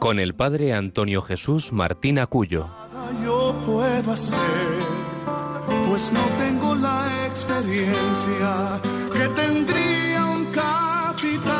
con 0.00 0.18
el 0.18 0.34
padre 0.34 0.72
Antonio 0.72 1.20
Jesús 1.20 1.72
Martín 1.74 2.18
Acuyo. 2.18 2.66
Yo 3.22 3.54
puedo 3.66 4.12
hacer, 4.12 4.38
pues 5.86 6.10
no 6.10 6.24
tengo 6.38 6.74
la 6.74 7.26
experiencia 7.28 8.80
que 9.12 9.28
tendría 9.40 10.24
un 10.24 10.46
capitán 10.52 11.52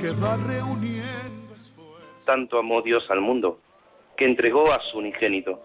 que 0.00 0.10
va 0.12 0.38
reuniendo 0.38 1.54
esfuerzos. 1.54 2.24
Tanto 2.24 2.58
amó 2.58 2.80
Dios 2.80 3.04
al 3.10 3.20
mundo, 3.20 3.60
que 4.16 4.24
entregó 4.24 4.72
a 4.72 4.80
su 4.90 4.96
unigénito, 4.96 5.60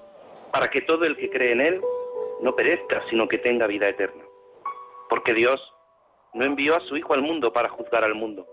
para 0.51 0.67
que 0.67 0.81
todo 0.81 1.05
el 1.05 1.15
que 1.15 1.29
cree 1.29 1.53
en 1.53 1.61
él 1.61 1.81
no 2.41 2.53
perezca, 2.57 3.03
sino 3.09 3.29
que 3.29 3.37
tenga 3.37 3.67
vida 3.67 3.87
eterna. 3.87 4.23
Porque 5.09 5.33
Dios 5.33 5.61
no 6.33 6.43
envió 6.43 6.75
a 6.75 6.81
su 6.81 6.97
Hijo 6.97 7.13
al 7.13 7.21
mundo 7.21 7.53
para 7.53 7.69
juzgar 7.69 8.03
al 8.03 8.15
mundo, 8.15 8.45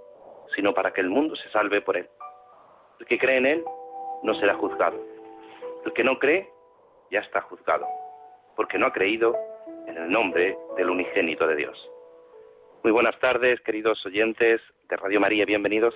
sino 0.54 0.72
para 0.72 0.92
que 0.92 1.00
el 1.00 1.10
mundo 1.10 1.34
se 1.34 1.50
salve 1.50 1.80
por 1.80 1.96
él. 1.96 2.08
El 3.00 3.06
que 3.06 3.18
cree 3.18 3.36
en 3.36 3.46
él 3.46 3.64
no 4.22 4.34
será 4.34 4.54
juzgado. 4.54 4.98
El 5.84 5.92
que 5.92 6.02
no 6.02 6.18
cree 6.18 6.48
ya 7.10 7.20
está 7.20 7.40
juzgado, 7.42 7.86
porque 8.56 8.76
no 8.76 8.86
ha 8.86 8.92
creído 8.92 9.36
en 9.86 9.96
el 9.96 10.10
nombre 10.10 10.58
del 10.76 10.90
unigénito 10.90 11.46
de 11.46 11.56
Dios. 11.56 11.90
Muy 12.82 12.92
buenas 12.92 13.18
tardes, 13.20 13.60
queridos 13.60 14.04
oyentes 14.04 14.60
de 14.88 14.96
Radio 14.96 15.20
María, 15.20 15.44
bienvenidos 15.44 15.94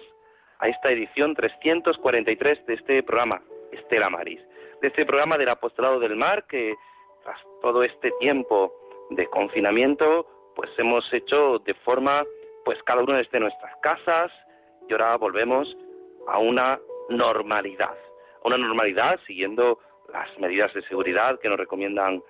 a 0.61 0.69
esta 0.69 0.93
edición 0.93 1.35
343 1.35 2.67
de 2.67 2.75
este 2.75 3.03
programa, 3.03 3.43
Estela 3.73 4.09
Maris, 4.09 4.41
de 4.81 4.89
este 4.89 5.05
programa 5.05 5.37
del 5.37 5.49
Apostolado 5.49 5.99
del 5.99 6.15
Mar 6.17 6.45
que 6.47 6.75
tras 7.25 7.39
todo 7.61 7.83
este 7.83 8.13
tiempo 8.21 8.73
de 9.11 9.27
confinamiento, 9.27 10.27
pues 10.55 10.71
hemos 10.79 11.05
hecho 11.13 11.59
de 11.59 11.75
forma, 11.75 12.23
pues 12.65 12.81
cada 12.85 13.03
uno 13.03 13.15
desde 13.15 13.41
nuestras 13.41 13.77
casas 13.83 14.31
y 14.89 14.93
ahora 14.93 15.17
volvemos 15.17 15.77
a 16.29 16.39
una 16.39 16.79
normalidad, 17.17 17.97
una 18.45 18.59
normalidad 18.59 19.21
siguiendo 19.27 19.79
las 20.13 20.29
medidas 20.39 20.73
de 20.75 20.83
seguridad 20.83 21.39
que 21.41 21.49
nos 21.49 21.59
recomiendan 21.59 22.23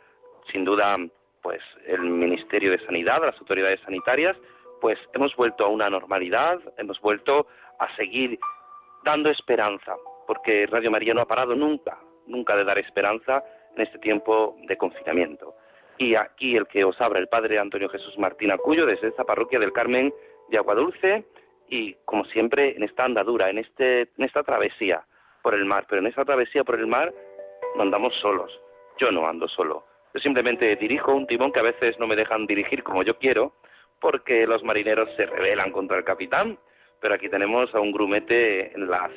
sin 0.50 0.64
duda 0.64 0.96
pues 1.42 1.60
el 1.86 2.00
Ministerio 2.00 2.70
de 2.70 2.84
Sanidad, 2.86 3.20
las 3.20 3.38
autoridades 3.38 3.80
sanitarias, 3.80 4.36
pues 4.80 4.98
hemos 5.12 5.34
vuelto 5.36 5.64
a 5.64 5.68
una 5.68 5.90
normalidad, 5.90 6.60
hemos 6.76 7.00
vuelto 7.00 7.46
a 7.78 7.94
seguir 7.96 8.38
dando 9.04 9.30
esperanza, 9.30 9.96
porque 10.26 10.66
Radio 10.66 10.90
María 10.90 11.14
no 11.14 11.22
ha 11.22 11.26
parado 11.26 11.56
nunca, 11.56 11.98
nunca 12.26 12.56
de 12.56 12.64
dar 12.64 12.78
esperanza 12.78 13.42
en 13.74 13.82
este 13.82 13.98
tiempo 13.98 14.56
de 14.68 14.76
confinamiento. 14.76 15.54
Y 15.98 16.14
aquí 16.14 16.56
el 16.56 16.66
que 16.66 16.84
os 16.84 17.00
abra 17.00 17.18
el 17.18 17.28
Padre 17.28 17.58
Antonio 17.58 17.88
Jesús 17.88 18.16
Martín 18.18 18.50
Acuyo 18.52 18.86
desde 18.86 19.08
esta 19.08 19.24
parroquia 19.24 19.58
del 19.58 19.72
Carmen 19.72 20.12
de 20.48 20.58
Aguadulce 20.58 21.24
y 21.68 21.94
como 22.04 22.24
siempre 22.26 22.76
en 22.76 22.82
esta 22.82 23.04
andadura, 23.04 23.50
en, 23.50 23.58
este, 23.58 24.02
en 24.02 24.24
esta 24.24 24.42
travesía 24.42 25.04
por 25.42 25.54
el 25.54 25.64
mar, 25.64 25.86
pero 25.88 26.00
en 26.00 26.06
esta 26.06 26.24
travesía 26.24 26.64
por 26.64 26.78
el 26.78 26.86
mar 26.86 27.12
no 27.76 27.82
andamos 27.82 28.14
solos, 28.20 28.52
yo 28.98 29.10
no 29.10 29.26
ando 29.26 29.48
solo, 29.48 29.84
yo 30.14 30.20
simplemente 30.20 30.76
dirijo 30.76 31.14
un 31.14 31.26
timón 31.26 31.52
que 31.52 31.60
a 31.60 31.64
veces 31.64 31.98
no 31.98 32.06
me 32.06 32.16
dejan 32.16 32.46
dirigir 32.46 32.82
como 32.82 33.02
yo 33.02 33.18
quiero 33.18 33.54
porque 34.00 34.46
los 34.46 34.62
marineros 34.64 35.08
se 35.16 35.26
rebelan 35.26 35.70
contra 35.70 35.96
el 35.96 36.04
capitán, 36.04 36.58
pero 37.00 37.14
aquí 37.14 37.28
tenemos 37.28 37.72
a 37.74 37.80
un 37.80 37.92
grumete 37.92 38.74
en 38.74 38.90
las, 38.90 39.10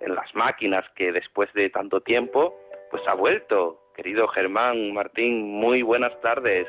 en 0.00 0.14
las 0.14 0.34
máquinas 0.34 0.84
que 0.94 1.12
después 1.12 1.52
de 1.52 1.68
tanto 1.68 2.00
tiempo 2.00 2.56
pues 2.90 3.06
ha 3.06 3.14
vuelto. 3.14 3.82
Querido 3.94 4.28
Germán 4.28 4.92
Martín, 4.92 5.42
muy 5.42 5.82
buenas 5.82 6.18
tardes. 6.20 6.66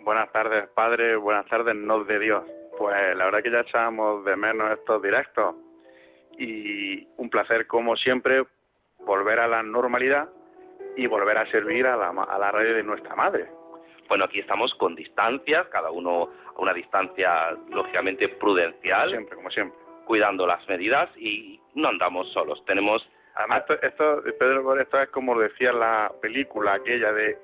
Buenas 0.00 0.30
tardes, 0.32 0.68
padre, 0.68 1.16
buenas 1.16 1.46
tardes, 1.46 1.74
no 1.74 2.04
de 2.04 2.18
Dios. 2.18 2.44
Pues 2.78 3.16
la 3.16 3.24
verdad 3.26 3.42
que 3.42 3.50
ya 3.50 3.60
echábamos 3.60 4.24
de 4.24 4.36
menos 4.36 4.70
estos 4.72 5.02
directos 5.02 5.54
y 6.38 7.06
un 7.16 7.30
placer 7.30 7.66
como 7.66 7.96
siempre 7.96 8.44
volver 9.00 9.40
a 9.40 9.48
la 9.48 9.62
normalidad 9.62 10.28
y 10.96 11.06
volver 11.06 11.38
a 11.38 11.50
servir 11.50 11.86
a 11.86 11.96
la, 11.96 12.08
a 12.08 12.38
la 12.38 12.50
radio 12.50 12.74
de 12.74 12.82
nuestra 12.82 13.14
madre. 13.14 13.48
Bueno, 14.08 14.24
aquí 14.24 14.40
estamos 14.40 14.74
con 14.74 14.94
distancias, 14.94 15.66
cada 15.68 15.90
uno 15.90 16.30
a 16.54 16.60
una 16.60 16.72
distancia 16.72 17.56
lógicamente 17.70 18.28
prudencial. 18.28 19.10
Siempre, 19.10 19.36
como 19.36 19.50
siempre. 19.50 19.78
Cuidando 20.04 20.46
las 20.46 20.66
medidas 20.68 21.10
y 21.16 21.60
no 21.74 21.88
andamos 21.88 22.30
solos. 22.32 22.64
Tenemos 22.64 23.06
Además, 23.36 23.64
esto, 23.82 24.22
Pedro, 24.38 24.80
esto 24.80 24.98
es 24.98 25.10
como 25.10 25.38
decía 25.38 25.70
la 25.70 26.10
película 26.22 26.74
aquella 26.74 27.12
de 27.12 27.38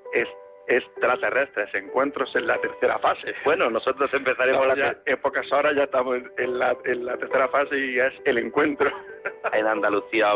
extraterrestres, 0.67 1.75
encuentros 1.75 2.35
en 2.37 2.47
la 2.47 2.59
tercera 2.61 2.99
fase. 2.99 3.35
Bueno, 3.45 3.69
nosotros 3.71 4.13
empezaremos 4.15 4.77
ya, 4.77 4.97
épocas 5.07 5.51
ahora, 5.53 5.73
ya 5.73 5.85
estamos 5.85 6.19
en 6.37 6.59
la, 6.59 6.77
en 6.85 7.05
la 7.05 7.17
tercera 7.17 7.49
fase 7.49 7.79
y 7.79 7.99
es 7.99 8.13
el 8.25 8.39
encuentro. 8.39 8.91
En 9.53 9.67
Andalucía 9.67 10.33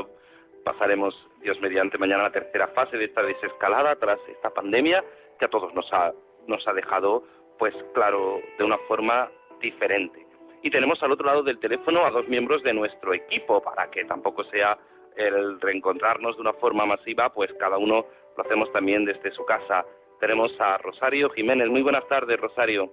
pasaremos, 0.64 1.14
Dios 1.40 1.58
mediante, 1.60 1.96
mañana 1.96 2.24
la 2.24 2.32
tercera 2.32 2.68
fase 2.68 2.98
de 2.98 3.06
esta 3.06 3.22
desescalada 3.22 3.96
tras 3.96 4.18
esta 4.28 4.50
pandemia 4.50 5.02
que 5.38 5.44
a 5.44 5.48
todos 5.48 5.72
nos 5.74 5.90
ha, 5.92 6.12
nos 6.46 6.66
ha 6.68 6.72
dejado, 6.72 7.22
pues 7.58 7.74
claro, 7.94 8.40
de 8.58 8.64
una 8.64 8.78
forma 8.88 9.30
diferente. 9.60 10.26
Y 10.62 10.70
tenemos 10.70 11.02
al 11.02 11.12
otro 11.12 11.26
lado 11.26 11.42
del 11.42 11.60
teléfono 11.60 12.04
a 12.04 12.10
dos 12.10 12.28
miembros 12.28 12.62
de 12.62 12.74
nuestro 12.74 13.14
equipo 13.14 13.62
para 13.62 13.90
que 13.90 14.04
tampoco 14.04 14.44
sea 14.44 14.76
el 15.16 15.60
reencontrarnos 15.60 16.36
de 16.36 16.42
una 16.42 16.52
forma 16.54 16.84
masiva, 16.84 17.32
pues 17.32 17.52
cada 17.58 17.78
uno 17.78 18.06
lo 18.36 18.42
hacemos 18.42 18.70
también 18.72 19.04
desde 19.04 19.30
su 19.32 19.44
casa. 19.44 19.84
Tenemos 20.20 20.52
a 20.60 20.78
Rosario 20.78 21.30
Jiménez. 21.30 21.68
Muy 21.68 21.82
buenas 21.82 22.06
tardes, 22.08 22.40
Rosario. 22.40 22.92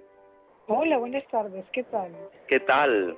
Hola, 0.67 0.97
buenas 0.97 1.25
tardes. 1.27 1.65
¿Qué 1.71 1.83
tal? 1.83 2.11
¿Qué 2.47 2.59
tal? 2.61 3.17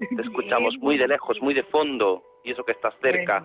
Te 0.16 0.22
escuchamos 0.22 0.76
muy 0.78 0.98
de 0.98 1.08
lejos, 1.08 1.40
muy 1.40 1.54
de 1.54 1.62
fondo, 1.64 2.22
y 2.44 2.52
eso 2.52 2.64
que 2.64 2.72
estás 2.72 2.94
cerca. 3.00 3.44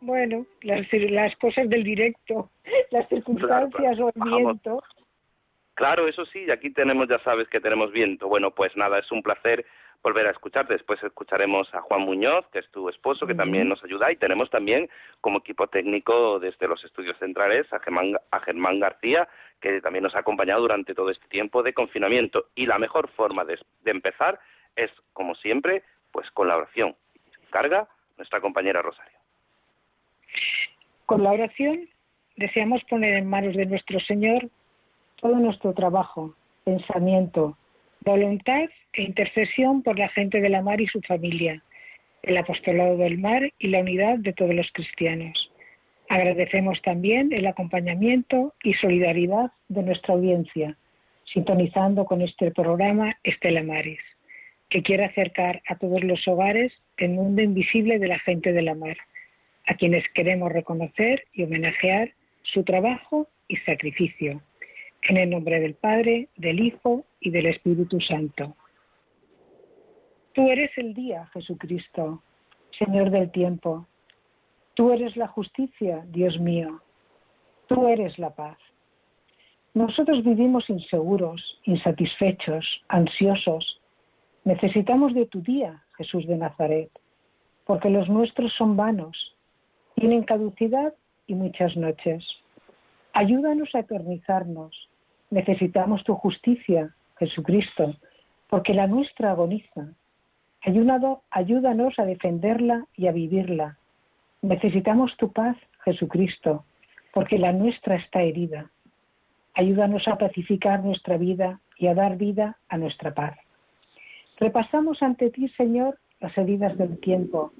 Bueno, 0.00 0.46
las, 0.62 0.86
las 0.92 1.36
cosas 1.36 1.68
del 1.68 1.84
directo, 1.84 2.50
las 2.90 3.06
circunstancias 3.08 3.98
o 4.00 4.08
el 4.08 4.22
viento. 4.22 4.82
Claro, 5.74 6.08
eso 6.08 6.24
sí, 6.26 6.50
aquí 6.50 6.70
tenemos, 6.70 7.08
ya 7.08 7.18
sabes 7.20 7.48
que 7.48 7.60
tenemos 7.60 7.92
viento. 7.92 8.28
Bueno, 8.28 8.50
pues 8.50 8.74
nada, 8.76 8.98
es 8.98 9.12
un 9.12 9.22
placer 9.22 9.64
volver 10.02 10.26
a 10.26 10.30
escuchar. 10.30 10.66
Después 10.66 11.02
escucharemos 11.02 11.72
a 11.74 11.80
Juan 11.82 12.02
Muñoz, 12.02 12.46
que 12.52 12.60
es 12.60 12.70
tu 12.70 12.88
esposo, 12.88 13.26
que 13.26 13.34
también 13.34 13.68
nos 13.68 13.82
ayuda. 13.84 14.10
Y 14.10 14.16
tenemos 14.16 14.50
también 14.50 14.88
como 15.20 15.38
equipo 15.38 15.66
técnico 15.66 16.38
desde 16.38 16.68
los 16.68 16.82
estudios 16.84 17.18
centrales 17.18 17.70
a 17.72 17.80
Germán, 17.80 18.16
a 18.30 18.40
Germán 18.40 18.80
García, 18.80 19.28
que 19.60 19.80
también 19.80 20.04
nos 20.04 20.14
ha 20.14 20.20
acompañado 20.20 20.62
durante 20.62 20.94
todo 20.94 21.10
este 21.10 21.28
tiempo 21.28 21.62
de 21.62 21.74
confinamiento. 21.74 22.46
Y 22.54 22.66
la 22.66 22.78
mejor 22.78 23.08
forma 23.08 23.44
de, 23.44 23.58
de 23.82 23.90
empezar 23.90 24.40
es, 24.76 24.90
como 25.12 25.34
siempre, 25.34 25.82
pues 26.12 26.30
con 26.30 26.48
la 26.48 26.56
oración. 26.56 26.96
Carga 27.50 27.88
nuestra 28.16 28.40
compañera 28.40 28.82
Rosario. 28.82 29.18
Con 31.06 31.24
la 31.24 31.32
oración 31.32 31.88
deseamos 32.36 32.82
poner 32.84 33.14
en 33.14 33.28
manos 33.28 33.56
de 33.56 33.66
nuestro 33.66 33.98
Señor 34.00 34.48
todo 35.16 35.34
nuestro 35.34 35.74
trabajo, 35.74 36.34
pensamiento, 36.64 37.56
voluntad 38.00 38.68
e 38.94 39.02
intercesión 39.02 39.82
por 39.82 39.98
la 39.98 40.08
gente 40.08 40.40
de 40.40 40.48
la 40.48 40.62
mar 40.62 40.80
y 40.80 40.86
su 40.86 41.00
familia, 41.02 41.62
el 42.22 42.36
apostolado 42.36 42.96
del 42.96 43.18
mar 43.18 43.52
y 43.58 43.68
la 43.68 43.80
unidad 43.80 44.18
de 44.18 44.32
todos 44.32 44.54
los 44.54 44.70
cristianos. 44.72 45.50
Agradecemos 46.08 46.80
también 46.82 47.32
el 47.32 47.46
acompañamiento 47.46 48.54
y 48.64 48.74
solidaridad 48.74 49.52
de 49.68 49.82
nuestra 49.82 50.14
audiencia, 50.14 50.76
sintonizando 51.24 52.04
con 52.04 52.22
este 52.22 52.50
programa 52.50 53.16
Estela 53.22 53.62
Maris, 53.62 54.00
que 54.70 54.82
quiere 54.82 55.04
acercar 55.04 55.62
a 55.68 55.76
todos 55.76 56.02
los 56.02 56.26
hogares 56.26 56.72
el 56.96 57.10
mundo 57.10 57.42
invisible 57.42 57.98
de 57.98 58.08
la 58.08 58.18
gente 58.18 58.52
de 58.52 58.62
la 58.62 58.74
mar, 58.74 58.96
a 59.66 59.74
quienes 59.74 60.04
queremos 60.14 60.50
reconocer 60.50 61.24
y 61.32 61.44
homenajear 61.44 62.12
su 62.42 62.64
trabajo 62.64 63.28
y 63.46 63.56
sacrificio 63.58 64.42
en 65.02 65.16
el 65.16 65.30
nombre 65.30 65.60
del 65.60 65.74
Padre, 65.74 66.28
del 66.36 66.60
Hijo 66.60 67.04
y 67.20 67.30
del 67.30 67.46
Espíritu 67.46 68.00
Santo. 68.00 68.56
Tú 70.32 70.48
eres 70.48 70.70
el 70.76 70.94
día, 70.94 71.26
Jesucristo, 71.32 72.22
Señor 72.78 73.10
del 73.10 73.30
tiempo. 73.30 73.86
Tú 74.74 74.92
eres 74.92 75.16
la 75.16 75.26
justicia, 75.26 76.04
Dios 76.08 76.38
mío. 76.38 76.80
Tú 77.66 77.88
eres 77.88 78.18
la 78.18 78.30
paz. 78.34 78.58
Nosotros 79.74 80.24
vivimos 80.24 80.68
inseguros, 80.68 81.60
insatisfechos, 81.64 82.64
ansiosos. 82.88 83.80
Necesitamos 84.44 85.14
de 85.14 85.26
tu 85.26 85.40
día, 85.42 85.84
Jesús 85.96 86.26
de 86.26 86.36
Nazaret. 86.36 86.90
porque 87.66 87.88
los 87.88 88.08
nuestros 88.08 88.52
son 88.54 88.76
vanos, 88.76 89.36
tienen 89.94 90.24
caducidad 90.24 90.92
y 91.28 91.34
muchas 91.34 91.76
noches. 91.76 92.26
Ayúdanos 93.12 93.72
a 93.76 93.80
eternizarnos. 93.80 94.89
Necesitamos 95.30 96.02
tu 96.04 96.14
justicia, 96.16 96.94
Jesucristo, 97.18 97.94
porque 98.48 98.74
la 98.74 98.86
nuestra 98.86 99.30
agoniza. 99.30 99.92
ayúdanos 101.30 101.98
a 101.98 102.04
defenderla 102.04 102.86
y 102.96 103.06
a 103.06 103.12
vivirla. 103.12 103.78
Necesitamos 104.42 105.16
tu 105.16 105.32
paz, 105.32 105.56
Jesucristo, 105.84 106.64
porque 107.12 107.38
la 107.38 107.52
nuestra 107.52 107.96
está 107.96 108.22
herida. 108.22 108.70
Ayúdanos 109.54 110.06
a 110.08 110.16
pacificar 110.18 110.82
nuestra 110.82 111.16
vida 111.16 111.60
y 111.76 111.86
a 111.86 111.94
dar 111.94 112.16
vida 112.16 112.56
a 112.68 112.76
nuestra 112.76 113.14
paz. 113.14 113.36
Repasamos 114.38 115.02
ante 115.02 115.30
ti, 115.30 115.48
Señor, 115.50 115.98
las 116.20 116.36
heridas 116.36 116.76
del 116.78 116.98
tiempo, 116.98 117.52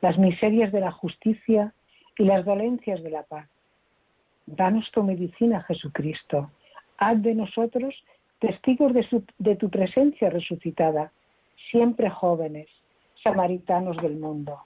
las 0.00 0.18
miserias 0.18 0.70
de 0.72 0.80
la 0.80 0.92
justicia 0.92 1.72
y 2.18 2.24
las 2.24 2.44
dolencias 2.44 3.02
de 3.02 3.10
la 3.10 3.22
paz. 3.22 3.48
Danos 4.46 4.90
tu 4.92 5.02
medicina, 5.02 5.62
Jesucristo. 5.62 6.50
Haz 6.98 7.22
de 7.22 7.34
nosotros 7.34 7.94
testigos 8.38 8.92
de, 8.92 9.06
de 9.38 9.56
tu 9.56 9.70
presencia 9.70 10.30
resucitada, 10.30 11.12
siempre 11.70 12.10
jóvenes, 12.10 12.68
samaritanos 13.22 13.96
del 13.98 14.16
mundo. 14.16 14.60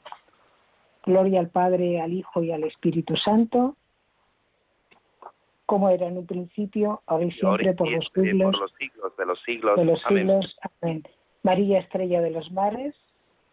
Gloria 1.04 1.40
al 1.40 1.48
Padre, 1.48 2.00
al 2.00 2.12
Hijo 2.12 2.42
y 2.42 2.52
al 2.52 2.64
Espíritu 2.64 3.16
Santo, 3.16 3.76
como 5.70 5.88
era 5.88 6.08
en 6.08 6.18
un 6.18 6.26
principio, 6.26 7.00
ahora 7.06 7.26
y 7.26 7.30
siempre, 7.30 7.72
por, 7.74 7.88
los 7.88 8.04
siglos, 8.12 8.50
por 8.50 8.60
los 8.60 8.72
siglos 8.72 9.16
de 9.16 9.26
los 9.26 9.40
siglos. 9.42 9.76
De 9.76 9.84
los 9.84 10.02
siglos. 10.02 10.58
Amén. 10.82 11.04
María 11.42 11.78
Estrella 11.78 12.20
de 12.20 12.30
los 12.30 12.50
Mares, 12.50 12.94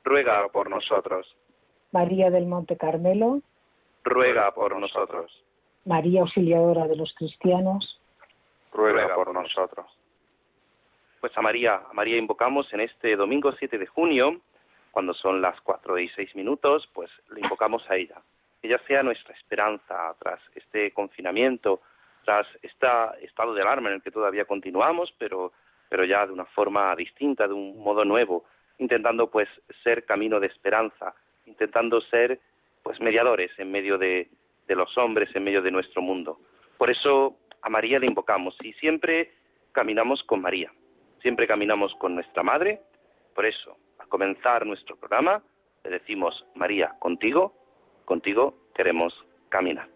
ruega 0.03 0.47
por 0.50 0.69
nosotros. 0.69 1.27
María 1.91 2.29
del 2.29 2.47
Monte 2.47 2.75
Carmelo, 2.75 3.41
ruega 4.03 4.51
por 4.53 4.77
nosotros. 4.79 5.31
María 5.85 6.21
Auxiliadora 6.21 6.88
de 6.88 6.95
los 6.95 7.13
Cristianos, 7.13 7.97
ruega 8.77 9.13
por 9.15 9.33
nosotros. 9.33 9.85
Pues 11.19 11.35
a 11.38 11.41
María, 11.41 11.81
a 11.89 11.94
María 11.94 12.18
invocamos 12.18 12.71
en 12.74 12.81
este 12.81 13.15
domingo 13.15 13.51
7 13.51 13.77
de 13.77 13.88
junio, 13.88 14.39
cuando 14.91 15.13
son 15.13 15.41
las 15.41 15.59
cuatro 15.62 16.00
y 16.00 16.09
seis 16.09 16.35
minutos, 16.35 16.89
pues 16.94 17.12
le 17.29 17.41
invocamos 17.41 17.88
a 17.89 17.95
ella. 17.95 18.15
Que 18.62 18.68
ella 18.68 18.79
sea 18.88 19.03
nuestra 19.03 19.35
esperanza 19.35 20.15
tras 20.19 20.39
este 20.56 20.91
confinamiento, 20.91 21.81
tras 22.25 22.47
este 22.62 22.88
estado 23.21 23.53
de 23.53 23.62
alarma 23.62 23.89
en 23.89 23.95
el 23.95 24.01
que 24.01 24.12
todavía 24.12 24.45
continuamos, 24.45 25.13
pero, 25.19 25.51
pero 25.89 26.03
ya 26.03 26.25
de 26.25 26.33
una 26.33 26.45
forma 26.45 26.95
distinta, 26.95 27.47
de 27.47 27.53
un 27.53 27.79
modo 27.79 28.06
nuevo, 28.06 28.45
intentando 28.79 29.29
pues 29.29 29.50
ser 29.83 30.06
camino 30.06 30.39
de 30.39 30.47
esperanza, 30.47 31.13
intentando 31.45 32.01
ser 32.01 32.39
pues 32.81 33.00
mediadores 33.00 33.51
en 33.59 33.71
medio 33.71 33.97
de, 33.97 34.29
de 34.68 34.75
los 34.75 34.97
hombres, 34.97 35.29
en 35.35 35.44
medio 35.44 35.62
de 35.62 35.71
nuestro 35.71 36.01
mundo. 36.01 36.39
Por 36.77 36.89
eso 36.89 37.38
a 37.68 37.69
María 37.69 38.00
le 38.00 38.08
invocamos 38.08 38.56
y 38.64 38.72
siempre 38.74 39.34
caminamos 39.74 40.24
con 40.24 40.42
María, 40.42 40.72
siempre 41.22 41.46
caminamos 41.48 41.94
con 41.96 42.16
nuestra 42.16 42.42
Madre. 42.42 42.80
Por 43.36 43.46
eso, 43.46 43.75
al 44.00 44.08
comenzar 44.08 44.66
nuestro 44.66 44.96
programa, 44.96 45.44
le 45.84 45.90
decimos, 45.90 46.46
María, 46.56 46.96
contigo, 47.00 47.54
contigo 48.06 48.56
queremos 48.74 49.14
caminar. 49.50 49.90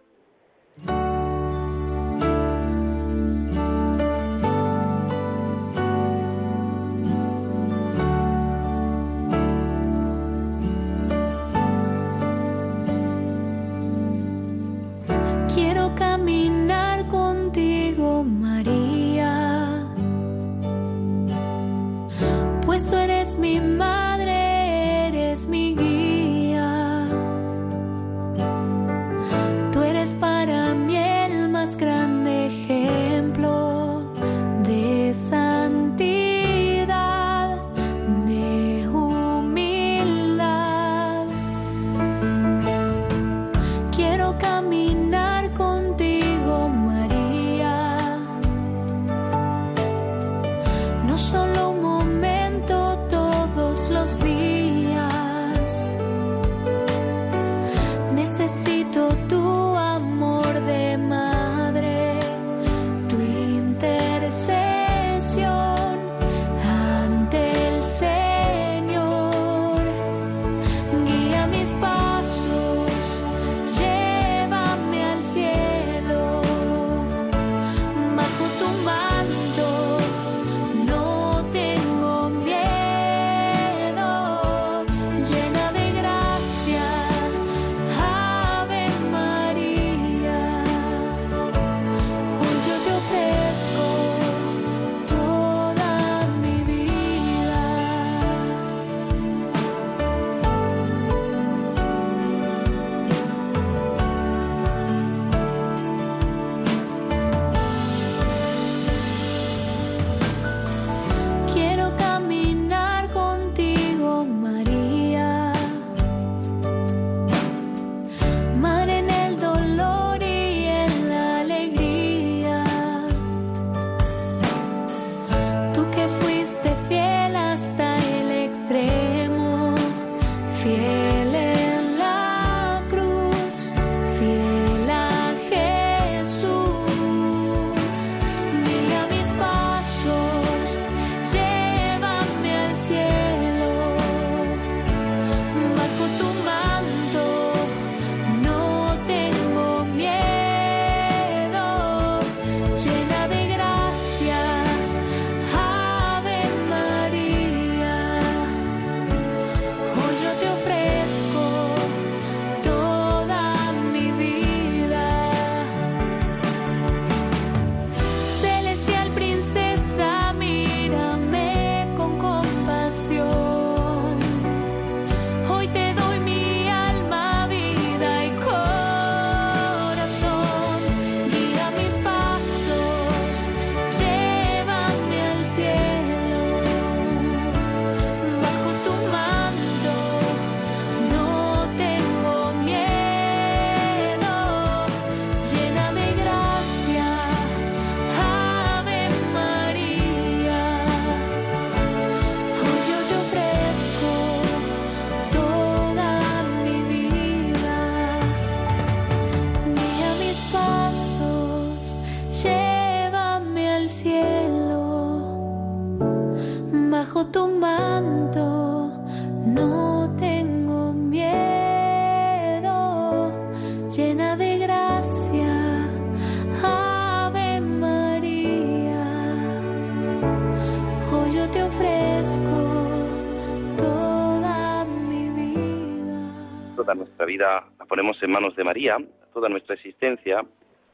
Ponemos 238.02 238.24
en 238.24 238.32
manos 238.32 238.56
de 238.56 238.64
María, 238.64 238.98
toda 239.32 239.48
nuestra 239.48 239.76
existencia 239.76 240.44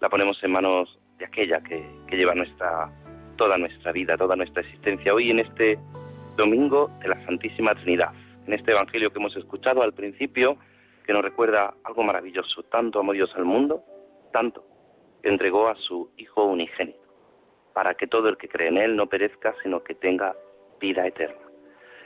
la 0.02 0.10
ponemos 0.10 0.44
en 0.44 0.52
manos 0.52 1.00
de 1.18 1.24
aquella 1.24 1.62
que, 1.62 1.82
que 2.06 2.18
lleva 2.18 2.36
nuestra, 2.36 2.92
toda 3.38 3.58
nuestra 3.58 3.94
vida, 3.94 4.18
toda 4.18 4.36
nuestra 4.36 4.62
existencia. 4.62 5.14
Hoy 5.14 5.32
en 5.32 5.40
este 5.40 5.80
domingo 6.36 6.92
de 7.00 7.08
la 7.08 7.26
Santísima 7.26 7.76
Trinidad, 7.76 8.12
en 8.46 8.52
este 8.52 8.72
Evangelio 8.72 9.10
que 9.10 9.20
hemos 9.20 9.38
escuchado 9.38 9.84
al 9.84 9.94
principio, 9.94 10.58
que 11.06 11.14
nos 11.14 11.22
recuerda 11.22 11.76
algo 11.86 12.04
maravilloso, 12.04 12.64
tanto 12.64 13.00
amó 13.00 13.14
Dios 13.14 13.34
al 13.38 13.46
mundo, 13.46 13.86
tanto 14.34 14.66
que 15.24 15.30
entregó 15.30 15.70
a 15.70 15.76
su 15.76 16.12
Hijo 16.18 16.44
unigénito, 16.44 17.00
para 17.74 17.94
que 17.94 18.08
todo 18.08 18.28
el 18.28 18.36
que 18.36 18.50
cree 18.50 18.68
en 18.68 18.80
Él 18.80 18.98
no 18.98 19.08
perezca, 19.08 19.56
sino 19.64 19.82
que 19.82 19.96
tenga 19.96 20.36
vida 20.82 21.08
eterna. 21.08 21.48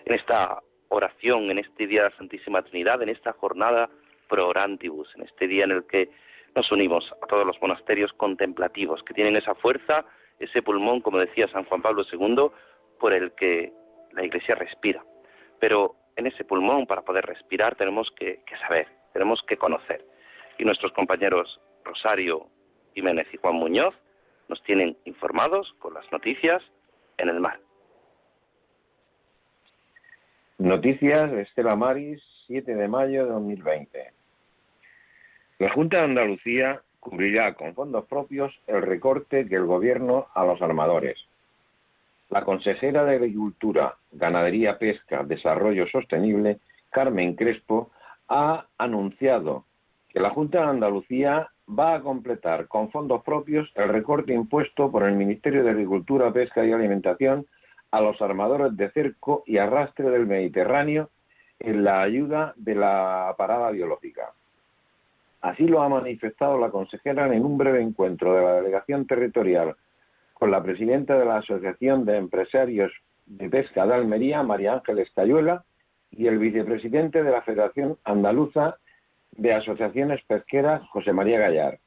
En 0.06 0.14
esta 0.14 0.62
oración, 0.90 1.50
en 1.50 1.58
este 1.58 1.88
día 1.88 2.04
de 2.04 2.10
la 2.12 2.18
Santísima 2.18 2.62
Trinidad, 2.62 3.02
en 3.02 3.10
esta 3.10 3.34
jornada 3.34 3.90
pro 4.32 4.48
orantibus, 4.48 5.14
en 5.16 5.24
este 5.24 5.46
día 5.46 5.66
en 5.66 5.72
el 5.72 5.84
que 5.84 6.10
nos 6.56 6.72
unimos 6.72 7.04
a 7.22 7.28
todos 7.28 7.46
los 7.46 7.62
monasterios 7.62 8.14
contemplativos, 8.14 9.04
que 9.04 9.14
tienen 9.14 9.36
esa 9.36 9.56
fuerza, 9.56 10.06
ese 10.40 10.62
pulmón, 10.62 11.02
como 11.02 11.20
decía 11.20 11.50
San 11.50 11.66
Juan 11.66 11.82
Pablo 11.82 12.04
II, 12.10 12.50
por 12.98 13.14
el 13.14 13.34
que 13.34 13.74
la 14.14 14.24
Iglesia 14.24 14.56
respira. 14.56 15.04
Pero 15.60 15.96
en 16.16 16.28
ese 16.28 16.46
pulmón, 16.46 16.88
para 16.88 17.02
poder 17.02 17.26
respirar, 17.26 17.76
tenemos 17.76 18.10
que, 18.18 18.42
que 18.46 18.58
saber, 18.60 18.88
tenemos 19.12 19.42
que 19.48 19.58
conocer. 19.58 20.06
Y 20.58 20.64
nuestros 20.64 20.94
compañeros 20.94 21.60
Rosario 21.84 22.48
Jiménez 22.94 23.28
y 23.34 23.38
Juan 23.38 23.56
Muñoz 23.56 23.96
nos 24.48 24.64
tienen 24.64 24.98
informados 25.04 25.74
con 25.80 25.94
las 25.94 26.10
noticias 26.12 26.64
en 27.18 27.28
el 27.28 27.42
mar. 27.42 27.60
Noticias 30.58 31.34
Estela 31.34 31.76
Maris, 31.76 32.22
7 32.48 32.76
de 32.76 32.88
mayo 32.88 33.26
de 33.26 33.32
2020. 33.32 34.21
La 35.62 35.70
Junta 35.70 35.98
de 35.98 36.06
Andalucía 36.06 36.82
cubrirá 37.00 37.54
con 37.54 37.76
fondos 37.76 38.06
propios 38.06 38.52
el 38.66 38.82
recorte 38.82 39.44
del 39.44 39.68
gobierno 39.68 40.26
a 40.34 40.44
los 40.44 40.60
armadores. 40.60 41.20
La 42.32 42.44
consejera 42.44 43.06
de 43.06 43.18
Agricultura, 43.18 43.96
Ganadería, 44.12 44.80
Pesca, 44.80 45.24
Desarrollo 45.24 45.86
Sostenible, 45.86 46.58
Carmen 46.90 47.36
Crespo, 47.36 47.92
ha 48.28 48.66
anunciado 48.80 49.66
que 50.10 50.20
la 50.20 50.32
Junta 50.32 50.62
de 50.62 50.70
Andalucía 50.72 51.52
va 51.70 51.94
a 51.94 52.02
completar 52.02 52.68
con 52.68 52.90
fondos 52.90 53.22
propios 53.24 53.72
el 53.76 53.90
recorte 53.90 54.34
impuesto 54.34 54.92
por 54.92 55.04
el 55.04 55.14
Ministerio 55.14 55.64
de 55.64 55.70
Agricultura, 55.70 56.34
Pesca 56.34 56.66
y 56.66 56.72
Alimentación 56.72 57.46
a 57.92 58.02
los 58.02 58.20
armadores 58.20 58.76
de 58.76 58.90
cerco 58.90 59.44
y 59.46 59.60
arrastre 59.60 60.10
del 60.10 60.26
Mediterráneo 60.26 61.12
en 61.60 61.84
la 61.84 62.02
ayuda 62.02 62.56
de 62.56 62.74
la 62.74 63.36
parada 63.38 63.70
biológica. 63.70 64.34
Así 65.42 65.68
lo 65.68 65.82
ha 65.82 65.90
manifestado 65.90 66.58
la 66.60 66.70
consejera 66.70 67.34
en 67.34 67.44
un 67.44 67.58
breve 67.58 67.82
encuentro 67.82 68.34
de 68.34 68.44
la 68.44 68.54
delegación 68.56 69.08
territorial 69.08 69.76
con 70.34 70.52
la 70.52 70.64
presidenta 70.64 71.18
de 71.18 71.26
la 71.26 71.38
Asociación 71.38 72.06
de 72.06 72.18
Empresarios 72.18 72.92
de 73.26 73.50
Pesca 73.50 73.86
de 73.86 73.94
Almería, 73.94 74.44
María 74.44 74.74
Ángeles 74.74 75.10
Cayuela, 75.16 75.64
y 76.12 76.28
el 76.28 76.38
vicepresidente 76.38 77.24
de 77.24 77.32
la 77.32 77.42
Federación 77.42 77.98
Andaluza 78.04 78.78
de 79.32 79.54
Asociaciones 79.54 80.22
Pesqueras, 80.28 80.82
José 80.90 81.14
María 81.14 81.40
Gallar. 81.40 81.80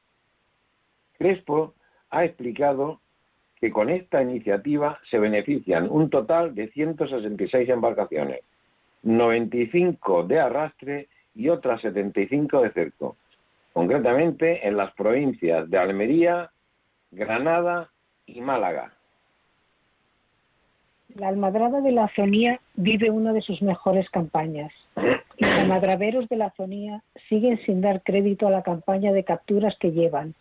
Crespo 1.19 1.75
ha 2.11 2.25
explicado 2.25 3.01
que 3.61 3.71
con 3.71 3.91
esta 3.91 4.23
iniciativa 4.23 4.99
se 5.11 5.19
benefician 5.19 5.89
un 5.91 6.11
total 6.11 6.55
de 6.55 6.69
166 6.69 7.69
embarcaciones, 7.69 8.41
95 9.03 10.25
de 10.25 10.41
arrastre 10.41 11.09
y 11.35 11.49
otras 11.49 11.81
75 11.83 12.63
de 12.63 12.71
cerco, 12.71 13.17
concretamente 13.75 14.67
en 14.67 14.79
las 14.79 14.95
provincias 14.95 15.69
de 15.69 15.77
Almería, 15.77 16.51
Granada 17.11 17.91
y 18.25 18.41
Málaga. 18.41 18.95
La 21.15 21.29
almadraba 21.29 21.83
de 21.83 21.93
la 21.93 22.09
Zonía 22.17 22.59
vive 22.75 23.11
una 23.11 23.35
de 23.35 23.43
sus 23.43 23.61
mejores 23.61 24.09
campañas. 24.09 24.73
Los 25.37 25.53
almadraberos 25.53 26.27
de 26.31 26.37
la 26.37 26.51
Zonía 26.53 27.03
siguen 27.29 27.61
sin 27.67 27.83
dar 27.83 28.03
crédito 28.03 28.47
a 28.47 28.51
la 28.51 28.63
campaña 28.63 29.13
de 29.13 29.25
capturas 29.25 29.77
que 29.79 29.93
llevan, 29.93 30.35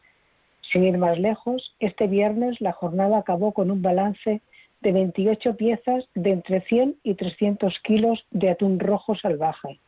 sin 0.71 0.83
ir 0.85 0.97
más 0.97 1.19
lejos, 1.19 1.75
este 1.79 2.07
viernes 2.07 2.59
la 2.61 2.71
jornada 2.71 3.19
acabó 3.19 3.51
con 3.51 3.69
un 3.69 3.81
balance 3.81 4.41
de 4.81 4.91
28 4.91 5.55
piezas 5.55 6.05
de 6.15 6.31
entre 6.31 6.61
100 6.61 6.95
y 7.03 7.13
300 7.13 7.79
kilos 7.83 8.25
de 8.31 8.49
atún 8.49 8.79
rojo 8.79 9.15
salvaje. 9.15 9.79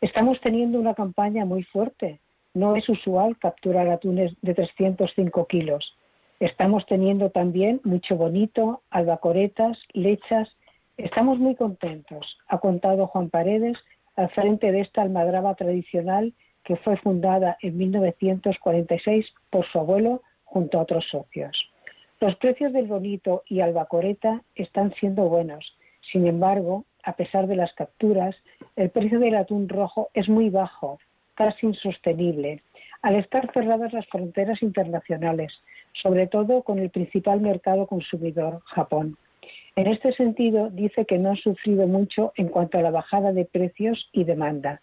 Estamos 0.00 0.40
teniendo 0.40 0.78
una 0.78 0.94
campaña 0.94 1.44
muy 1.44 1.62
fuerte. 1.62 2.20
No 2.54 2.74
es 2.74 2.88
usual 2.88 3.38
capturar 3.38 3.88
atunes 3.88 4.32
de 4.42 4.54
305 4.54 5.46
kilos. 5.46 5.96
Estamos 6.40 6.84
teniendo 6.86 7.30
también 7.30 7.80
mucho 7.84 8.16
bonito, 8.16 8.82
albacoretas, 8.90 9.78
lechas. 9.92 10.48
Estamos 10.96 11.38
muy 11.38 11.54
contentos, 11.54 12.38
ha 12.48 12.58
contado 12.58 13.06
Juan 13.06 13.30
Paredes 13.30 13.78
al 14.16 14.30
frente 14.30 14.72
de 14.72 14.80
esta 14.80 15.02
almadraba 15.02 15.54
tradicional 15.54 16.34
que 16.64 16.76
fue 16.76 16.96
fundada 16.96 17.56
en 17.62 17.78
1946 17.78 19.26
por 19.50 19.66
su 19.66 19.78
abuelo 19.78 20.22
junto 20.44 20.78
a 20.78 20.82
otros 20.82 21.06
socios. 21.10 21.56
Los 22.20 22.36
precios 22.36 22.72
del 22.72 22.86
bonito 22.86 23.44
y 23.46 23.60
albacoreta 23.60 24.42
están 24.54 24.92
siendo 24.94 25.28
buenos. 25.28 25.76
Sin 26.12 26.26
embargo, 26.26 26.84
a 27.02 27.14
pesar 27.14 27.46
de 27.46 27.56
las 27.56 27.72
capturas, 27.74 28.36
el 28.76 28.90
precio 28.90 29.20
del 29.20 29.36
atún 29.36 29.68
rojo 29.68 30.10
es 30.12 30.28
muy 30.28 30.50
bajo, 30.50 30.98
casi 31.40 31.64
insostenible, 31.64 32.60
al 33.00 33.14
estar 33.16 33.50
cerradas 33.54 33.94
las 33.94 34.06
fronteras 34.08 34.62
internacionales, 34.62 35.50
sobre 36.02 36.26
todo 36.26 36.62
con 36.62 36.78
el 36.78 36.90
principal 36.90 37.40
mercado 37.40 37.86
consumidor, 37.86 38.60
Japón. 38.66 39.16
En 39.74 39.86
este 39.86 40.12
sentido, 40.12 40.68
dice 40.68 41.06
que 41.06 41.16
no 41.16 41.30
ha 41.30 41.36
sufrido 41.36 41.86
mucho 41.86 42.34
en 42.36 42.48
cuanto 42.48 42.76
a 42.76 42.82
la 42.82 42.90
bajada 42.90 43.32
de 43.32 43.46
precios 43.46 44.10
y 44.12 44.24
demanda. 44.24 44.82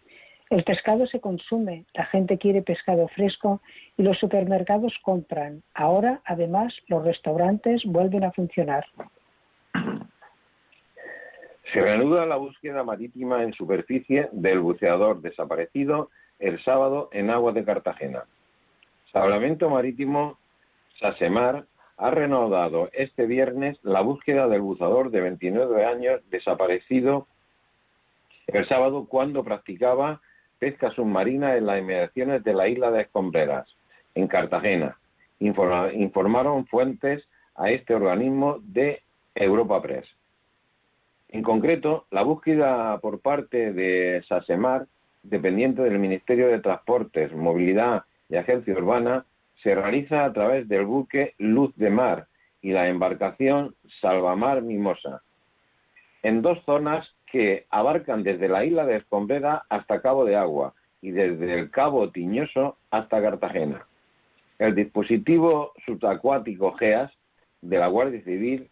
El 0.49 0.63
pescado 0.63 1.05
se 1.05 1.19
consume, 1.19 1.85
la 1.93 2.05
gente 2.05 2.39
quiere 2.39 2.63
pescado 2.63 3.07
fresco 3.09 3.61
y 3.95 4.01
los 4.01 4.17
supermercados 4.17 4.95
compran. 5.03 5.61
Ahora, 5.75 6.21
además, 6.25 6.73
los 6.87 7.05
restaurantes 7.05 7.83
vuelven 7.85 8.23
a 8.23 8.31
funcionar. 8.31 8.83
Se 11.71 11.81
reanuda 11.81 12.25
la 12.25 12.37
búsqueda 12.37 12.83
marítima 12.83 13.43
en 13.43 13.53
superficie 13.53 14.29
del 14.31 14.59
buceador 14.59 15.21
desaparecido 15.21 16.09
el 16.39 16.63
sábado 16.63 17.09
en 17.11 17.29
aguas 17.29 17.55
de 17.55 17.65
Cartagena. 17.65 18.25
Salvamento 19.11 19.69
Marítimo 19.69 20.37
Sasemar 20.99 21.65
ha 21.97 22.11
reanudado 22.11 22.89
este 22.93 23.25
viernes 23.25 23.77
la 23.83 24.01
búsqueda 24.01 24.47
del 24.47 24.61
buceador 24.61 25.09
de 25.09 25.21
29 25.21 25.85
años 25.85 26.21
desaparecido 26.29 27.27
el 28.47 28.67
sábado 28.67 29.07
cuando 29.09 29.43
practicaba 29.43 30.21
pesca 30.57 30.91
submarina 30.91 31.57
en 31.57 31.65
las 31.65 31.79
inmediaciones 31.79 32.43
de 32.43 32.53
la 32.53 32.67
isla 32.67 32.91
de 32.91 33.01
Escombreras, 33.01 33.67
en 34.15 34.27
Cartagena, 34.27 34.97
informaron 35.39 36.65
fuentes 36.65 37.27
a 37.55 37.69
este 37.69 37.93
organismo 37.93 38.57
de 38.61 39.03
Europa 39.35 39.81
Press. 39.81 40.07
En 41.29 41.43
concreto, 41.43 42.05
la 42.09 42.23
búsqueda 42.23 42.97
por 42.99 43.19
parte 43.19 43.73
de 43.73 44.23
Sasemar, 44.27 44.87
dependiente 45.23 45.81
del 45.81 45.99
Ministerio 45.99 46.47
de 46.47 46.59
Transportes, 46.59 47.33
Movilidad 47.33 48.03
y 48.29 48.35
Agencia 48.35 48.73
Urbana, 48.73 49.25
se 49.63 49.75
realiza 49.75 50.25
a 50.25 50.33
través 50.33 50.67
del 50.67 50.85
buque 50.85 51.33
Luz 51.37 51.75
de 51.75 51.89
Mar 51.89 52.27
y 52.61 52.71
la 52.71 52.87
embarcación 52.87 53.75
Salvamar 54.01 54.61
Mimosa, 54.61 55.21
en 56.23 56.41
dos 56.41 56.63
zonas 56.65 57.07
que 57.31 57.65
abarcan 57.69 58.23
desde 58.23 58.47
la 58.47 58.63
isla 58.65 58.85
de 58.85 58.97
Escombrera 58.97 59.63
hasta 59.69 60.01
Cabo 60.01 60.25
de 60.25 60.35
Agua 60.35 60.73
y 61.01 61.11
desde 61.11 61.53
el 61.53 61.69
Cabo 61.69 62.09
Tiñoso 62.11 62.77
hasta 62.89 63.21
Cartagena. 63.21 63.85
El 64.59 64.73
dispositivo 64.73 65.73
subacuático 65.85 66.73
GEAS 66.73 67.11
de 67.61 67.77
la 67.77 67.87
Guardia 67.87 68.23
Civil 68.23 68.69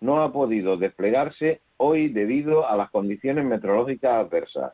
no 0.00 0.22
ha 0.22 0.32
podido 0.32 0.76
desplegarse 0.76 1.60
hoy 1.76 2.08
debido 2.08 2.68
a 2.68 2.76
las 2.76 2.90
condiciones 2.90 3.44
meteorológicas 3.44 4.12
adversas. 4.12 4.72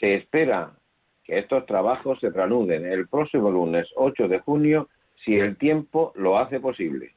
Se 0.00 0.14
espera 0.14 0.72
que 1.24 1.38
estos 1.38 1.66
trabajos 1.66 2.18
se 2.20 2.30
reanuden 2.30 2.86
el 2.86 3.08
próximo 3.08 3.50
lunes 3.50 3.88
8 3.96 4.28
de 4.28 4.38
junio 4.38 4.88
si 5.24 5.34
el 5.34 5.56
tiempo 5.56 6.12
lo 6.14 6.38
hace 6.38 6.60
posible 6.60 7.12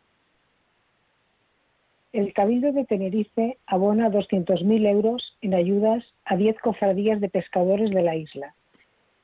el 2.14 2.34
Cabildo 2.34 2.74
de 2.74 2.84
Tenerife 2.84 3.58
abona 3.66 4.10
200.000 4.10 4.88
euros 4.88 5.38
en 5.42 5.54
ayudas 5.54 6.04
a 6.26 6.36
10 6.36 6.60
cofradías 6.60 7.22
de 7.22 7.30
pescadores 7.30 7.90
de 7.92 8.02
la 8.02 8.16
isla. 8.16 8.54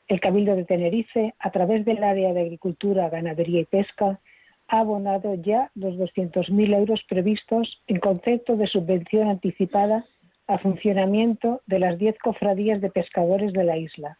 El 0.08 0.22
Cabildo 0.22 0.56
de 0.56 0.64
Tenerife, 0.64 1.34
a 1.40 1.52
través 1.52 1.84
del 1.84 2.02
área 2.02 2.32
de 2.32 2.42
Agricultura, 2.42 3.10
Ganadería 3.10 3.62
y 3.62 3.66
Pesca, 3.66 4.22
ha 4.70 4.80
abonado 4.80 5.36
ya 5.36 5.70
los 5.76 5.96
200.000 5.96 6.76
euros 6.78 7.04
previstos 7.10 7.82
en 7.88 8.00
concepto 8.00 8.56
de 8.56 8.68
subvención 8.68 9.28
anticipada 9.28 10.06
a 10.48 10.58
funcionamiento 10.60 11.62
de 11.66 11.80
las 11.80 11.98
10 11.98 12.18
cofradías 12.20 12.82
de 12.82 12.90
pescadores 12.90 13.54
de 13.54 13.64
la 13.64 13.78
isla. 13.78 14.18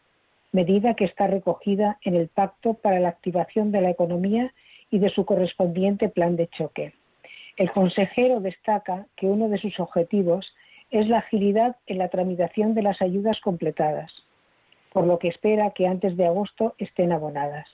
medida 0.50 0.94
que 0.94 1.04
está 1.04 1.26
recogida 1.26 1.98
en 2.02 2.14
el 2.14 2.28
Pacto 2.28 2.74
para 2.74 3.00
la 3.00 3.10
Activación 3.10 3.70
de 3.70 3.82
la 3.82 3.90
Economía 3.90 4.54
y 4.90 4.98
de 4.98 5.10
su 5.10 5.26
correspondiente 5.26 6.08
plan 6.08 6.36
de 6.36 6.48
choque. 6.48 6.94
El 7.58 7.70
consejero 7.70 8.40
destaca 8.40 9.06
que 9.16 9.26
uno 9.26 9.48
de 9.48 9.58
sus 9.58 9.78
objetivos 9.78 10.54
es 10.90 11.06
la 11.06 11.18
agilidad 11.18 11.76
en 11.86 11.98
la 11.98 12.08
tramitación 12.08 12.74
de 12.74 12.82
las 12.82 13.02
ayudas 13.02 13.40
completadas, 13.40 14.10
por 14.92 15.06
lo 15.06 15.18
que 15.18 15.28
espera 15.28 15.72
que 15.72 15.86
antes 15.86 16.16
de 16.16 16.26
agosto 16.26 16.74
estén 16.78 17.12
abonadas. 17.12 17.68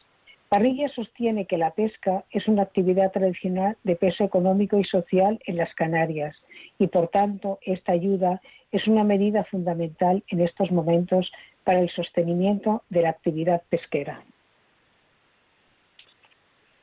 Parrilla 0.55 0.89
sostiene 0.91 1.47
que 1.47 1.59
la 1.59 1.73
pesca 1.73 2.23
es 2.31 2.47
una 2.47 2.63
actividad 2.63 3.11
tradicional 3.11 3.77
de 3.83 3.97
peso 3.97 4.23
económico 4.23 4.79
y 4.79 4.85
social 4.85 5.41
en 5.47 5.57
las 5.57 5.75
Canarias 5.75 6.37
y, 6.79 6.87
por 6.87 7.09
tanto, 7.09 7.59
esta 7.63 7.91
ayuda 7.91 8.41
es 8.71 8.87
una 8.87 9.03
medida 9.03 9.43
fundamental 9.43 10.23
en 10.29 10.39
estos 10.39 10.71
momentos 10.71 11.33
para 11.65 11.81
el 11.81 11.91
sostenimiento 11.91 12.85
de 12.89 13.03
la 13.03 13.11
actividad 13.11 13.63
pesquera. 13.69 14.23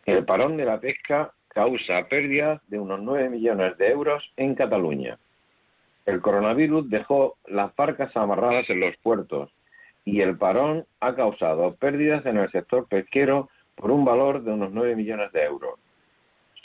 El 0.06 0.26
parón 0.26 0.58
de 0.58 0.66
la 0.66 0.82
pesca 0.82 1.32
causa 1.48 2.10
pérdidas 2.10 2.60
de 2.68 2.78
unos 2.78 3.02
9 3.02 3.30
millones 3.30 3.78
de 3.78 3.88
euros 3.88 4.22
en 4.36 4.54
Cataluña. 4.54 5.18
El 6.06 6.20
coronavirus 6.20 6.90
dejó 6.90 7.38
las 7.48 7.74
barcas 7.74 8.18
amarradas 8.18 8.70
en 8.70 8.82
los 8.82 8.98
puertos 8.98 9.50
y 10.04 10.20
el 10.20 10.38
parón 10.38 10.86
ha 11.00 11.16
causado 11.16 11.74
pérdidas 11.76 12.26
en 12.26 12.36
el 12.36 12.52
sector 12.52 12.86
pesquero 12.90 13.48
por 13.76 13.92
un 13.92 14.06
valor 14.06 14.44
de 14.44 14.52
unos 14.52 14.72
9 14.72 14.96
millones 14.96 15.32
de 15.32 15.44
euros. 15.44 15.80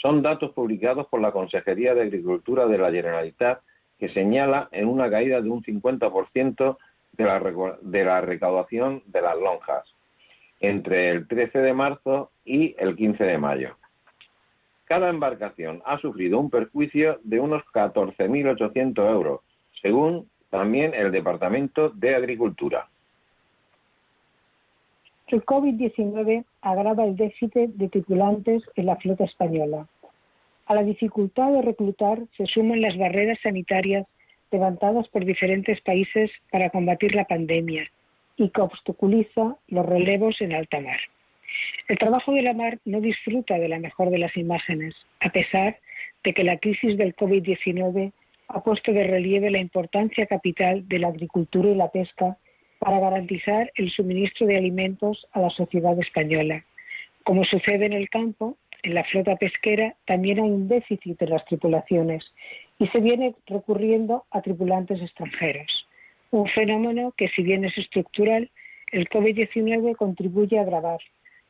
Son 0.01 0.23
datos 0.23 0.53
publicados 0.53 1.07
por 1.09 1.21
la 1.21 1.33
Consejería 1.33 1.95
de 1.95 2.03
Agricultura 2.03 2.67
de 2.67 2.79
la 2.79 2.93
Generalitat 2.93 3.61
que 3.99 4.09
señala 4.11 4.69
en 4.73 4.89
una 4.89 5.11
caída 5.11 5.41
de 5.41 5.49
un 5.49 5.63
50% 5.63 6.77
de 7.13 7.25
la, 7.25 7.77
de 7.81 8.05
la 8.05 8.21
recaudación 8.21 9.03
de 9.07 9.23
las 9.23 9.37
lonjas 9.39 9.85
entre 10.61 11.11
el 11.11 11.27
13 11.27 11.59
de 11.59 11.73
marzo 11.75 12.31
y 12.45 12.75
el 12.79 12.97
15 12.97 13.25
de 13.25 13.39
mayo. 13.39 13.77
Cada 14.85 15.11
embarcación 15.11 15.83
ha 15.85 15.99
sufrido 15.99 16.39
un 16.39 16.51
perjuicio 16.51 17.19
de 17.25 17.41
unos 17.41 17.63
14.800 17.75 19.11
euros, 19.11 19.41
según 19.83 20.31
también 20.51 20.95
el 20.95 21.11
Departamento 21.11 21.91
de 21.91 22.15
Agricultura. 22.15 22.89
El 25.29 25.45
COVID-19 25.45 26.45
agrava 26.63 27.05
el 27.05 27.17
déficit 27.17 27.75
de 27.75 27.89
tripulantes 27.89 28.63
en 28.77 28.87
la 28.87 28.95
flota 28.95 29.25
española. 29.25 29.89
A 30.67 30.75
la 30.75 30.85
dificultad 30.85 31.51
de 31.51 31.63
reclutar 31.63 32.21
se 32.37 32.47
suman 32.47 32.81
las 32.81 32.97
barreras 32.97 33.39
sanitarias 33.43 34.07
levantadas 34.53 35.09
por 35.09 35.25
diferentes 35.25 35.81
países 35.81 36.31
para 36.53 36.71
combatir 36.71 37.17
la 37.17 37.25
pandemia 37.25 37.91
y 38.37 38.51
que 38.51 38.61
obstaculiza 38.61 39.57
los 39.67 39.87
relevos 39.87 40.41
en 40.41 40.55
alta 40.55 40.81
mar. 40.81 41.01
El 41.89 41.99
trabajo 41.99 42.33
de 42.33 42.43
la 42.43 42.53
mar 42.53 42.79
no 42.85 43.01
disfruta 43.01 43.59
de 43.59 43.69
la 43.69 43.81
mejor 43.81 44.11
de 44.11 44.19
las 44.19 44.37
imágenes, 44.37 44.95
a 45.21 45.31
pesar 45.31 45.79
de 46.23 46.35
que 46.35 46.45
la 46.45 46.59
crisis 46.59 46.97
del 46.97 47.17
COVID-19 47.17 48.13
ha 48.49 48.61
puesto 48.63 48.93
de 48.93 49.03
relieve 49.03 49.51
la 49.51 49.59
importancia 49.59 50.27
capital 50.27 50.87
de 50.87 51.01
la 51.01 51.09
agricultura 51.09 51.69
y 51.69 51.75
la 51.75 51.91
pesca 51.91 52.37
para 52.87 53.01
garantizar 53.01 53.73
el 53.75 53.91
suministro 53.91 54.47
de 54.47 54.57
alimentos 54.57 55.27
a 55.33 55.41
la 55.41 55.51
sociedad 55.51 55.99
española. 55.99 56.65
Como 57.25 57.43
sucede 57.45 57.85
en 57.85 57.93
el 57.93 58.09
campo, 58.09 58.57
en 58.85 58.95
la 58.95 59.03
flota 59.03 59.35
pesquera 59.35 59.97
también 60.07 60.39
hay 60.39 60.49
un 60.49 60.69
déficit 60.69 61.19
de 61.19 61.27
las 61.27 61.45
tripulaciones 61.47 62.25
y 62.79 62.87
se 62.87 63.01
viene 63.01 63.35
recurriendo 63.49 64.25
a 64.31 64.41
tripulantes 64.41 65.03
extranjeros. 65.03 65.89
Un 66.31 66.47
fenómeno 66.47 67.13
que, 67.17 67.27
si 67.31 67.43
bien 67.43 67.65
es 67.65 67.77
estructural, 67.77 68.53
el 68.93 69.09
COVID-19 69.09 69.97
contribuye 69.97 70.57
a 70.57 70.63
agravar, 70.63 71.01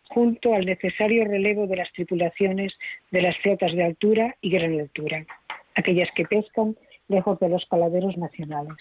junto 0.08 0.54
al 0.54 0.64
necesario 0.64 1.26
relevo 1.26 1.66
de 1.66 1.76
las 1.76 1.92
tripulaciones 1.92 2.72
de 3.10 3.20
las 3.20 3.36
flotas 3.42 3.74
de 3.74 3.84
altura 3.84 4.36
y 4.40 4.48
gran 4.48 4.80
altura, 4.80 5.26
aquellas 5.74 6.08
que 6.16 6.24
pescan 6.24 6.78
lejos 7.08 7.38
de 7.40 7.50
los 7.50 7.66
caladeros 7.66 8.16
nacionales, 8.16 8.78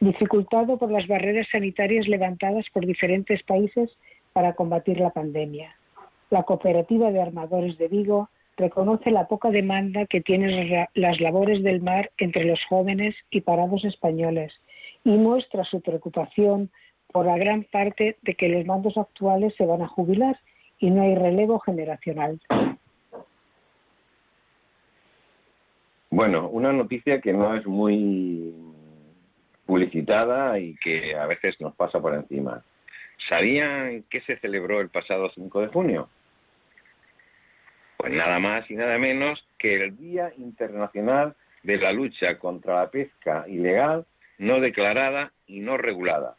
dificultado 0.00 0.78
por 0.78 0.90
las 0.90 1.06
barreras 1.06 1.48
sanitarias 1.50 2.06
levantadas 2.06 2.66
por 2.72 2.86
diferentes 2.86 3.42
países 3.42 3.90
para 4.32 4.54
combatir 4.54 5.00
la 5.00 5.10
pandemia. 5.10 5.74
La 6.30 6.42
Cooperativa 6.42 7.10
de 7.10 7.20
Armadores 7.20 7.78
de 7.78 7.88
Vigo 7.88 8.28
reconoce 8.56 9.10
la 9.10 9.26
poca 9.26 9.50
demanda 9.50 10.06
que 10.06 10.20
tienen 10.20 10.86
las 10.94 11.20
labores 11.20 11.62
del 11.62 11.80
mar 11.80 12.10
entre 12.18 12.44
los 12.44 12.60
jóvenes 12.68 13.14
y 13.30 13.40
parados 13.40 13.84
españoles 13.84 14.52
y 15.04 15.10
muestra 15.10 15.64
su 15.64 15.80
preocupación 15.80 16.70
por 17.12 17.26
la 17.26 17.38
gran 17.38 17.64
parte 17.64 18.16
de 18.22 18.34
que 18.34 18.48
los 18.48 18.66
mandos 18.66 18.96
actuales 18.98 19.54
se 19.56 19.64
van 19.64 19.82
a 19.82 19.88
jubilar 19.88 20.38
y 20.78 20.90
no 20.90 21.02
hay 21.02 21.14
relevo 21.14 21.58
generacional. 21.60 22.40
Bueno, 26.10 26.48
una 26.48 26.72
noticia 26.72 27.20
que 27.20 27.32
no 27.32 27.54
es 27.54 27.66
muy 27.66 28.54
publicitada 29.68 30.58
y 30.58 30.76
que 30.76 31.14
a 31.14 31.26
veces 31.26 31.60
nos 31.60 31.74
pasa 31.76 32.00
por 32.00 32.14
encima. 32.14 32.64
¿Sabían 33.28 34.02
que 34.04 34.22
se 34.22 34.38
celebró 34.38 34.80
el 34.80 34.88
pasado 34.88 35.30
5 35.34 35.60
de 35.60 35.66
junio? 35.66 36.08
Pues 37.98 38.14
nada 38.14 38.38
más 38.38 38.70
y 38.70 38.76
nada 38.76 38.96
menos 38.96 39.46
que 39.58 39.74
el 39.74 39.94
Día 39.98 40.32
Internacional 40.38 41.34
de 41.62 41.76
la 41.76 41.92
Lucha 41.92 42.38
contra 42.38 42.76
la 42.76 42.90
Pesca 42.90 43.44
Ilegal, 43.46 44.06
no 44.38 44.58
declarada 44.58 45.32
y 45.46 45.60
no 45.60 45.76
regulada. 45.76 46.34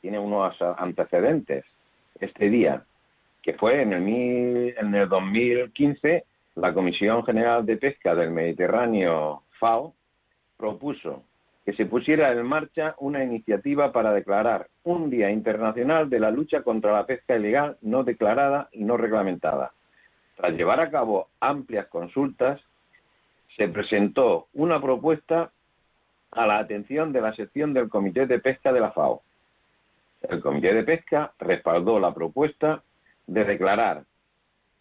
Tiene 0.00 0.20
unos 0.20 0.54
antecedentes 0.76 1.64
este 2.20 2.48
día, 2.48 2.84
que 3.42 3.54
fue 3.54 3.82
en 3.82 3.92
el, 3.92 4.74
en 4.78 4.94
el 4.94 5.08
2015 5.08 6.24
la 6.54 6.72
Comisión 6.72 7.24
General 7.24 7.66
de 7.66 7.76
Pesca 7.76 8.14
del 8.14 8.30
Mediterráneo, 8.30 9.42
FAO, 9.58 9.94
propuso 10.56 11.24
que 11.68 11.74
se 11.74 11.84
pusiera 11.84 12.32
en 12.32 12.46
marcha 12.46 12.94
una 12.96 13.22
iniciativa 13.22 13.92
para 13.92 14.14
declarar 14.14 14.68
un 14.84 15.10
Día 15.10 15.30
Internacional 15.30 16.08
de 16.08 16.18
la 16.18 16.30
Lucha 16.30 16.62
contra 16.62 16.94
la 16.94 17.04
Pesca 17.04 17.36
Ilegal 17.36 17.76
no 17.82 18.04
declarada 18.04 18.70
y 18.72 18.84
no 18.84 18.96
reglamentada 18.96 19.72
tras 20.38 20.54
llevar 20.54 20.80
a 20.80 20.90
cabo 20.90 21.28
amplias 21.40 21.88
consultas, 21.88 22.60
se 23.56 23.68
presentó 23.68 24.46
una 24.54 24.80
propuesta 24.80 25.50
a 26.30 26.46
la 26.46 26.58
atención 26.58 27.12
de 27.12 27.20
la 27.20 27.34
sección 27.34 27.74
del 27.74 27.88
Comité 27.88 28.26
de 28.26 28.38
Pesca 28.38 28.72
de 28.72 28.80
la 28.80 28.92
FAO. 28.92 29.20
El 30.22 30.40
Comité 30.40 30.72
de 30.72 30.84
Pesca 30.84 31.32
respaldó 31.40 31.98
la 31.98 32.14
propuesta 32.14 32.82
de 33.26 33.44
declarar 33.44 34.04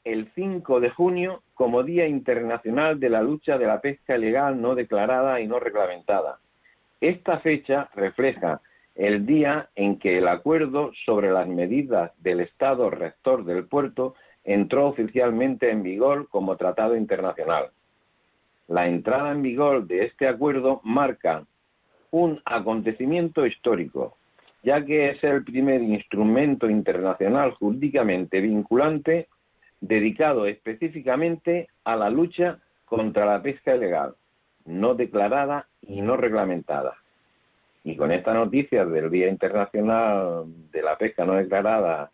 el 0.03 0.31
5 0.35 0.79
de 0.79 0.91
junio 0.91 1.41
como 1.55 1.81
Día 1.81 2.07
Internacional 2.07 2.99
de 2.99 3.09
la 3.09 3.23
Lucha 3.23 3.57
de 3.57 3.65
la 3.65 3.81
Pesca 3.81 4.15
Ilegal 4.15 4.61
no 4.61 4.75
declarada 4.75 5.41
y 5.41 5.47
no 5.47 5.59
reglamentada. 5.59 6.37
Esta 6.99 7.39
fecha 7.39 7.89
refleja 7.93 8.61
el 8.95 9.27
día 9.27 9.69
en 9.75 9.99
que 9.99 10.17
el 10.17 10.27
acuerdo 10.27 10.91
sobre 11.05 11.31
las 11.31 11.47
medidas 11.47 12.11
del 12.19 12.39
Estado 12.39 12.89
rector 12.89 13.45
del 13.45 13.67
puerto 13.67 14.15
entró 14.43 14.87
oficialmente 14.87 15.69
en 15.69 15.83
vigor 15.83 16.27
como 16.29 16.57
tratado 16.57 16.95
internacional. 16.95 17.69
La 18.67 18.87
entrada 18.87 19.31
en 19.31 19.43
vigor 19.43 19.85
de 19.85 20.05
este 20.05 20.27
acuerdo 20.27 20.81
marca 20.83 21.45
un 22.09 22.41
acontecimiento 22.45 23.45
histórico, 23.45 24.17
ya 24.63 24.83
que 24.83 25.09
es 25.09 25.23
el 25.23 25.43
primer 25.43 25.81
instrumento 25.81 26.67
internacional 26.67 27.51
jurídicamente 27.51 28.41
vinculante 28.41 29.27
dedicado 29.79 30.47
específicamente 30.47 31.67
a 31.83 31.95
la 31.95 32.09
lucha 32.09 32.59
contra 32.85 33.25
la 33.25 33.43
pesca 33.43 33.75
ilegal, 33.75 34.15
no 34.65 34.95
declarada 34.95 35.67
y 35.81 36.01
no 36.01 36.17
reglamentada. 36.17 36.95
Y 37.83 37.95
con 37.95 38.11
esta 38.11 38.33
noticia 38.33 38.85
del 38.85 39.09
Día 39.09 39.29
Internacional 39.29 40.43
de 40.71 40.81
la 40.81 40.97
Pesca 40.97 41.25
No 41.25 41.35
Declarada 41.35 42.11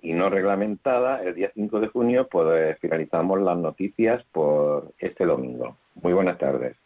y 0.00 0.12
no 0.12 0.30
reglamentada, 0.30 1.22
el 1.22 1.34
día 1.34 1.50
5 1.54 1.80
de 1.80 1.88
junio, 1.88 2.28
pues 2.30 2.78
finalizamos 2.80 3.40
las 3.40 3.56
noticias 3.56 4.22
por 4.32 4.92
este 4.98 5.24
domingo. 5.24 5.76
Muy 5.94 6.12
buenas 6.12 6.38
tardes. 6.38 6.76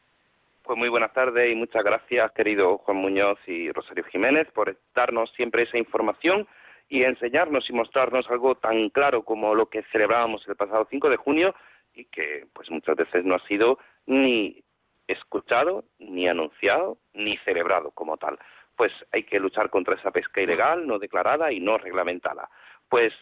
Pues 0.62 0.78
muy 0.78 0.88
buenas 0.88 1.12
tardes 1.12 1.52
y 1.52 1.54
muchas 1.54 1.84
gracias, 1.84 2.32
querido 2.32 2.78
Juan 2.78 2.96
Muñoz 2.96 3.38
y 3.46 3.70
Rosario 3.70 4.04
Jiménez, 4.04 4.48
por 4.52 4.76
darnos 4.94 5.30
siempre 5.36 5.62
esa 5.62 5.78
información 5.78 6.46
y 6.88 7.04
enseñarnos 7.04 7.70
y 7.70 7.72
mostrarnos 7.72 8.28
algo 8.30 8.56
tan 8.56 8.90
claro 8.90 9.22
como 9.22 9.54
lo 9.54 9.66
que 9.66 9.82
celebrábamos 9.92 10.46
el 10.48 10.56
pasado 10.56 10.86
5 10.90 11.08
de 11.08 11.16
junio 11.16 11.54
y 11.94 12.04
que 12.06 12.46
pues 12.52 12.70
muchas 12.70 12.96
veces 12.96 13.24
no 13.24 13.34
ha 13.36 13.46
sido 13.46 13.78
ni 14.06 14.62
escuchado, 15.08 15.84
ni 15.98 16.28
anunciado, 16.28 16.98
ni 17.14 17.36
celebrado 17.38 17.90
como 17.92 18.16
tal. 18.16 18.38
Pues 18.76 18.92
hay 19.12 19.24
que 19.24 19.40
luchar 19.40 19.70
contra 19.70 19.94
esa 19.94 20.10
pesca 20.10 20.40
ilegal, 20.40 20.86
no 20.86 20.98
declarada 20.98 21.52
y 21.52 21.60
no 21.60 21.78
reglamentada 21.78 22.48
pues 22.88 23.12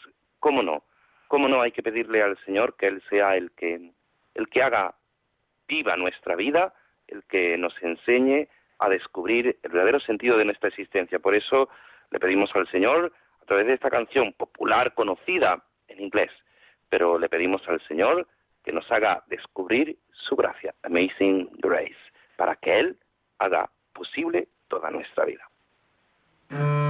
cómo 0.40 0.62
no, 0.62 0.84
cómo 1.28 1.48
no 1.48 1.62
hay 1.62 1.72
que 1.72 1.82
pedirle 1.82 2.22
al 2.22 2.38
Señor 2.44 2.76
que 2.76 2.86
Él 2.86 3.02
sea 3.08 3.36
el 3.36 3.52
que, 3.52 3.90
el 4.34 4.48
que 4.48 4.62
haga 4.62 4.94
viva 5.66 5.96
nuestra 5.96 6.36
vida, 6.36 6.74
el 7.08 7.24
que 7.24 7.56
nos 7.56 7.74
enseñe 7.82 8.48
a 8.78 8.88
descubrir 8.88 9.58
el 9.62 9.70
verdadero 9.70 10.00
sentido 10.00 10.36
de 10.36 10.44
nuestra 10.44 10.68
existencia. 10.68 11.18
Por 11.18 11.34
eso 11.34 11.68
le 12.10 12.20
pedimos 12.20 12.54
al 12.54 12.68
Señor, 12.68 13.12
a 13.42 13.44
través 13.46 13.66
de 13.66 13.74
esta 13.74 13.90
canción 13.90 14.32
popular, 14.32 14.94
conocida 14.94 15.62
en 15.88 16.00
inglés, 16.00 16.30
pero 16.88 17.18
le 17.18 17.28
pedimos 17.28 17.66
al 17.68 17.80
Señor 17.86 18.26
que 18.64 18.72
nos 18.72 18.90
haga 18.90 19.22
descubrir 19.26 19.98
su 20.12 20.36
gracia, 20.36 20.74
Amazing 20.82 21.50
Grace, 21.58 21.96
para 22.36 22.56
que 22.56 22.78
Él 22.80 22.98
haga 23.38 23.70
posible 23.92 24.48
toda 24.68 24.90
nuestra 24.90 25.24
vida. 25.24 26.83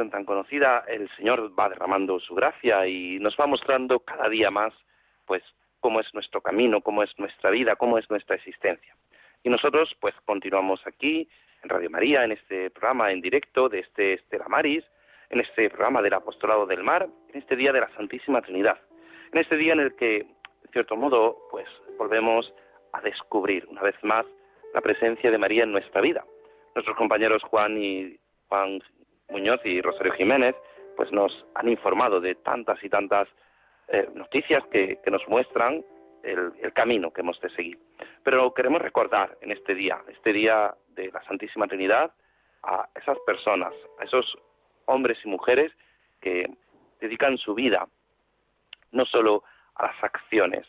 Canción 0.00 0.10
tan 0.10 0.24
conocida, 0.24 0.84
el 0.88 1.10
Señor 1.16 1.52
va 1.58 1.68
derramando 1.68 2.18
su 2.20 2.34
gracia 2.34 2.86
y 2.86 3.18
nos 3.18 3.36
va 3.38 3.46
mostrando 3.46 4.00
cada 4.00 4.30
día 4.30 4.50
más, 4.50 4.72
pues, 5.26 5.42
cómo 5.80 6.00
es 6.00 6.06
nuestro 6.14 6.40
camino, 6.40 6.80
cómo 6.80 7.02
es 7.02 7.10
nuestra 7.18 7.50
vida, 7.50 7.76
cómo 7.76 7.98
es 7.98 8.08
nuestra 8.08 8.36
existencia. 8.36 8.96
Y 9.42 9.50
nosotros, 9.50 9.94
pues, 10.00 10.14
continuamos 10.24 10.80
aquí 10.86 11.28
en 11.62 11.68
Radio 11.68 11.90
María, 11.90 12.24
en 12.24 12.32
este 12.32 12.70
programa 12.70 13.12
en 13.12 13.20
directo 13.20 13.68
de 13.68 13.80
este 13.80 14.14
Estela 14.14 14.48
Maris, 14.48 14.84
en 15.28 15.40
este 15.40 15.68
programa 15.68 16.00
del 16.00 16.14
Apostolado 16.14 16.64
del 16.64 16.82
Mar, 16.82 17.06
en 17.28 17.38
este 17.38 17.54
día 17.54 17.72
de 17.72 17.80
la 17.80 17.90
Santísima 17.94 18.40
Trinidad, 18.40 18.78
en 19.32 19.38
este 19.38 19.56
día 19.56 19.74
en 19.74 19.80
el 19.80 19.94
que, 19.96 20.24
de 20.62 20.68
cierto 20.72 20.96
modo, 20.96 21.36
pues, 21.50 21.68
volvemos 21.98 22.50
a 22.94 23.02
descubrir 23.02 23.66
una 23.68 23.82
vez 23.82 23.96
más 24.02 24.24
la 24.72 24.80
presencia 24.80 25.30
de 25.30 25.36
María 25.36 25.64
en 25.64 25.72
nuestra 25.72 26.00
vida. 26.00 26.24
Nuestros 26.74 26.96
compañeros 26.96 27.42
Juan 27.42 27.76
y 27.76 28.18
Juan 28.48 28.80
Muñoz 29.30 29.60
y 29.64 29.80
Rosario 29.80 30.12
Jiménez, 30.12 30.54
pues 30.96 31.10
nos 31.12 31.46
han 31.54 31.68
informado 31.68 32.20
de 32.20 32.34
tantas 32.34 32.82
y 32.84 32.88
tantas 32.88 33.28
eh, 33.88 34.08
noticias 34.14 34.62
que, 34.70 34.98
nos 35.10 35.26
muestran 35.28 35.84
el, 36.22 36.52
camino 36.72 37.10
que 37.10 37.22
hemos 37.22 37.40
de 37.40 37.50
seguir. 37.50 37.78
Pero 38.22 38.52
queremos 38.54 38.82
recordar 38.82 39.36
en 39.40 39.50
este 39.50 39.74
día, 39.74 40.02
este 40.08 40.32
día 40.32 40.74
de 40.94 41.10
la 41.10 41.22
Santísima 41.24 41.66
Trinidad, 41.66 42.12
a 42.62 42.88
esas 42.94 43.18
personas, 43.20 43.72
a 43.98 44.04
esos 44.04 44.36
hombres 44.84 45.18
y 45.24 45.28
mujeres 45.28 45.72
que 46.20 46.50
dedican 47.00 47.38
su 47.38 47.54
vida 47.54 47.88
no 48.92 49.04
solo 49.06 49.44
a 49.76 49.86
las 49.86 50.04
acciones, 50.04 50.66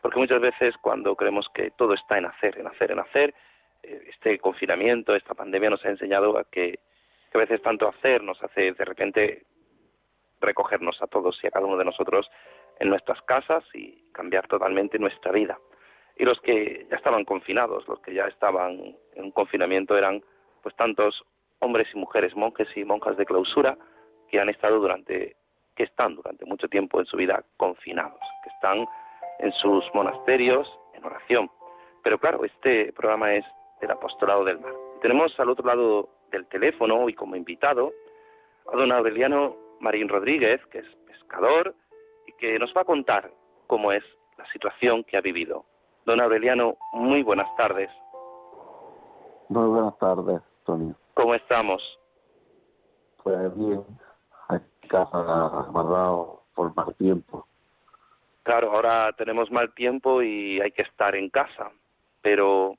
porque 0.00 0.18
muchas 0.18 0.40
veces 0.40 0.74
cuando 0.80 1.16
creemos 1.16 1.48
que 1.54 1.70
todo 1.72 1.94
está 1.94 2.18
en 2.18 2.26
hacer, 2.26 2.58
en 2.58 2.66
hacer, 2.66 2.92
en 2.92 3.00
hacer, 3.00 3.34
eh, 3.82 4.04
este 4.08 4.38
confinamiento, 4.38 5.14
esta 5.14 5.34
pandemia 5.34 5.70
nos 5.70 5.84
ha 5.84 5.90
enseñado 5.90 6.38
a 6.38 6.44
que 6.44 6.78
que 7.34 7.38
a 7.38 7.46
veces 7.46 7.62
tanto 7.62 7.88
hacer 7.88 8.22
nos 8.22 8.40
hace 8.44 8.72
de 8.72 8.84
repente 8.84 9.42
recogernos 10.40 11.02
a 11.02 11.08
todos 11.08 11.36
y 11.42 11.48
a 11.48 11.50
cada 11.50 11.66
uno 11.66 11.76
de 11.76 11.84
nosotros 11.84 12.30
en 12.78 12.88
nuestras 12.90 13.20
casas 13.22 13.64
y 13.74 14.08
cambiar 14.12 14.46
totalmente 14.46 15.00
nuestra 15.00 15.32
vida. 15.32 15.58
Y 16.16 16.24
los 16.24 16.40
que 16.40 16.86
ya 16.88 16.96
estaban 16.96 17.24
confinados, 17.24 17.88
los 17.88 17.98
que 18.02 18.14
ya 18.14 18.26
estaban 18.26 18.96
en 19.14 19.30
confinamiento 19.32 19.98
eran 19.98 20.22
pues 20.62 20.76
tantos 20.76 21.24
hombres 21.58 21.88
y 21.92 21.98
mujeres, 21.98 22.36
monjes 22.36 22.68
y 22.76 22.84
monjas 22.84 23.16
de 23.16 23.26
clausura 23.26 23.76
que 24.28 24.38
han 24.38 24.48
estado 24.48 24.78
durante 24.78 25.34
que 25.74 25.82
están 25.82 26.14
durante 26.14 26.44
mucho 26.44 26.68
tiempo 26.68 27.00
en 27.00 27.06
su 27.06 27.16
vida 27.16 27.44
confinados, 27.56 28.20
que 28.44 28.50
están 28.50 28.86
en 29.40 29.52
sus 29.54 29.84
monasterios 29.92 30.72
en 30.92 31.04
oración. 31.04 31.50
Pero 32.04 32.16
claro, 32.16 32.44
este 32.44 32.92
programa 32.92 33.34
es 33.34 33.44
del 33.80 33.90
apostolado 33.90 34.44
del 34.44 34.60
mar. 34.60 34.83
Tenemos 35.04 35.38
al 35.38 35.50
otro 35.50 35.66
lado 35.66 36.08
del 36.32 36.46
teléfono 36.46 37.10
y 37.10 37.12
como 37.12 37.36
invitado 37.36 37.92
a 38.72 38.74
don 38.74 38.90
Aureliano 38.90 39.54
Marín 39.78 40.08
Rodríguez, 40.08 40.64
que 40.70 40.78
es 40.78 40.86
pescador 41.06 41.74
y 42.26 42.32
que 42.38 42.58
nos 42.58 42.72
va 42.74 42.80
a 42.80 42.86
contar 42.86 43.30
cómo 43.66 43.92
es 43.92 44.02
la 44.38 44.50
situación 44.50 45.04
que 45.04 45.18
ha 45.18 45.20
vivido. 45.20 45.66
Don 46.06 46.22
Aureliano, 46.22 46.78
muy 46.94 47.22
buenas 47.22 47.54
tardes. 47.54 47.90
Muy 49.50 49.68
buenas 49.68 49.98
tardes, 49.98 50.40
Tony. 50.64 50.94
¿Cómo 51.12 51.34
estamos? 51.34 51.82
Pues 53.22 53.54
bien, 53.58 53.84
en 54.48 54.88
casa 54.88 55.18
amarrado 55.68 56.44
por 56.54 56.74
mal 56.74 56.94
tiempo. 56.94 57.46
Claro, 58.42 58.72
ahora 58.72 59.12
tenemos 59.18 59.50
mal 59.50 59.74
tiempo 59.74 60.22
y 60.22 60.62
hay 60.62 60.72
que 60.72 60.80
estar 60.80 61.14
en 61.14 61.28
casa, 61.28 61.72
pero 62.22 62.74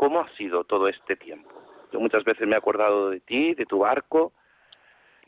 ¿cómo 0.00 0.20
ha 0.20 0.28
sido 0.30 0.64
todo 0.64 0.88
este 0.88 1.14
tiempo? 1.14 1.50
Yo 1.92 2.00
muchas 2.00 2.24
veces 2.24 2.48
me 2.48 2.54
he 2.54 2.58
acordado 2.58 3.10
de 3.10 3.20
ti, 3.20 3.52
de 3.54 3.66
tu 3.66 3.80
barco. 3.80 4.32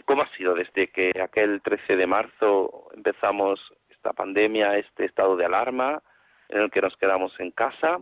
¿Cómo 0.06 0.22
ha 0.22 0.28
sido 0.34 0.54
desde 0.54 0.88
que 0.88 1.12
aquel 1.22 1.60
13 1.60 1.94
de 1.96 2.06
marzo 2.06 2.88
empezamos 2.94 3.60
esta 3.90 4.14
pandemia, 4.14 4.78
este 4.78 5.04
estado 5.04 5.36
de 5.36 5.44
alarma 5.44 6.02
en 6.48 6.62
el 6.62 6.70
que 6.70 6.80
nos 6.80 6.96
quedamos 6.96 7.38
en 7.38 7.50
casa? 7.50 8.00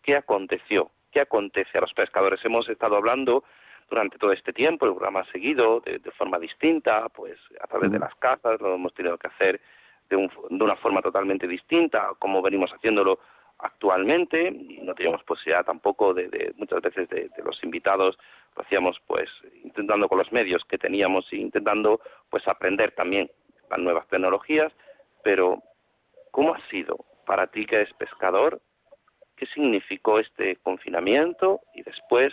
¿Qué 0.00 0.14
aconteció? 0.14 0.92
¿Qué 1.10 1.22
acontece 1.22 1.76
a 1.76 1.80
los 1.80 1.92
pescadores? 1.92 2.38
Hemos 2.44 2.68
estado 2.68 2.94
hablando 2.94 3.42
durante 3.88 4.16
todo 4.16 4.30
este 4.30 4.52
tiempo, 4.52 4.86
el 4.86 4.92
programa 4.92 5.20
ha 5.20 5.32
seguido 5.32 5.80
de, 5.80 5.98
forma 6.12 6.38
distinta, 6.38 7.08
pues 7.08 7.36
a 7.60 7.66
través 7.66 7.90
de 7.90 7.98
las 7.98 8.14
casas, 8.14 8.60
lo 8.60 8.76
hemos 8.76 8.94
tenido 8.94 9.18
que 9.18 9.26
hacer 9.26 9.60
de, 10.08 10.16
de 10.50 10.64
una 10.64 10.76
forma 10.76 11.02
totalmente 11.02 11.48
distinta, 11.48 12.12
como 12.20 12.40
venimos 12.40 12.70
haciéndolo 12.70 13.18
actualmente 13.62 14.50
no 14.82 14.94
teníamos 14.94 15.22
posibilidad 15.24 15.64
tampoco 15.64 16.14
de, 16.14 16.54
muchas 16.56 16.80
veces 16.82 17.08
de, 17.08 17.30
los 17.44 17.62
invitados 17.62 18.18
lo 18.56 18.62
hacíamos 18.62 19.00
pues 19.06 19.28
intentando 19.64 20.08
con 20.08 20.18
los 20.18 20.32
medios 20.32 20.64
que 20.64 20.78
teníamos 20.78 21.26
e 21.32 21.36
intentando 21.36 22.00
pues 22.30 22.46
aprender 22.48 22.92
también 22.92 23.30
las 23.70 23.78
nuevas 23.78 24.06
tecnologías 24.08 24.72
pero 25.22 25.62
cómo 26.30 26.54
ha 26.54 26.68
sido 26.68 26.96
para 27.26 27.46
ti 27.48 27.66
que 27.66 27.76
eres 27.76 27.92
pescador 27.94 28.60
qué 29.36 29.46
significó 29.46 30.18
este 30.18 30.56
confinamiento 30.56 31.60
y 31.74 31.82
después 31.82 32.32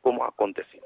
cómo 0.00 0.24
ha 0.24 0.28
acontecido 0.28 0.84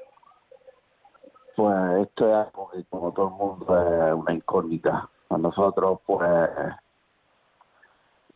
pues 1.57 2.07
esto 2.07 2.43
es 2.75 2.85
como 2.87 3.11
todo 3.13 3.29
el 3.29 3.33
mundo 3.33 4.07
es 4.07 4.13
una 4.13 4.31
incógnita. 4.31 5.09
A 5.29 5.37
nosotros 5.39 5.99
pues 6.05 6.29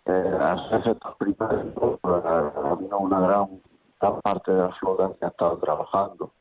eh, 0.06 0.38
a 0.40 0.78
efectos 0.78 1.16
primarios, 1.18 1.74
pues, 1.76 2.26
había 2.26 2.96
una 2.96 3.20
gran, 3.20 3.62
parte 4.24 4.52
de 4.52 4.62
la 4.62 4.72
flota 4.74 5.12
que 5.20 5.26
ha 5.26 5.30
estado 5.30 5.58
trabajando. 5.58 6.32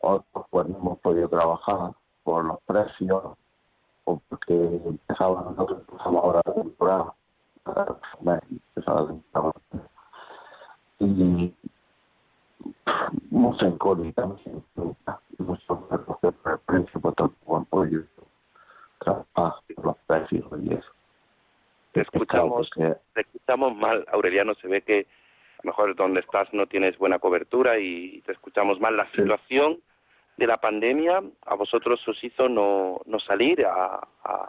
Otros 0.00 0.46
pues 0.50 0.68
no 0.68 0.78
hemos 0.78 0.98
podido 1.00 1.28
trabajar 1.28 1.92
por 2.22 2.44
los 2.44 2.60
precios 2.62 3.36
o 4.04 4.20
porque 4.28 4.54
empezaban 4.54 5.44
nosotros 5.44 5.80
empezamos 5.80 6.24
ahora 6.24 6.40
la 6.46 6.54
temporada 6.54 7.14
empezaba 8.76 9.02
la 9.02 9.06
temporada 9.08 9.54
y 11.00 11.54
mucha 13.30 13.66
incógnita 13.66 14.26
mucha 14.26 14.50
muchos 15.38 15.66
por 15.66 16.18
el 16.52 16.58
precio 16.60 17.00
por 17.00 17.14
tampoco 17.14 17.56
han 17.56 17.64
podido 17.66 18.04
trabajar 18.98 19.54
los 19.82 19.96
precios 20.06 20.44
y 20.62 20.74
eso 20.74 20.90
te 21.92 22.02
escuchamos, 22.02 22.70
te 23.14 23.20
escuchamos 23.20 23.76
mal, 23.76 24.04
Aureliano, 24.12 24.54
se 24.54 24.68
ve 24.68 24.82
que 24.82 25.06
a 25.58 25.62
lo 25.62 25.70
mejor 25.70 25.94
donde 25.94 26.20
estás 26.20 26.52
no 26.52 26.66
tienes 26.66 26.96
buena 26.98 27.18
cobertura 27.18 27.78
y 27.78 28.22
te 28.22 28.32
escuchamos 28.32 28.80
mal. 28.80 28.96
La 28.96 29.10
situación 29.10 29.78
de 30.36 30.46
la 30.46 30.56
pandemia 30.56 31.22
a 31.44 31.54
vosotros 31.54 32.00
os 32.08 32.24
hizo 32.24 32.48
no, 32.48 33.00
no 33.04 33.20
salir 33.20 33.66
a, 33.66 34.00
a, 34.24 34.48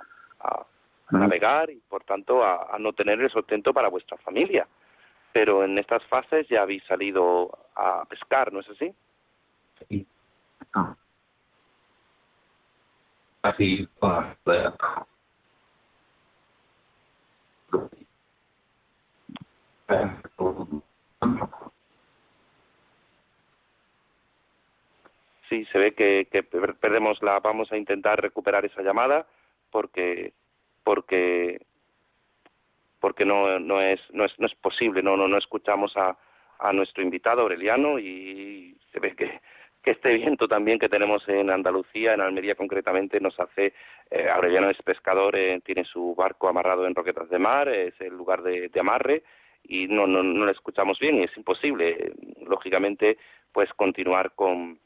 navegar 1.12 1.69
y 1.69 1.75
por 1.89 2.06
tanto 2.06 2.41
a, 2.41 2.77
no 2.80 2.93
tener 2.93 3.19
el 3.19 3.30
sustento 3.30 3.73
para 3.73 3.89
vuestra 3.89 4.17
familia. 4.19 4.65
Pero 5.34 5.65
en 5.65 5.77
estas 5.77 6.04
fases 6.06 6.47
ya 6.47 6.62
habéis 6.62 6.84
salido 6.86 7.51
a 7.75 8.06
pescar, 8.06 8.54
¿no 8.54 8.62
es 8.62 8.69
así? 8.69 8.93
Sí. 9.89 10.08
Ah. 10.73 10.95
Así, 13.41 13.88
Sí, 25.49 25.65
se 25.65 25.77
ve 25.77 25.93
que, 25.93 26.27
perdemos 26.80 27.21
la. 27.21 27.39
Vamos 27.39 27.71
a 27.71 27.77
intentar 27.77 28.21
recuperar 28.21 28.65
esa 28.65 28.82
llamada 28.82 29.25
porque 29.69 30.34
porque 30.84 31.62
porque 32.99 33.25
no 33.25 33.60
no 33.60 33.82
es 33.82 33.99
no 34.12 34.25
es 34.25 34.39
no 34.39 34.47
es 34.47 34.56
posible 34.56 35.04
no 35.04 35.17
no 35.17 35.27
no 35.27 35.38
escuchamos 35.38 35.95
a 35.97 36.17
a 36.60 36.73
nuestro 36.73 37.04
invitado 37.04 37.41
Aureliano 37.41 37.99
y 37.99 38.77
se 38.91 38.99
ve 38.99 39.15
que 39.15 39.41
que 39.82 39.91
este 39.91 40.13
viento 40.13 40.47
también 40.47 40.80
que 40.80 40.89
tenemos 40.89 41.27
en 41.27 41.49
Andalucía, 41.49 42.13
en 42.13 42.21
Almería 42.21 42.56
concretamente, 42.56 43.19
nos 43.19 43.39
hace, 43.39 43.73
eh, 44.10 44.30
Aureliano 44.30 44.69
es 44.69 44.82
pescador, 44.84 45.36
eh, 45.36 45.60
tiene 45.65 45.84
su 45.86 46.13
barco 46.15 46.47
amarrado 46.47 46.86
en 46.86 46.95
Roquetas 46.95 47.30
de 47.30 47.39
Mar, 47.39 47.67
es 47.67 47.99
el 47.99 48.15
lugar 48.15 48.43
de, 48.43 48.69
amarre 48.80 49.23
y 49.63 49.88
no, 49.88 50.08
no, 50.08 50.24
no 50.24 50.45
le 50.45 50.52
escuchamos 50.52 51.00
bien 51.00 51.17
y 51.17 51.24
es 51.24 51.38
imposible, 51.38 52.13
lógicamente, 52.45 53.17
pues 53.52 53.71
continuar 53.74 54.32
con, 54.32 54.80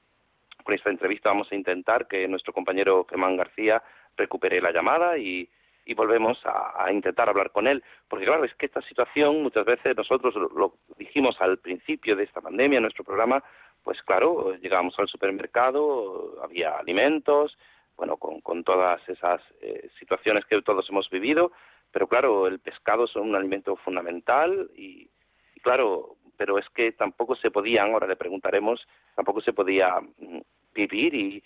con 0.63 0.75
esta 0.75 0.89
entrevista. 0.89 1.29
Vamos 1.29 1.51
a 1.51 1.55
intentar 1.55 2.07
que 2.07 2.27
nuestro 2.27 2.53
compañero 2.53 3.05
Germán 3.09 3.37
García 3.37 3.81
recupere 4.17 4.61
la 4.61 4.71
llamada 4.71 5.17
y, 5.17 5.49
y 5.85 5.93
volvemos 5.93 6.43
a, 6.45 6.83
a, 6.83 6.91
intentar 6.91 7.29
hablar 7.29 7.51
con 7.51 7.67
él. 7.67 7.83
Porque 8.07 8.25
claro, 8.25 8.43
es 8.43 8.53
que 8.55 8.65
esta 8.65 8.81
situación 8.81 9.43
muchas 9.43 9.65
veces 9.65 9.95
nosotros 9.95 10.35
lo, 10.35 10.75
dijimos 10.97 11.39
al 11.39 11.59
principio 11.59 12.15
de 12.15 12.23
esta 12.23 12.41
pandemia 12.41 12.77
en 12.77 12.83
nuestro 12.83 13.03
programa, 13.03 13.43
pues 13.83 14.01
claro, 14.01 14.55
llegábamos 14.55 14.97
al 14.97 15.07
supermercado, 15.07 16.41
había 16.43 16.77
alimentos, 16.77 17.55
bueno, 17.95 18.17
con, 18.17 18.41
con 18.41 18.63
todas 18.63 19.07
esas 19.07 19.41
eh, 19.61 19.89
situaciones 19.99 20.43
que 20.45 20.61
todos 20.63 20.89
hemos 20.89 21.09
vivido, 21.09 21.51
pero 21.95 22.07
claro, 22.07 22.45
el 22.47 22.59
pescado 22.59 23.05
es 23.05 23.15
un 23.15 23.33
alimento 23.37 23.77
fundamental 23.77 24.69
y, 24.75 25.09
claro, 25.61 26.17
pero 26.35 26.59
es 26.59 26.67
que 26.71 26.91
tampoco 26.91 27.37
se 27.37 27.51
podían, 27.51 27.93
ahora 27.93 28.05
le 28.05 28.17
preguntaremos, 28.17 28.85
tampoco 29.15 29.39
se 29.39 29.53
podía 29.53 30.01
mm, 30.01 30.41
vivir 30.73 31.15
y, 31.15 31.41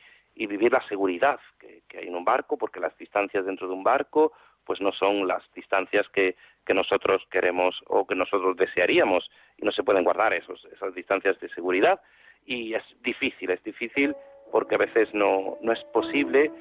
vivir 0.48 0.72
la 0.72 0.82
seguridad 0.88 1.40
que, 1.60 1.84
que, 1.88 2.00
hay 2.00 2.08
en 2.08 2.16
un 2.16 2.26
barco, 2.26 2.58
porque 2.58 2.80
las 2.80 2.98
distancias 2.98 3.46
dentro 3.46 3.68
de 3.68 3.76
un 3.76 3.84
barco 3.84 4.32
pues 4.64 4.82
no 4.82 4.92
son 4.92 5.28
las 5.28 5.44
distancias 5.54 6.10
que, 6.10 6.36
que 6.66 6.74
nosotros 6.74 7.22
queremos 7.30 7.80
o 7.86 8.08
que 8.08 8.16
nosotros 8.16 8.58
desearíamos 8.58 9.30
y 9.56 9.66
no 9.66 9.72
se 9.72 9.84
pueden 9.84 10.04
guardar 10.04 10.34
esos, 10.34 10.66
esas 10.74 10.96
distancias 10.96 11.40
de 11.40 11.50
seguridad. 11.50 12.02
Y 12.48 12.74
es 12.74 12.84
difícil, 13.04 13.52
es 13.52 13.64
difícil 13.64 14.16
porque 14.52 14.74
a 14.74 14.80
veces 14.80 15.14
no, 15.14 15.60
no 15.62 15.74
es 15.74 15.84
posible 15.94 16.52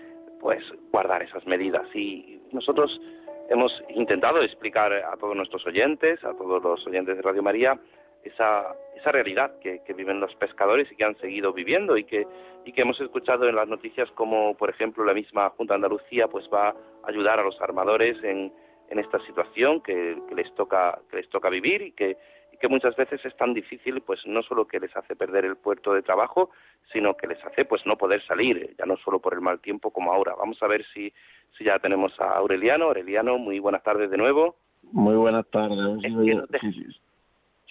pues 0.40 0.62
guardar 0.92 1.22
esas 1.22 1.46
medidas. 1.46 1.86
Y 1.94 2.38
nosotros 2.52 3.00
hemos 3.48 3.72
intentado 3.90 4.42
explicar 4.42 4.92
a 4.92 5.16
todos 5.16 5.36
nuestros 5.36 5.66
oyentes, 5.66 6.22
a 6.24 6.34
todos 6.34 6.62
los 6.62 6.86
oyentes 6.86 7.16
de 7.16 7.22
Radio 7.22 7.42
María, 7.42 7.78
esa, 8.22 8.74
esa 8.96 9.12
realidad 9.12 9.58
que, 9.60 9.80
que, 9.84 9.92
viven 9.94 10.20
los 10.20 10.34
pescadores 10.36 10.90
y 10.90 10.96
que 10.96 11.04
han 11.04 11.16
seguido 11.18 11.52
viviendo 11.52 11.96
y 11.96 12.04
que, 12.04 12.26
y 12.64 12.72
que 12.72 12.82
hemos 12.82 13.00
escuchado 13.00 13.48
en 13.48 13.56
las 13.56 13.68
noticias 13.68 14.10
como, 14.12 14.56
por 14.56 14.70
ejemplo, 14.70 15.04
la 15.04 15.14
misma 15.14 15.50
Junta 15.50 15.74
de 15.74 15.76
Andalucía 15.76 16.28
pues 16.28 16.48
va 16.52 16.68
a 16.68 16.74
ayudar 17.04 17.38
a 17.38 17.44
los 17.44 17.60
armadores 17.60 18.22
en, 18.22 18.52
en 18.90 18.98
esta 18.98 19.18
situación 19.26 19.80
que, 19.82 20.16
les 20.34 20.52
toca, 20.54 20.98
que 21.10 21.18
les 21.18 21.28
toca 21.28 21.48
vivir 21.48 21.82
y 21.82 21.92
que, 21.92 22.16
que 22.60 22.68
muchas 22.68 22.96
veces 22.96 23.24
es 23.24 23.36
tan 23.36 23.54
difícil, 23.54 24.00
pues 24.00 24.20
no 24.26 24.42
solo 24.42 24.66
que 24.66 24.80
les 24.80 24.94
hace 24.96 25.14
perder 25.14 25.44
el 25.44 25.56
puerto 25.56 25.94
de 25.94 26.02
trabajo, 26.02 26.50
sino 26.92 27.16
que 27.16 27.28
les 27.28 27.42
hace 27.44 27.64
pues 27.64 27.86
no 27.86 27.96
poder 27.96 28.24
salir, 28.26 28.74
ya 28.76 28.84
no 28.84 28.96
solo 28.96 29.20
por 29.20 29.34
el 29.34 29.40
mal 29.40 29.60
tiempo 29.60 29.92
como 29.92 30.12
ahora. 30.12 30.34
Vamos 30.34 30.60
a 30.62 30.66
ver 30.66 30.84
si, 30.92 31.12
si 31.56 31.64
ya 31.64 31.78
tenemos 31.78 32.18
a 32.20 32.36
Aureliano. 32.36 32.86
Aureliano, 32.86 33.38
muy 33.38 33.58
buenas 33.58 33.82
tardes 33.82 34.10
de 34.10 34.16
nuevo. 34.16 34.56
Muy 34.92 35.16
buenas 35.16 35.46
tardes. 35.48 35.76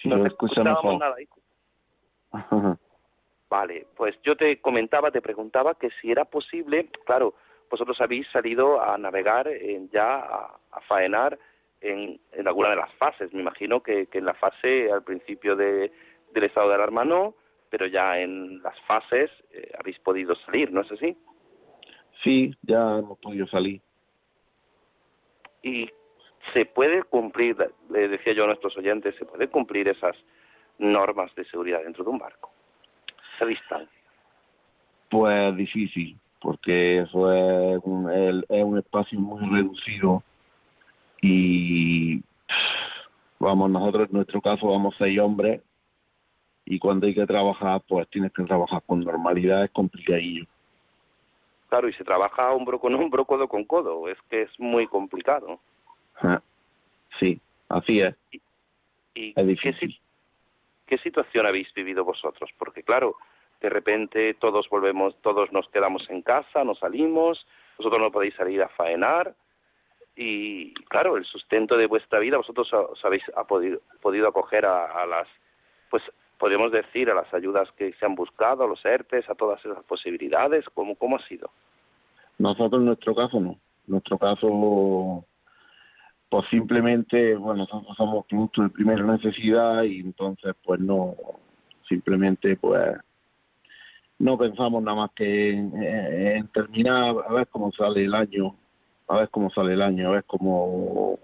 no 0.04 0.26
escuchamos 0.26 0.98
nada. 0.98 1.16
Vale, 3.50 3.86
pues 3.96 4.14
yo 4.22 4.36
te 4.36 4.60
comentaba, 4.60 5.10
te 5.10 5.22
preguntaba 5.22 5.74
que 5.74 5.88
si 6.00 6.10
era 6.10 6.26
posible, 6.26 6.90
claro, 7.06 7.34
vosotros 7.70 7.98
habéis 8.00 8.28
salido 8.28 8.80
a 8.82 8.98
navegar, 8.98 9.48
ya 9.90 10.16
a, 10.16 10.58
a 10.70 10.80
faenar 10.82 11.38
en, 11.80 12.20
alguna 12.46 12.70
de 12.70 12.76
las 12.76 12.92
fases. 12.94 13.32
Me 13.32 13.40
imagino 13.40 13.82
que, 13.82 14.08
en 14.12 14.24
la 14.24 14.34
fase 14.34 14.90
al 14.90 15.02
principio 15.02 15.56
de, 15.56 15.92
del 16.32 16.44
estado 16.44 16.68
de 16.68 16.74
alarma 16.74 17.04
no, 17.04 17.34
pero 17.70 17.86
ya 17.86 18.18
en 18.18 18.62
las 18.62 18.78
fases 18.82 19.30
eh, 19.52 19.72
habéis 19.78 19.98
podido 20.00 20.34
salir, 20.36 20.72
¿no 20.72 20.82
es 20.82 20.92
así? 20.92 21.16
Sí, 22.22 22.54
ya 22.62 22.98
hemos 22.98 23.18
podido 23.18 23.46
salir. 23.46 23.80
Y 25.62 25.88
se 26.52 26.64
puede 26.66 27.02
cumplir, 27.04 27.56
le 27.90 28.08
decía 28.08 28.32
yo 28.32 28.44
a 28.44 28.48
nuestros 28.48 28.76
oyentes, 28.76 29.14
se 29.16 29.24
puede 29.24 29.48
cumplir 29.48 29.88
esas 29.88 30.16
normas 30.78 31.34
de 31.34 31.44
seguridad 31.46 31.82
dentro 31.82 32.04
de 32.04 32.10
un 32.10 32.18
barco, 32.18 32.50
esa 33.36 33.46
distancia. 33.46 33.98
Pues 35.10 35.56
difícil, 35.56 36.16
porque 36.40 37.00
eso 37.00 37.32
es 37.32 37.80
un, 37.84 38.10
es 38.48 38.62
un 38.62 38.78
espacio 38.78 39.18
muy 39.18 39.44
reducido 39.48 40.22
y 41.20 42.22
vamos, 43.38 43.70
nosotros 43.70 44.08
en 44.08 44.16
nuestro 44.16 44.40
caso 44.40 44.68
vamos 44.68 44.94
seis 44.98 45.18
hombres 45.18 45.62
y 46.64 46.78
cuando 46.78 47.06
hay 47.06 47.14
que 47.14 47.26
trabajar, 47.26 47.82
pues 47.88 48.08
tienes 48.10 48.32
que 48.32 48.44
trabajar 48.44 48.82
con 48.86 49.00
normalidad, 49.00 49.64
es 49.64 49.70
complicadillo. 49.70 50.44
Claro, 51.68 51.88
y 51.88 51.92
se 51.94 52.04
trabaja 52.04 52.50
hombro 52.52 52.78
con 52.78 52.94
hombro, 52.94 53.24
codo 53.24 53.48
con 53.48 53.64
codo, 53.64 54.08
es 54.08 54.18
que 54.30 54.42
es 54.42 54.60
muy 54.60 54.86
complicado. 54.86 55.60
Ah, 56.20 56.40
sí, 57.18 57.40
así 57.68 58.00
es. 58.00 58.14
¿Y, 59.14 59.32
es 59.36 59.46
difícil. 59.46 59.98
¿qué, 60.86 60.96
¿Qué 60.96 61.02
situación 61.02 61.46
habéis 61.46 61.72
vivido 61.74 62.04
vosotros? 62.04 62.50
Porque 62.58 62.82
claro, 62.82 63.16
de 63.60 63.68
repente 63.68 64.34
todos 64.34 64.68
volvemos, 64.68 65.14
todos 65.20 65.52
nos 65.52 65.68
quedamos 65.68 66.08
en 66.08 66.22
casa, 66.22 66.64
no 66.64 66.74
salimos, 66.74 67.46
vosotros 67.76 68.00
no 68.00 68.10
podéis 68.10 68.34
salir 68.34 68.62
a 68.62 68.68
faenar, 68.68 69.34
y 70.20 70.74
claro, 70.88 71.16
el 71.16 71.24
sustento 71.24 71.76
de 71.76 71.86
vuestra 71.86 72.18
vida, 72.18 72.36
vosotros 72.38 72.72
os 72.72 73.04
habéis 73.04 73.22
podido, 73.46 73.80
podido 74.00 74.26
acoger 74.26 74.66
a, 74.66 75.06
las, 75.06 75.28
pues 75.90 76.02
podemos 76.38 76.72
decir, 76.72 77.10
a 77.10 77.14
las 77.14 77.32
ayudas 77.34 77.70
que 77.72 77.92
se 77.94 78.06
han 78.06 78.14
buscado, 78.14 78.64
a 78.64 78.68
los 78.68 78.84
ERTES, 78.84 79.28
a 79.28 79.34
todas 79.34 79.64
esas 79.64 79.84
posibilidades, 79.84 80.64
¿cómo, 80.74 80.94
cómo 80.94 81.16
ha 81.16 81.26
sido? 81.26 81.50
Nosotros 82.38 82.80
en 82.80 82.86
nuestro 82.86 83.14
caso 83.14 83.40
no. 83.40 83.50
En 83.50 83.92
nuestro 83.92 84.18
caso 84.18 85.24
pues 86.28 86.46
simplemente, 86.50 87.34
bueno, 87.36 87.60
nosotros 87.60 87.96
somos 87.96 88.26
productos 88.26 88.64
de 88.64 88.70
primera 88.70 89.02
necesidad 89.02 89.82
y 89.82 90.00
entonces 90.00 90.54
pues 90.62 90.78
no, 90.78 91.14
simplemente 91.88 92.56
pues 92.56 92.98
no 94.18 94.36
pensamos 94.36 94.82
nada 94.82 94.96
más 94.96 95.10
que 95.12 95.50
en, 95.50 96.48
terminar, 96.48 97.14
a 97.26 97.32
ver 97.32 97.48
cómo 97.48 97.72
sale 97.72 98.04
el 98.04 98.14
año, 98.14 98.54
a 99.06 99.18
ver 99.18 99.30
cómo 99.30 99.50
sale 99.50 99.72
el 99.72 99.82
año, 99.82 100.08
a 100.08 100.12
ver 100.12 100.24
cómo 100.24 101.18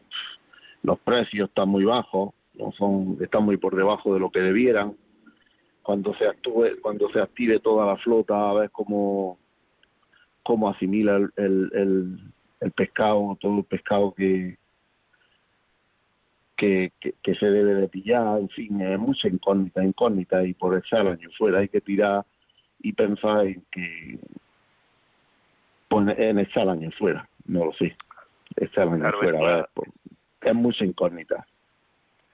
los 0.83 0.98
precios 1.00 1.48
están 1.48 1.68
muy 1.68 1.85
bajos, 1.85 2.33
no 2.55 2.72
son, 2.72 3.18
están 3.20 3.44
muy 3.44 3.57
por 3.57 3.77
debajo 3.77 4.14
de 4.14 4.20
lo 4.20 4.31
que 4.31 4.40
debieran. 4.40 4.94
Cuando 5.85 6.14
se 6.14 6.27
actúe, 6.27 6.81
cuando 6.81 7.11
se 7.11 7.20
active 7.20 7.61
toda 7.61 7.85
la 7.85 7.97
flota, 7.99 8.51
a 8.51 8.55
ver 8.55 8.70
cómo, 8.70 9.38
cómo 10.42 10.70
asimila 10.70 11.16
el, 11.16 11.31
el, 11.37 12.20
el 12.61 12.73
pescado, 12.73 13.37
todo 13.38 13.59
el 13.59 13.64
pescado 13.64 14.14
que, 14.14 14.57
que, 16.57 16.90
que, 17.23 17.35
se 17.35 17.47
debe 17.47 17.75
de 17.75 17.88
pillar, 17.88 18.38
en 18.38 18.49
fin, 18.49 18.81
es 18.81 18.99
mucha 18.99 19.29
incógnita, 19.29 19.85
incógnita, 19.85 20.42
y 20.42 20.55
por 20.55 20.75
echar 20.75 21.03
el 21.03 21.09
año 21.09 21.29
fuera 21.37 21.59
hay 21.59 21.68
que 21.68 21.83
tirar 21.83 22.25
y 22.81 22.94
pensar 22.94 23.47
en 23.47 23.62
que 23.70 24.18
pues, 25.88 26.18
en 26.18 26.38
echar 26.38 26.62
el 26.62 26.70
año 26.70 26.90
fuera, 26.92 27.29
no 27.44 27.66
lo 27.66 27.73
sé, 27.75 27.94
echar 28.57 28.88
el 28.88 28.94
año 28.94 29.12
fuera, 29.20 29.68
es, 30.40 30.55
mucha 30.55 30.87
incógnita. 30.87 31.47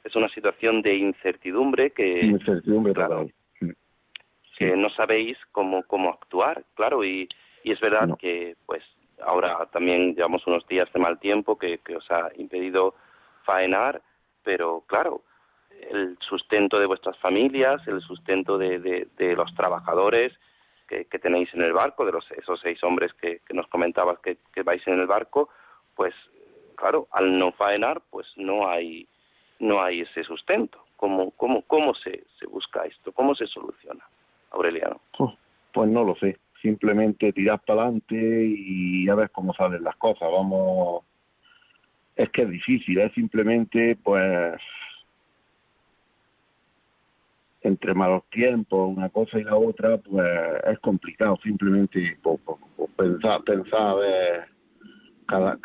Es 0.04 0.14
una 0.14 0.28
situación 0.28 0.82
de 0.82 0.94
incertidumbre 0.94 1.90
que... 1.90 2.20
Incertidumbre 2.24 2.94
claro, 2.94 3.24
mm. 3.24 3.39
Que 4.60 4.76
no 4.76 4.90
sabéis 4.90 5.38
cómo, 5.52 5.82
cómo 5.84 6.10
actuar, 6.10 6.64
claro, 6.74 7.02
y, 7.02 7.28
y 7.64 7.72
es 7.72 7.80
verdad 7.80 8.10
que 8.18 8.56
pues 8.66 8.82
ahora 9.22 9.66
también 9.72 10.14
llevamos 10.14 10.46
unos 10.46 10.66
días 10.68 10.90
de 10.92 11.00
mal 11.00 11.18
tiempo 11.18 11.58
que, 11.58 11.78
que 11.78 11.96
os 11.96 12.10
ha 12.10 12.30
impedido 12.36 12.94
faenar 13.44 14.02
pero 14.42 14.82
claro, 14.86 15.22
el 15.90 16.18
sustento 16.20 16.78
de 16.78 16.86
vuestras 16.86 17.16
familias, 17.18 17.86
el 17.86 18.00
sustento 18.00 18.58
de, 18.58 18.78
de, 18.78 19.36
los 19.36 19.54
trabajadores 19.54 20.32
que, 20.88 21.04
tenéis 21.04 21.52
en 21.54 21.62
el 21.62 21.72
barco, 21.72 22.04
de 22.04 22.12
los, 22.12 22.28
esos 22.32 22.60
seis 22.60 22.82
hombres 22.82 23.12
que, 23.14 23.40
nos 23.52 23.66
comentabas 23.68 24.18
que, 24.20 24.38
vais 24.62 24.86
en 24.86 24.98
el 24.98 25.06
barco, 25.06 25.48
pues 25.94 26.14
claro, 26.74 27.08
al 27.12 27.38
no 27.38 27.52
faenar, 27.52 28.02
pues 28.10 28.26
no 28.36 28.68
hay, 28.68 29.06
no 29.58 29.82
hay 29.82 30.00
ese 30.00 30.24
sustento. 30.24 30.84
¿Cómo, 30.96 31.30
cómo, 31.30 31.62
cómo 31.62 31.94
se, 31.94 32.24
se 32.38 32.46
busca 32.46 32.84
esto? 32.84 33.12
¿Cómo 33.12 33.34
se 33.34 33.46
soluciona, 33.46 34.04
Aureliano? 34.50 35.00
Pues 35.72 35.88
no 35.88 36.04
lo 36.04 36.14
sé. 36.16 36.38
Simplemente 36.60 37.32
tirar 37.32 37.60
para 37.66 37.82
adelante 37.82 38.16
y 38.16 39.08
a 39.08 39.14
ver 39.14 39.30
cómo 39.30 39.54
salen 39.54 39.82
las 39.82 39.96
cosas. 39.96 40.28
Vamos 40.30 41.04
es 42.16 42.30
que 42.30 42.42
es 42.42 42.50
difícil, 42.50 42.98
es 42.98 43.12
simplemente 43.14 43.96
pues 44.02 44.60
entre 47.62 47.94
malos 47.94 48.24
tiempos, 48.30 48.94
una 48.96 49.08
cosa 49.10 49.38
y 49.38 49.44
la 49.44 49.56
otra, 49.56 49.98
pues 49.98 50.26
es 50.66 50.78
complicado 50.80 51.38
simplemente 51.42 52.18
por, 52.22 52.38
pensar, 52.96 53.42
pensar 53.42 53.96
cada, 55.26 55.58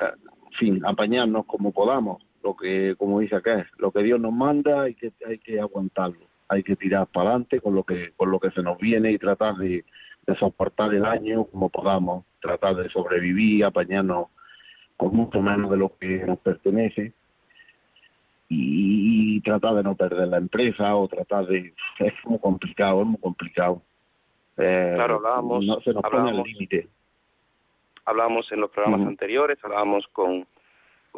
fin, 0.60 0.82
apañarnos 0.86 1.46
como 1.46 1.72
podamos, 1.72 2.22
lo 2.44 2.56
que, 2.56 2.96
como 2.98 3.20
dice 3.20 3.36
acá, 3.36 3.66
lo 3.78 3.92
que 3.92 4.04
Dios 4.04 4.20
nos 4.20 4.34
manda 4.34 4.84
hay 4.84 4.94
que, 4.96 5.12
hay 5.26 5.38
que 5.40 5.60
aguantarlo, 5.60 6.26
hay 6.48 6.64
que 6.64 6.76
tirar 6.76 7.08
para 7.08 7.30
adelante 7.30 7.60
con 7.60 7.76
lo 7.76 7.84
que, 7.84 8.12
con 8.16 8.32
lo 8.32 8.40
que 8.40 8.52
se 8.52 8.62
nos 8.62 8.78
viene 8.78 9.12
y 9.12 9.18
tratar 9.18 9.56
de, 9.56 9.84
de 10.26 10.36
soportar 10.36 10.94
el 10.94 11.06
año 11.06 11.46
como 11.46 11.70
podamos, 11.70 12.26
tratar 12.42 12.76
de 12.76 12.90
sobrevivir, 12.90 13.66
apañarnos 13.66 14.28
con 14.98 15.16
mucho 15.16 15.42
menos 15.42 15.70
de 15.72 15.78
lo 15.78 15.96
que 15.98 16.26
nos 16.26 16.40
pertenece 16.40 17.14
y, 18.48 19.42
tratar 19.42 19.76
de 19.76 19.84
no 19.84 19.96
perder 19.96 20.28
la 20.28 20.38
empresa 20.38 20.96
o 20.96 21.08
tratar 21.08 21.46
de 21.48 21.74
es 22.00 22.14
muy 22.26 22.40
complicado 22.40 23.02
es 23.02 23.08
muy 23.08 23.20
complicado. 23.20 23.82
Eh, 24.58 24.94
claro 24.96 25.16
hablábamos 25.16 25.66
no 25.66 25.82
se 25.82 25.94
nos 25.94 26.02
pone 26.04 26.32
el 26.32 26.44
límite. 26.44 26.88
hablábamos 28.06 28.52
en 28.52 28.62
los 28.62 28.72
programas 28.72 29.06
anteriores 29.06 29.58
hablábamos 29.64 30.08
con 30.14 30.48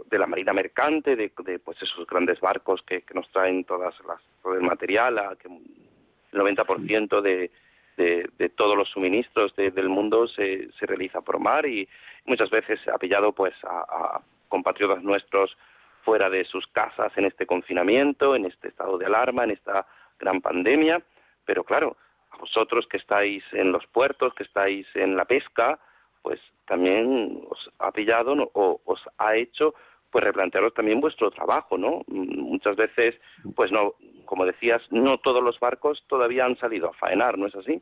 de 0.06 0.20
la 0.20 0.28
marina 0.28 0.54
mercante 0.54 1.16
de, 1.16 1.32
de 1.44 1.60
pues 1.60 1.82
esos 1.82 2.06
grandes 2.08 2.40
barcos 2.40 2.82
que, 2.84 3.02
que, 3.02 3.14
nos 3.14 3.30
traen 3.32 3.64
todas 3.64 3.96
las 4.08 4.22
todo 4.42 4.54
el 4.56 4.62
material 4.62 5.18
a 5.20 5.36
que 5.36 5.48
el 5.48 6.40
90% 6.40 7.22
de 7.22 7.52
de, 7.98 8.30
de 8.38 8.50
todos 8.50 8.78
los 8.78 8.88
suministros 8.90 9.56
del 9.56 9.90
mundo 9.90 10.28
se, 10.28 10.72
se 10.80 10.86
realiza 10.86 11.22
por 11.22 11.40
mar 11.40 11.66
y 11.66 11.90
muchas 12.26 12.50
veces 12.50 12.80
ha 12.88 12.98
pillado 12.98 13.34
pues 13.34 13.54
a, 13.64 14.22
compatriotas 14.48 15.04
nuestros 15.04 15.58
fuera 16.04 16.30
de 16.30 16.46
sus 16.46 16.66
casas 16.68 17.12
en 17.18 17.26
este 17.26 17.46
confinamiento, 17.46 18.36
en 18.36 18.46
este 18.46 18.70
estado 18.70 18.98
de 18.98 19.08
alarma, 19.08 19.44
en 19.44 19.52
esta 19.52 19.86
gran 20.20 20.40
pandemia, 20.40 21.02
pero 21.44 21.66
claro, 21.66 21.98
a 22.32 22.38
vosotros 22.38 22.88
que 22.88 22.98
estáis 22.98 23.44
en 23.52 23.74
los 23.74 23.86
puertos, 23.88 24.34
que 24.34 24.44
estáis 24.44 24.88
en 24.94 25.18
la 25.18 25.26
pesca, 25.26 25.80
pues 26.28 26.42
también 26.68 27.42
os 27.50 27.70
ha 27.80 27.90
pillado 27.94 28.34
o 28.52 28.82
os 28.84 29.00
ha 29.18 29.38
hecho 29.38 29.74
pues 30.12 30.26
replantearos 30.26 30.74
también 30.74 31.00
vuestro 31.00 31.32
trabajo, 31.32 31.78
¿no? 31.78 32.02
Muchas 32.08 32.76
veces, 32.76 33.16
pues 33.56 33.72
no, 33.72 33.94
como 34.26 34.46
decías, 34.46 34.82
no 34.92 35.20
todos 35.20 35.42
los 35.42 35.58
barcos 35.58 36.04
todavía 36.10 36.44
han 36.44 36.58
salido 36.58 36.90
a 36.90 36.94
faenar, 36.96 37.38
¿no 37.38 37.48
es 37.48 37.56
así? 37.56 37.82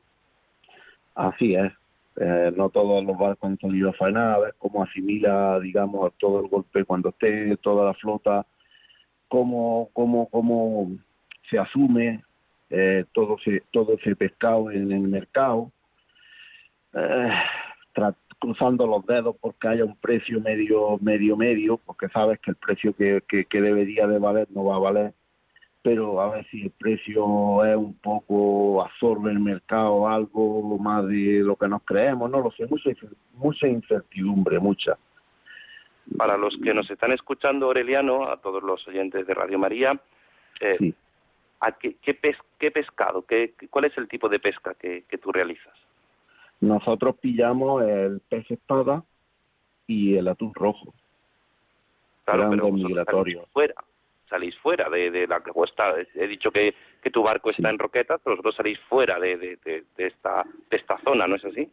Así 1.16 1.56
es. 1.56 1.74
Eh, 2.18 2.52
no 2.56 2.70
todos 2.70 3.04
los 3.04 3.18
barcos 3.18 3.50
han 3.50 3.58
salido 3.58 3.90
a 3.90 3.94
faenar, 3.94 4.36
a 4.36 4.40
ver 4.40 4.54
cómo 4.60 4.84
asimila, 4.84 5.60
digamos, 5.60 6.14
todo 6.20 6.42
el 6.42 6.48
golpe 6.48 6.86
cuando 6.86 7.10
esté 7.10 7.58
toda 7.58 7.88
la 7.88 7.94
flota, 7.96 8.46
cómo, 9.28 9.90
cómo, 9.92 10.30
cómo 10.30 10.92
se 11.50 11.58
asume 11.58 12.24
eh, 12.70 13.06
todo, 13.12 13.38
ese, 13.38 13.64
todo 13.72 13.94
ese 13.94 14.16
pescado 14.16 14.70
en 14.70 14.92
el 14.92 15.02
mercado, 15.02 15.72
eh, 16.94 17.32
cruzando 18.40 18.88
los 18.88 19.06
dedos 19.06 19.36
porque 19.40 19.68
haya 19.68 19.86
un 19.86 19.96
precio 19.98 20.40
medio, 20.42 20.98
medio, 21.02 21.38
medio, 21.38 21.78
porque 21.78 22.10
sabes 22.10 22.40
que 22.40 22.52
el 22.52 22.58
precio 22.58 22.96
que, 22.96 23.22
que, 23.28 23.46
que 23.46 23.62
debería 23.62 24.08
de 24.08 24.20
valer 24.20 24.48
no 24.52 24.66
va 24.66 24.76
a 24.76 24.80
valer 24.80 25.14
pero 25.86 26.20
a 26.20 26.32
ver 26.32 26.48
si 26.50 26.64
el 26.64 26.72
precio 26.72 27.64
es 27.64 27.78
un 27.78 27.94
poco, 28.00 28.84
absorbe 28.84 29.30
el 29.30 29.40
mercado 29.40 30.08
algo 30.08 30.80
más 30.80 31.06
de 31.06 31.42
lo 31.44 31.56
que 31.56 31.68
nos 31.68 31.84
creemos, 31.84 32.28
no 32.32 32.42
lo 32.42 32.50
sé, 32.50 32.66
mucha, 32.66 32.90
mucha 33.36 33.68
incertidumbre, 33.68 34.58
mucha. 34.58 34.98
Para 36.18 36.38
los 36.38 36.58
que 36.58 36.74
nos 36.74 36.90
están 36.90 37.12
escuchando, 37.12 37.68
Aureliano, 37.68 38.28
a 38.32 38.38
todos 38.38 38.64
los 38.64 38.88
oyentes 38.88 39.28
de 39.28 39.34
Radio 39.36 39.60
María, 39.60 40.02
eh, 40.60 40.92
¿a 41.60 41.74
qué, 41.74 41.98
qué, 42.02 42.72
pescado, 42.72 43.24
qué, 43.28 43.54
cuál 43.70 43.86
es 43.86 43.96
el 44.00 44.08
tipo 44.08 44.28
de 44.28 44.40
pesca 44.40 44.74
que, 44.74 45.04
que 45.08 45.20
tú 45.20 45.32
realizas? 45.32 45.78
Nosotros 46.66 47.16
pillamos 47.22 47.84
el 47.84 48.22
pez 48.28 48.50
espada 48.50 49.04
y 49.88 50.16
el 50.16 50.28
atún 50.28 50.54
rojo. 50.54 50.94
Claro, 52.26 52.50
pero 52.50 52.72
migratorio. 52.72 53.46
fuera 53.54 53.76
salís 54.30 54.58
fuera 54.58 54.90
de, 54.90 55.12
de 55.12 55.28
la 55.28 55.40
cuesta. 55.42 55.94
He 56.16 56.28
dicho 56.28 56.52
que, 56.52 56.74
que 57.02 57.12
tu 57.12 57.24
barco 57.24 57.52
está 57.52 57.70
en 57.70 57.80
Roquetas, 57.80 58.20
pero 58.24 58.36
vosotros 58.36 58.56
salís 58.56 58.80
fuera 58.90 59.20
de, 59.20 59.38
de, 59.38 59.58
de, 59.96 60.08
esta, 60.08 60.44
de 60.70 60.78
esta 60.78 60.98
zona, 61.04 61.28
¿no 61.28 61.36
es 61.36 61.46
así? 61.46 61.70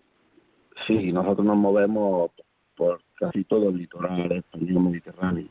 Sí, 0.86 1.12
nosotros 1.12 1.46
nos 1.46 1.56
movemos 1.56 2.30
por 2.76 3.00
casi 3.14 3.44
todo 3.44 3.68
el 3.70 3.76
litoral 3.76 4.30
español 4.32 4.84
mediterráneo, 4.84 5.48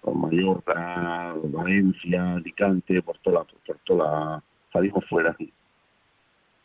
por 0.00 0.14
Mallorca, 0.14 1.34
Valencia, 1.44 2.34
Alicante, 2.34 3.02
por 3.02 3.18
toda, 3.18 3.44
por 3.44 3.78
toda, 3.84 4.42
salimos 4.72 5.04
fuera. 5.08 5.34
Sí. 5.38 5.52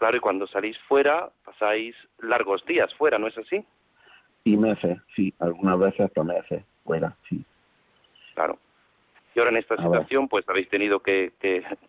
Claro, 0.02 0.18
y 0.18 0.20
cuando 0.20 0.48
salís 0.48 0.76
fuera, 0.88 1.30
pasáis 1.46 1.96
largos 2.18 2.66
días 2.66 2.92
fuera, 2.96 3.20
¿no 3.20 3.28
es 3.28 3.38
así? 3.38 3.64
Y 4.44 4.58
meses, 4.58 4.98
sí, 5.16 5.32
algunas 5.38 5.78
veces 5.78 6.00
hasta 6.02 6.24
meses 6.24 6.64
fuera, 6.84 7.16
sí. 7.30 7.46
Claro. 8.34 8.58
Y 9.36 9.40
ahora 9.40 9.52
en 9.52 9.58
esta 9.58 9.78
situación, 9.78 10.28
pues 10.28 10.44
habéis 10.50 10.70
tenido 10.70 11.02
que, 11.02 11.34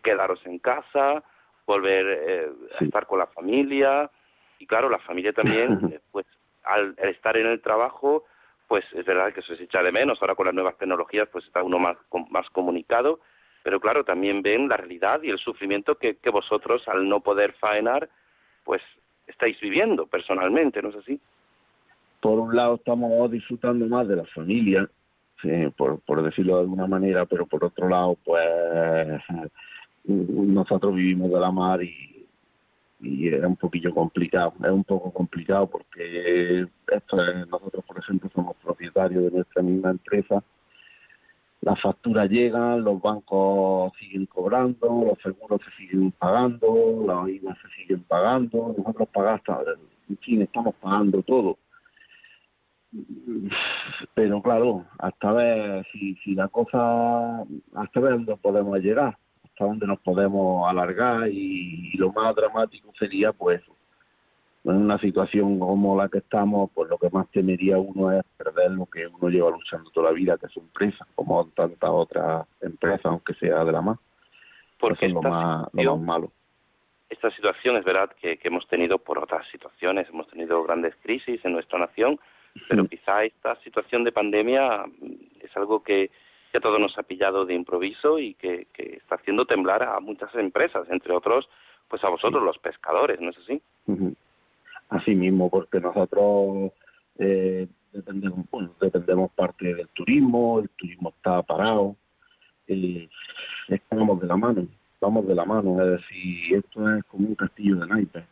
quedaros 0.03 0.45
en 0.45 0.59
casa, 0.59 1.23
volver 1.65 2.05
eh, 2.07 2.49
a 2.79 2.83
estar 2.83 3.07
con 3.07 3.17
la 3.17 3.25
familia. 3.25 4.11
Y 4.59 4.67
claro, 4.67 4.89
la 4.89 4.99
familia 4.99 5.33
también, 5.33 5.71
eh, 5.91 5.99
pues 6.11 6.27
al, 6.65 6.93
estar 6.99 7.35
en 7.35 7.47
el 7.47 7.61
trabajo, 7.63 8.25
pues 8.67 8.85
es 8.93 9.03
verdad 9.05 9.33
que 9.33 9.41
se 9.41 9.55
echa 9.55 9.81
de 9.81 9.91
menos. 9.91 10.21
Ahora 10.21 10.35
con 10.35 10.45
las 10.45 10.53
nuevas 10.53 10.77
tecnologías, 10.77 11.29
pues 11.29 11.45
está 11.45 11.63
uno 11.63 11.79
más, 11.79 11.97
más 12.29 12.47
comunicado. 12.51 13.21
Pero 13.63 13.79
claro, 13.79 14.03
también 14.03 14.41
ven 14.41 14.67
la 14.67 14.75
realidad 14.75 15.23
y 15.23 15.29
el 15.29 15.39
sufrimiento 15.39 15.95
que, 15.95 16.17
que 16.17 16.29
vosotros, 16.29 16.85
al 16.87 17.07
no 17.07 17.21
poder 17.21 17.53
faenar, 17.53 18.09
pues 18.63 18.81
estáis 19.25 19.59
viviendo 19.61 20.05
personalmente, 20.05 20.81
¿no 20.81 20.89
es 20.89 20.95
así? 20.97 21.19
Por 22.19 22.39
un 22.39 22.55
lado 22.55 22.75
estamos 22.75 23.31
disfrutando 23.31 23.85
más 23.87 24.07
de 24.07 24.17
la 24.17 24.25
familia, 24.25 24.89
por, 25.75 25.99
por 26.01 26.23
decirlo 26.23 26.55
de 26.55 26.61
alguna 26.61 26.87
manera, 26.87 27.25
pero 27.25 27.45
por 27.45 27.63
otro 27.63 27.89
lado, 27.89 28.17
pues 28.23 29.21
nosotros 30.05 30.95
vivimos 30.95 31.31
de 31.31 31.39
la 31.39 31.51
mar 31.51 31.81
y, 31.83 32.25
y 33.01 33.27
era 33.27 33.47
un 33.47 33.55
poquillo 33.55 33.93
complicado, 33.93 34.53
es 34.61 34.69
un 34.69 34.83
poco 34.83 35.11
complicado 35.11 35.67
porque 35.67 36.65
nosotros, 37.49 37.83
por 37.85 37.99
ejemplo, 37.99 38.29
somos 38.33 38.55
propietarios 38.57 39.23
de 39.25 39.31
nuestra 39.31 39.61
misma 39.61 39.91
empresa 39.91 40.43
las 41.63 41.79
facturas 41.81 42.29
llegan, 42.29 42.83
los 42.83 43.01
bancos 43.01 43.93
siguen 43.97 44.25
cobrando, 44.25 45.05
los 45.07 45.17
seguros 45.21 45.61
se 45.63 45.71
siguen 45.77 46.11
pagando, 46.11 47.05
las 47.07 47.29
IVA 47.29 47.55
se 47.55 47.81
siguen 47.81 48.03
pagando, 48.03 48.75
nosotros 48.77 49.07
pagamos, 49.13 49.41
en 50.09 50.17
fin, 50.17 50.41
estamos 50.41 50.75
pagando 50.75 51.21
todo. 51.23 51.57
Pero 54.13 54.41
claro, 54.41 54.85
hasta 54.99 55.31
ver 55.31 55.85
si, 55.91 56.15
si 56.17 56.35
la 56.35 56.49
cosa, 56.49 57.43
hasta 57.75 57.99
ver 58.01 58.11
dónde 58.11 58.35
podemos 58.37 58.77
llegar, 58.79 59.17
hasta 59.45 59.65
dónde 59.65 59.87
nos 59.87 59.99
podemos 60.01 60.69
alargar 60.69 61.29
y 61.29 61.93
lo 61.97 62.11
más 62.11 62.35
dramático 62.35 62.91
sería 62.99 63.31
pues 63.31 63.61
en 64.65 64.77
una 64.77 64.97
situación 64.99 65.59
como 65.59 65.97
la 65.97 66.07
que 66.07 66.19
estamos, 66.19 66.71
pues 66.73 66.89
lo 66.89 66.97
que 66.97 67.09
más 67.09 67.29
temería 67.31 67.77
uno 67.77 68.11
es 68.11 68.23
perder 68.37 68.71
lo 68.71 68.85
que 68.85 69.07
uno 69.07 69.29
lleva 69.29 69.51
luchando 69.51 69.89
toda 69.91 70.09
la 70.09 70.15
vida, 70.15 70.37
que 70.37 70.45
es 70.45 70.53
su 70.53 70.61
empresa, 70.61 71.05
como 71.15 71.45
tantas 71.47 71.89
otras 71.89 72.47
empresas, 72.61 73.05
aunque 73.05 73.33
sea 73.35 73.59
de 73.59 73.71
la 73.71 73.81
más. 73.81 73.99
Porque 74.79 75.07
es 75.07 75.13
lo 75.13 75.21
más, 75.21 75.67
lo 75.73 75.97
más 75.97 76.05
malo. 76.05 76.31
Esta 77.09 77.29
situación 77.31 77.75
es 77.77 77.83
verdad 77.83 78.11
que, 78.19 78.37
que, 78.37 78.47
hemos 78.47 78.67
tenido 78.67 78.97
por 78.99 79.19
otras 79.19 79.45
situaciones, 79.49 80.07
hemos 80.09 80.27
tenido 80.27 80.63
grandes 80.63 80.95
crisis 81.01 81.43
en 81.43 81.51
nuestra 81.51 81.79
nación, 81.79 82.19
pero 82.69 82.87
quizá 82.87 83.23
esta 83.23 83.55
situación 83.57 84.03
de 84.03 84.11
pandemia 84.11 84.85
es 85.39 85.55
algo 85.57 85.83
que, 85.83 86.09
que 86.51 86.57
a 86.57 86.61
todos 86.61 86.79
nos 86.79 86.97
ha 86.97 87.03
pillado 87.03 87.45
de 87.45 87.53
improviso 87.53 88.17
y 88.17 88.33
que, 88.35 88.67
que 88.73 88.97
está 88.97 89.15
haciendo 89.15 89.45
temblar 89.45 89.83
a 89.83 89.99
muchas 89.99 90.33
empresas, 90.35 90.87
entre 90.89 91.13
otros, 91.13 91.49
pues 91.87 92.03
a 92.03 92.09
vosotros 92.09 92.41
los 92.43 92.57
pescadores, 92.57 93.19
¿no 93.19 93.29
es 93.29 93.37
así? 93.37 93.61
Así 94.93 95.15
mismo, 95.15 95.49
porque 95.49 95.79
nosotros 95.79 96.71
eh, 97.17 97.67
dependemos, 97.91 98.45
dependemos 98.79 99.31
parte 99.31 99.73
del 99.73 99.87
turismo, 99.89 100.59
el 100.59 100.69
turismo 100.69 101.09
está 101.09 101.41
parado, 101.41 101.95
eh, 102.67 103.09
estamos 103.67 104.21
de 104.21 104.27
la 104.27 104.37
mano, 104.37 104.67
vamos 105.01 105.27
de 105.27 105.35
la 105.35 105.45
mano, 105.45 105.81
es 105.83 106.01
decir, 106.01 106.55
esto 106.55 106.95
es 106.95 107.03
como 107.05 107.27
un 107.27 107.35
castillo 107.35 107.77
de 107.77 107.87
naipes. 107.87 108.23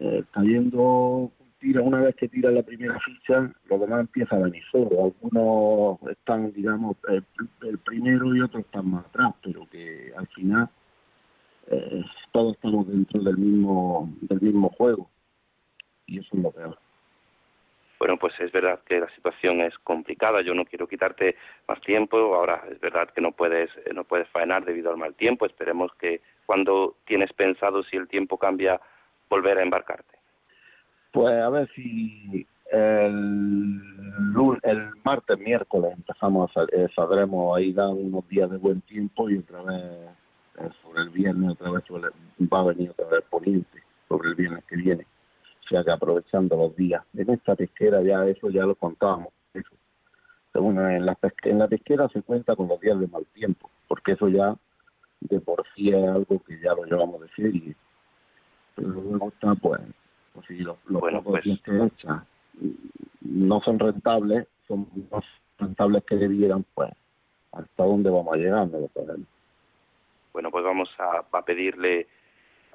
Eh, 0.00 0.22
cayendo 0.32 1.32
tira 1.58 1.82
una 1.82 2.00
vez 2.00 2.14
que 2.14 2.28
tira 2.28 2.50
la 2.52 2.62
primera 2.62 2.98
ficha, 3.00 3.52
lo 3.68 3.78
demás 3.78 4.00
empieza 4.00 4.36
a 4.36 4.40
venir 4.40 4.62
solo. 4.70 5.06
Algunos 5.06 5.98
están, 6.12 6.52
digamos, 6.52 6.96
el, 7.08 7.24
el 7.62 7.78
primero 7.78 8.34
y 8.36 8.40
otros 8.42 8.64
están 8.64 8.88
más 8.90 9.06
atrás, 9.06 9.34
pero 9.42 9.66
que 9.70 10.12
al 10.16 10.26
final 10.28 10.68
eh, 11.66 12.04
todos 12.30 12.54
estamos 12.54 12.86
dentro 12.86 13.20
del 13.22 13.36
mismo 13.36 14.12
del 14.20 14.40
mismo 14.40 14.68
juego 14.70 15.10
y 16.08 16.18
eso 16.18 16.28
es 16.32 16.42
lo 16.42 16.50
peor. 16.50 16.78
Bueno, 17.98 18.16
pues 18.16 18.32
es 18.38 18.52
verdad 18.52 18.80
que 18.86 19.00
la 19.00 19.08
situación 19.14 19.60
es 19.60 19.76
complicada. 19.78 20.40
Yo 20.40 20.54
no 20.54 20.64
quiero 20.64 20.86
quitarte 20.86 21.36
más 21.66 21.80
tiempo. 21.80 22.16
Ahora 22.16 22.62
es 22.70 22.80
verdad 22.80 23.10
que 23.10 23.20
no 23.20 23.32
puedes 23.32 23.70
no 23.92 24.04
puedes 24.04 24.28
faenar 24.28 24.64
debido 24.64 24.90
al 24.90 24.96
mal 24.96 25.14
tiempo. 25.14 25.46
Esperemos 25.46 25.92
que 25.94 26.20
cuando 26.46 26.94
tienes 27.06 27.32
pensado 27.32 27.82
si 27.82 27.96
el 27.96 28.06
tiempo 28.06 28.38
cambia 28.38 28.80
volver 29.28 29.58
a 29.58 29.62
embarcarte. 29.62 30.16
Pues 31.10 31.34
a 31.34 31.48
ver 31.50 31.68
si 31.74 32.46
el, 32.70 33.80
el 34.62 34.90
martes, 35.04 35.38
miércoles 35.38 35.92
empezamos 35.96 36.56
a 36.56 36.64
eh, 36.70 36.86
sabremos 36.94 37.56
ahí 37.56 37.72
dan 37.72 37.90
unos 37.90 38.28
días 38.28 38.50
de 38.50 38.58
buen 38.58 38.82
tiempo 38.82 39.28
y 39.28 39.38
otra 39.38 39.62
vez 39.62 39.82
eh, 40.58 40.68
sobre 40.82 41.02
el 41.02 41.08
viernes 41.08 41.52
otra 41.52 41.70
vez 41.70 41.82
va 42.40 42.60
a 42.60 42.64
venir 42.64 42.90
otra 42.90 43.06
vez 43.06 43.24
poniente 43.30 43.82
sobre 44.06 44.28
el 44.28 44.34
viernes 44.34 44.64
que 44.64 44.76
viene 44.76 45.06
sea 45.68 45.84
que 45.84 45.90
aprovechando 45.90 46.56
los 46.56 46.76
días. 46.76 47.04
En 47.14 47.30
esta 47.30 47.54
pesquera 47.54 48.02
ya 48.02 48.26
eso 48.26 48.50
ya 48.50 48.64
lo 48.64 48.74
contábamos. 48.74 49.32
Eso. 49.54 49.70
Bueno, 50.54 50.88
en 50.88 51.06
la, 51.06 51.16
en 51.42 51.58
la 51.58 51.68
pesquera 51.68 52.08
se 52.08 52.22
cuenta 52.22 52.56
con 52.56 52.68
los 52.68 52.80
días 52.80 52.98
de 52.98 53.06
mal 53.06 53.24
tiempo, 53.26 53.70
porque 53.86 54.12
eso 54.12 54.28
ya 54.28 54.56
de 55.20 55.40
por 55.40 55.64
sí 55.74 55.90
es 55.90 56.08
algo 56.08 56.42
que 56.44 56.60
ya 56.60 56.74
lo 56.74 56.84
llevamos 56.84 57.20
de 57.20 57.28
serie. 57.28 57.76
Pero 58.74 58.88
luego 58.88 59.28
está, 59.28 59.54
pues, 59.54 59.80
pues 60.32 60.46
si 60.46 60.58
los, 60.58 60.76
los 60.86 61.00
bueno, 61.00 61.22
pues... 61.22 61.44
que 61.44 61.84
echan 61.84 62.24
no 63.20 63.60
son 63.60 63.78
rentables, 63.78 64.46
son 64.66 64.88
más 65.10 65.24
rentables 65.58 66.04
que 66.04 66.16
debieran, 66.16 66.64
pues, 66.74 66.90
hasta 67.52 67.84
dónde 67.84 68.10
vamos 68.10 68.34
a 68.34 68.36
llegar, 68.36 68.68
no 68.68 68.80
lo 68.80 68.88
podemos. 68.88 69.26
Bueno, 70.32 70.50
pues 70.50 70.64
vamos 70.64 70.88
a, 70.98 71.24
a 71.36 71.42
pedirle 71.42 72.06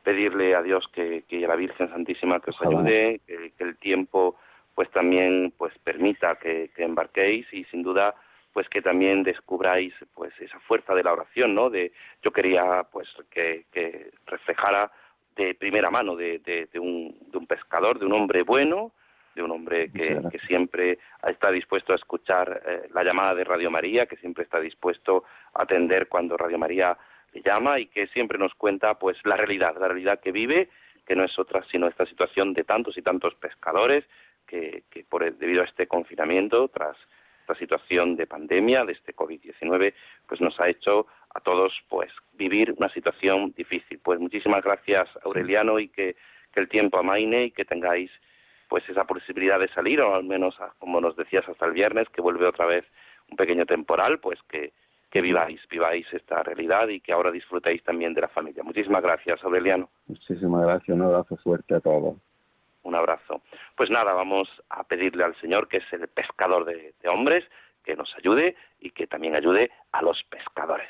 pedirle 0.04 0.56
a 0.56 0.62
Dios 0.62 0.86
que, 0.94 1.24
que 1.28 1.40
la 1.48 1.56
Virgen 1.56 1.90
Santísima 1.90 2.40
que 2.40 2.52
os 2.52 2.62
ayude, 2.62 3.22
que, 3.26 3.52
que, 3.58 3.64
el 3.64 3.78
tiempo 3.78 4.36
pues 4.76 4.90
también 4.92 5.54
pues 5.58 5.74
permita 5.84 6.36
que, 6.36 6.72
que, 6.76 6.84
embarquéis 6.84 7.52
y 7.54 7.64
sin 7.66 7.84
duda 7.84 8.14
pues 8.52 8.68
que 8.70 8.82
también 8.82 9.24
descubráis 9.24 9.94
pues 10.14 10.34
esa 10.40 10.60
fuerza 10.60 10.94
de 10.94 11.04
la 11.04 11.14
oración, 11.14 11.56
¿no? 11.56 11.70
De 11.70 11.92
yo 12.22 12.32
quería 12.32 12.84
pues 12.92 13.08
que, 13.32 13.66
que 13.72 14.12
reflejara 14.28 14.92
de 15.36 15.56
primera 15.56 15.90
mano 15.90 16.16
de, 16.16 16.40
de, 16.40 16.68
de, 16.72 16.80
un, 16.80 17.18
de 17.32 17.38
un 17.38 17.48
pescador, 17.48 17.98
de 17.98 18.06
un 18.06 18.14
hombre 18.14 18.44
bueno, 18.44 18.92
de 19.34 19.42
un 19.42 19.52
hombre 19.52 19.92
que, 19.92 20.22
que 20.32 20.40
siempre 20.40 21.00
está 21.28 21.50
dispuesto 21.50 21.94
a 21.94 21.96
escuchar 21.96 22.62
eh, 22.66 22.88
la 22.94 23.04
llamada 23.04 23.34
de 23.34 23.44
Radio 23.44 23.72
María, 23.72 24.06
que 24.06 24.18
siempre 24.18 24.44
está 24.44 24.60
dispuesto 24.60 25.24
a 25.54 25.64
atender 25.64 26.08
cuando 26.08 26.38
Radio 26.38 26.60
María 26.60 26.96
llama 27.42 27.80
y 27.80 27.88
que 27.88 28.08
siempre 28.08 28.38
nos 28.38 28.54
cuenta 28.56 29.00
pues 29.00 29.18
la 29.26 29.36
realidad, 29.36 29.76
la 29.80 29.88
realidad 29.88 30.20
que 30.20 30.32
vive, 30.32 30.70
que 31.06 31.16
no 31.16 31.24
es 31.24 31.38
otra 31.38 31.64
sino 31.72 31.88
esta 31.88 32.06
situación 32.06 32.54
de 32.54 32.64
tantos 32.64 32.98
y 32.98 33.02
tantos 33.02 33.36
pescadores 33.36 34.06
que, 34.48 34.84
que 34.90 35.04
por 35.04 35.24
debido 35.36 35.62
a 35.62 35.66
este 35.66 35.88
confinamiento, 35.88 36.68
tras 36.68 36.98
esta 37.42 37.56
situación 37.56 38.16
de 38.16 38.26
pandemia, 38.26 38.86
de 38.86 38.94
este 38.94 39.14
COVID-19, 39.14 39.94
pues 40.28 40.40
nos 40.40 40.58
ha 40.62 40.70
hecho 40.70 41.08
a 41.34 41.42
todos 41.42 41.74
pues 41.90 42.10
vivir 42.34 42.74
una 42.78 42.90
situación 42.90 43.54
difícil. 43.56 44.00
Pues 44.02 44.20
muchísimas 44.20 44.64
gracias 44.64 45.10
Aureliano 45.24 45.80
y 45.80 45.90
que, 45.90 46.16
que 46.54 46.60
el 46.60 46.70
tiempo 46.70 47.00
amaine 47.00 47.46
y 47.46 47.52
que 47.52 47.66
tengáis 47.66 48.12
pues 48.70 48.88
esa 48.90 49.04
posibilidad 49.04 49.60
de 49.60 49.68
salir, 49.70 50.02
o 50.02 50.16
al 50.16 50.24
menos 50.24 50.56
como 50.80 51.02
nos 51.02 51.16
decías 51.16 51.48
hasta 51.48 51.66
el 51.66 51.74
viernes, 51.74 52.10
que 52.10 52.22
vuelve 52.22 52.48
otra 52.48 52.66
vez 52.66 52.86
un 53.30 53.38
pequeño 53.38 53.66
temporal, 53.66 54.20
pues 54.20 54.40
que, 54.50 54.74
que 55.14 55.22
viváis, 55.22 55.62
viváis 55.70 56.12
esta 56.12 56.42
realidad 56.42 56.88
y 56.88 57.00
que 57.00 57.14
ahora 57.14 57.30
disfrutéis 57.30 57.84
también 57.84 58.16
de 58.16 58.22
la 58.22 58.30
familia. 58.30 58.64
Muchísimas 58.64 59.04
gracias, 59.04 59.44
Aureliano. 59.44 59.88
Muchísimas 60.08 60.64
gracias, 60.64 60.98
un 60.98 61.04
abrazo, 61.04 61.38
suerte 61.38 61.76
a 61.76 61.80
todos. 61.80 62.16
Un 62.82 62.96
abrazo. 62.96 63.44
Pues 63.76 63.92
nada, 63.92 64.14
vamos 64.14 64.50
a 64.72 64.84
pedirle 64.86 65.24
al 65.24 65.40
Señor, 65.40 65.68
que 65.68 65.78
es 65.78 65.94
el 65.94 66.08
pescador 66.08 66.66
de, 66.66 66.96
de 67.00 67.10
hombres, 67.10 67.46
que 67.84 67.96
nos 67.96 68.12
ayude 68.18 68.56
y 68.80 68.90
que 68.90 69.06
también 69.06 69.36
ayude 69.36 69.70
a 69.92 70.02
los 70.02 70.24
pescadores. 70.32 70.90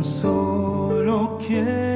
Mi 0.00 1.04
nombre. 1.04 1.89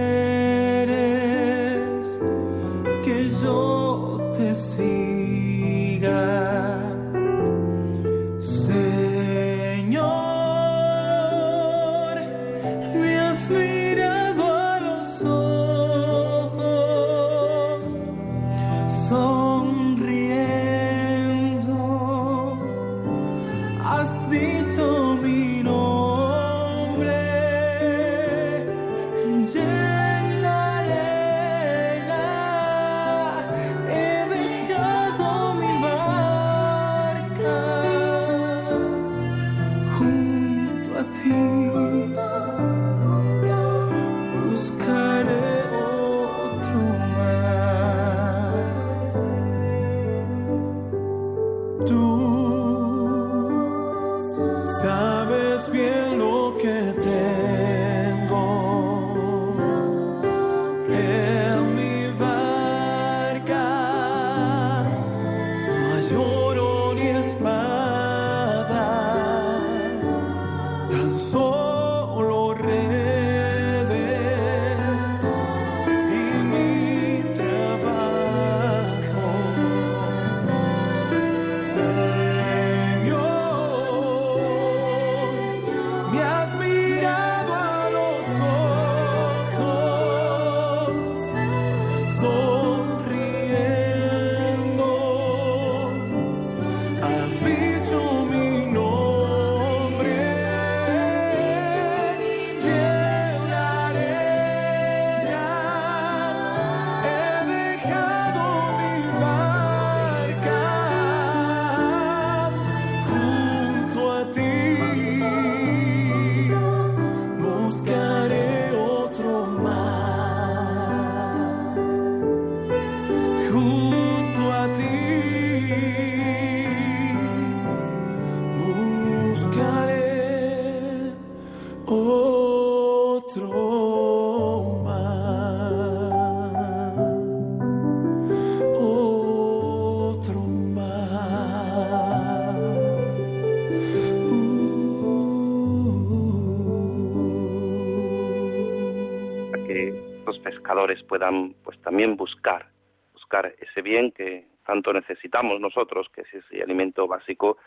Buscar, 152.07 152.67
buscar 153.13 153.55
ese 153.59 153.83
bien 153.83 154.13
que 154.13 154.47
tanto 154.65 154.93
necesitamos 154.93 155.61
nosotros, 155.61 156.09
que 156.11 156.23
es 156.23 156.35
ese 156.35 156.63
alimento 156.63 157.07
básico 157.07 157.59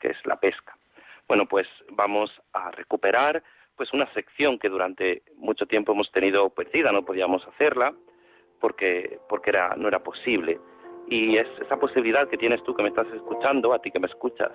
que 0.00 0.08
es 0.08 0.26
la 0.26 0.36
pesca. 0.36 0.76
Bueno, 1.28 1.46
pues 1.46 1.66
vamos 1.90 2.30
a 2.52 2.70
recuperar 2.72 3.42
pues 3.76 3.92
una 3.92 4.12
sección 4.12 4.58
que 4.58 4.68
durante 4.68 5.22
mucho 5.36 5.66
tiempo 5.66 5.92
hemos 5.92 6.10
tenido 6.12 6.50
perdida, 6.50 6.92
no 6.92 7.04
podíamos 7.04 7.46
hacerla 7.46 7.94
porque 8.60 9.18
porque 9.28 9.50
era 9.50 9.74
no 9.76 9.88
era 9.88 10.00
posible 10.00 10.60
y 11.08 11.36
es 11.36 11.48
esa 11.60 11.76
posibilidad 11.78 12.28
que 12.28 12.36
tienes 12.36 12.62
tú 12.64 12.74
que 12.74 12.82
me 12.82 12.88
estás 12.90 13.06
escuchando, 13.08 13.72
a 13.72 13.80
ti 13.80 13.90
que 13.90 13.98
me 13.98 14.06
escuchas. 14.06 14.52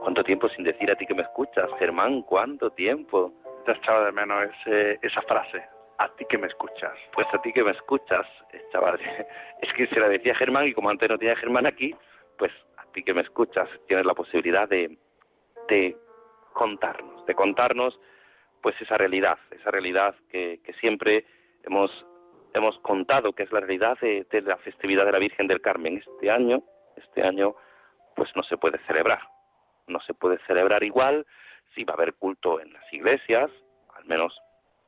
¿Cuánto 0.00 0.22
tiempo 0.24 0.48
sin 0.50 0.64
decir 0.64 0.90
a 0.90 0.94
ti 0.94 1.06
que 1.06 1.14
me 1.14 1.22
escuchas, 1.22 1.68
Germán? 1.78 2.22
¿Cuánto 2.22 2.70
tiempo? 2.70 3.32
Te 3.64 3.72
echaba 3.72 4.04
de 4.04 4.12
menos 4.12 4.50
esa 4.66 5.22
frase, 5.22 5.64
a 5.98 6.08
ti 6.16 6.24
que 6.28 6.38
me 6.38 6.46
escuchas. 6.46 6.94
Pues 7.12 7.26
a 7.32 7.40
ti 7.42 7.52
que 7.52 7.64
me 7.64 7.72
escuchas, 7.72 8.26
chaval. 8.72 8.98
Es 9.62 9.72
que 9.72 9.86
se 9.86 10.00
la 10.00 10.08
decía 10.08 10.34
Germán 10.34 10.66
y 10.66 10.74
como 10.74 10.90
antes 10.90 11.08
no 11.08 11.18
tenía 11.18 11.36
Germán 11.36 11.66
aquí, 11.66 11.94
pues 12.36 12.52
a 12.76 12.84
ti 12.92 13.02
que 13.02 13.14
me 13.14 13.22
escuchas 13.22 13.68
tienes 13.86 14.04
la 14.04 14.14
posibilidad 14.14 14.68
de, 14.68 14.98
de 15.68 15.96
contarnos, 16.52 17.24
de 17.26 17.34
contarnos 17.34 17.98
pues 18.60 18.80
esa 18.80 18.98
realidad, 18.98 19.38
esa 19.50 19.70
realidad 19.70 20.14
que, 20.30 20.60
que 20.64 20.72
siempre 20.74 21.24
hemos 21.62 21.90
hemos 22.56 22.78
contado 22.78 23.32
que 23.34 23.42
es 23.42 23.52
la 23.52 23.60
realidad 23.60 23.98
de, 24.00 24.26
la 24.42 24.56
festividad 24.56 25.04
de 25.04 25.12
la 25.12 25.18
Virgen 25.18 25.46
del 25.46 25.60
Carmen. 25.60 25.98
Este 25.98 26.30
año, 26.30 26.62
este 26.96 27.22
año, 27.22 27.54
pues 28.14 28.30
no 28.34 28.42
se 28.44 28.56
puede 28.56 28.78
celebrar. 28.86 29.20
No 29.86 30.00
se 30.00 30.14
puede 30.14 30.38
celebrar 30.46 30.82
igual 30.82 31.26
si 31.74 31.84
va 31.84 31.92
a 31.92 31.96
haber 31.96 32.14
culto 32.14 32.60
en 32.60 32.72
las 32.72 32.90
iglesias, 32.92 33.50
al 33.94 34.06
menos 34.06 34.36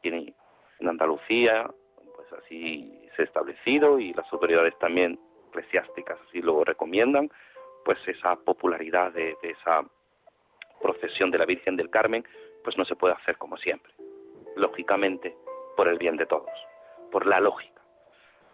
en, 0.02 0.34
en 0.80 0.88
Andalucía, 0.88 1.68
pues 2.16 2.32
así 2.32 3.08
se 3.16 3.22
ha 3.22 3.24
establecido 3.24 3.98
y 3.98 4.12
las 4.12 4.30
autoridades 4.32 4.78
también 4.78 5.18
eclesiásticas 5.48 6.18
así 6.28 6.40
lo 6.42 6.64
recomiendan, 6.64 7.30
pues 7.84 7.98
esa 8.06 8.36
popularidad 8.36 9.12
de, 9.12 9.36
esa 9.42 9.82
procesión 10.80 11.30
de 11.30 11.38
la 11.38 11.46
Virgen 11.46 11.76
del 11.76 11.90
Carmen, 11.90 12.24
pues 12.62 12.76
no 12.76 12.84
se 12.84 12.96
puede 12.96 13.14
hacer 13.14 13.36
como 13.38 13.56
siempre, 13.56 13.92
lógicamente 14.56 15.34
por 15.76 15.88
el 15.88 15.98
bien 15.98 16.16
de 16.16 16.26
todos 16.26 16.50
por 17.10 17.26
la 17.26 17.40
lógica. 17.40 17.80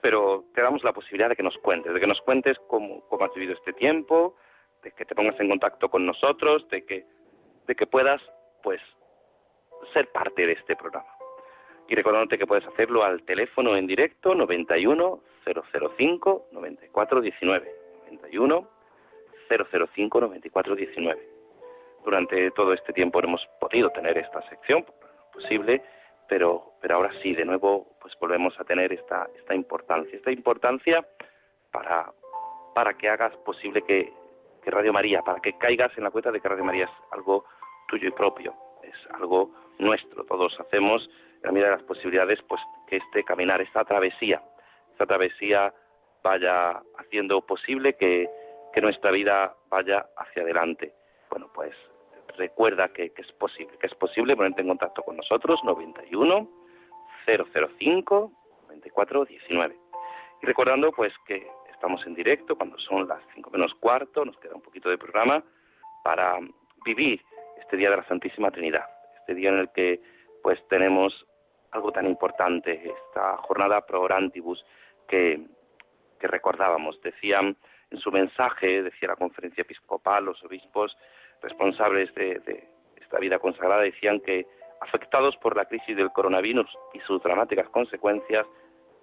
Pero 0.00 0.44
te 0.54 0.62
damos 0.62 0.84
la 0.84 0.92
posibilidad 0.92 1.28
de 1.28 1.36
que 1.36 1.42
nos 1.42 1.56
cuentes, 1.58 1.92
de 1.92 2.00
que 2.00 2.06
nos 2.06 2.20
cuentes 2.20 2.58
cómo, 2.68 3.06
cómo 3.08 3.24
has 3.24 3.34
vivido 3.34 3.54
este 3.54 3.72
tiempo, 3.72 4.36
de 4.82 4.92
que 4.92 5.04
te 5.04 5.14
pongas 5.14 5.38
en 5.40 5.48
contacto 5.48 5.88
con 5.88 6.04
nosotros, 6.04 6.68
de 6.68 6.84
que, 6.84 7.06
de 7.66 7.74
que 7.74 7.86
puedas, 7.86 8.20
pues, 8.62 8.80
ser 9.92 10.10
parte 10.12 10.46
de 10.46 10.52
este 10.52 10.76
programa. 10.76 11.08
Y 11.88 11.94
recordándote 11.94 12.38
que 12.38 12.46
puedes 12.46 12.66
hacerlo 12.66 13.04
al 13.04 13.22
teléfono 13.24 13.76
en 13.76 13.86
directo 13.86 14.34
91 14.34 15.20
005 15.44 16.48
94 16.52 17.20
19. 17.20 17.72
91 18.06 18.68
005 19.48 20.20
94 20.20 20.74
19. 20.74 21.28
Durante 22.04 22.50
todo 22.50 22.72
este 22.72 22.92
tiempo 22.92 23.20
hemos 23.22 23.46
podido 23.60 23.90
tener 23.90 24.18
esta 24.18 24.42
sección, 24.48 24.84
posible, 25.32 25.82
pero, 26.28 26.72
pero 26.80 26.96
ahora 26.96 27.10
sí, 27.22 27.34
de 27.34 27.44
nuevo, 27.44 27.96
pues 28.00 28.14
volvemos 28.20 28.58
a 28.60 28.64
tener 28.64 28.92
esta, 28.92 29.28
esta 29.36 29.54
importancia, 29.54 30.16
esta 30.16 30.30
importancia 30.30 31.06
para, 31.70 32.12
para 32.74 32.94
que 32.94 33.08
hagas 33.08 33.34
posible 33.38 33.82
que, 33.82 34.12
que 34.62 34.70
Radio 34.70 34.92
María, 34.92 35.22
para 35.22 35.40
que 35.40 35.56
caigas 35.58 35.96
en 35.96 36.04
la 36.04 36.10
cuenta 36.10 36.30
de 36.30 36.40
que 36.40 36.48
Radio 36.48 36.64
María 36.64 36.84
es 36.84 37.12
algo 37.12 37.44
tuyo 37.88 38.08
y 38.08 38.12
propio, 38.12 38.54
es 38.82 39.14
algo 39.14 39.50
nuestro, 39.78 40.24
todos 40.24 40.58
hacemos, 40.60 41.08
la 41.44 41.52
medida 41.52 41.70
de 41.70 41.76
las 41.76 41.84
posibilidades, 41.84 42.40
pues 42.48 42.60
que 42.88 42.96
este 42.96 43.22
caminar, 43.22 43.60
esta 43.60 43.84
travesía, 43.84 44.42
esta 44.92 45.06
travesía 45.06 45.72
vaya 46.22 46.82
haciendo 46.98 47.42
posible 47.42 47.94
que, 47.94 48.28
que 48.72 48.80
nuestra 48.80 49.10
vida 49.10 49.54
vaya 49.68 50.06
hacia 50.16 50.42
adelante. 50.42 50.94
Bueno, 51.30 51.50
pues 51.54 51.74
recuerda 52.38 52.88
que, 52.88 53.12
es 53.16 53.32
posible, 53.32 53.76
que 53.78 53.86
es 53.86 53.94
posible 53.94 54.36
ponerte 54.36 54.62
en 54.62 54.68
contacto 54.68 55.02
con 55.02 55.16
nosotros, 55.16 55.60
91 55.64 56.48
005 57.26 58.32
94 58.62 59.24
19. 59.24 59.76
Y 60.42 60.46
recordando 60.46 60.92
pues 60.92 61.12
que 61.26 61.46
estamos 61.72 62.04
en 62.06 62.14
directo 62.14 62.56
cuando 62.56 62.78
son 62.78 63.06
las 63.06 63.20
5 63.34 63.50
menos 63.50 63.74
cuarto, 63.74 64.24
nos 64.24 64.38
queda 64.38 64.54
un 64.54 64.62
poquito 64.62 64.88
de 64.88 64.98
programa 64.98 65.44
para 66.02 66.38
vivir 66.84 67.22
este 67.60 67.76
día 67.76 67.90
de 67.90 67.98
la 67.98 68.08
Santísima 68.08 68.50
Trinidad, 68.50 68.86
este 69.20 69.34
día 69.34 69.50
en 69.50 69.58
el 69.58 69.70
que 69.72 70.00
pues 70.42 70.58
tenemos 70.68 71.26
algo 71.74 71.92
tan 71.92 72.06
importante, 72.06 72.88
esta 72.88 73.36
jornada 73.38 73.84
pro 73.84 74.02
orantibus 74.02 74.64
que, 75.08 75.40
que 76.18 76.26
recordábamos. 76.26 77.00
Decían 77.02 77.56
en 77.90 77.98
su 77.98 78.10
mensaje, 78.10 78.82
decía 78.82 79.08
la 79.08 79.16
conferencia 79.16 79.62
episcopal, 79.62 80.24
los 80.24 80.42
obispos, 80.44 80.96
responsables 81.42 82.14
de, 82.14 82.68
esta 82.96 83.18
vida 83.18 83.38
consagrada 83.38 83.82
decían 83.82 84.20
que 84.20 84.46
afectados 84.80 85.36
por 85.36 85.56
la 85.56 85.66
crisis 85.66 85.96
del 85.96 86.10
coronavirus 86.10 86.66
y 86.94 87.00
sus 87.00 87.22
dramáticas 87.22 87.68
consecuencias, 87.68 88.46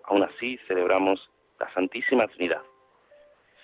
aún 0.05 0.23
así 0.23 0.57
celebramos 0.67 1.29
la 1.59 1.71
Santísima 1.73 2.27
Trinidad. 2.27 2.61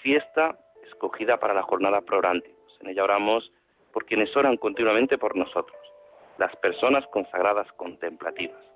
Fiesta 0.02 0.58
escogida 0.86 1.38
para 1.38 1.54
la 1.54 1.64
jornada 1.64 2.02
progrante. 2.02 2.54
En 2.82 2.90
ella 2.90 3.04
oramos 3.04 3.52
por 3.92 4.06
quienes 4.06 4.36
oran 4.38 4.58
continuamente 4.58 5.18
por 5.18 5.36
nosotros, 5.36 5.78
las 6.38 6.56
personas 6.58 7.06
consagradas 7.08 7.72
contemplativas. 7.74 8.67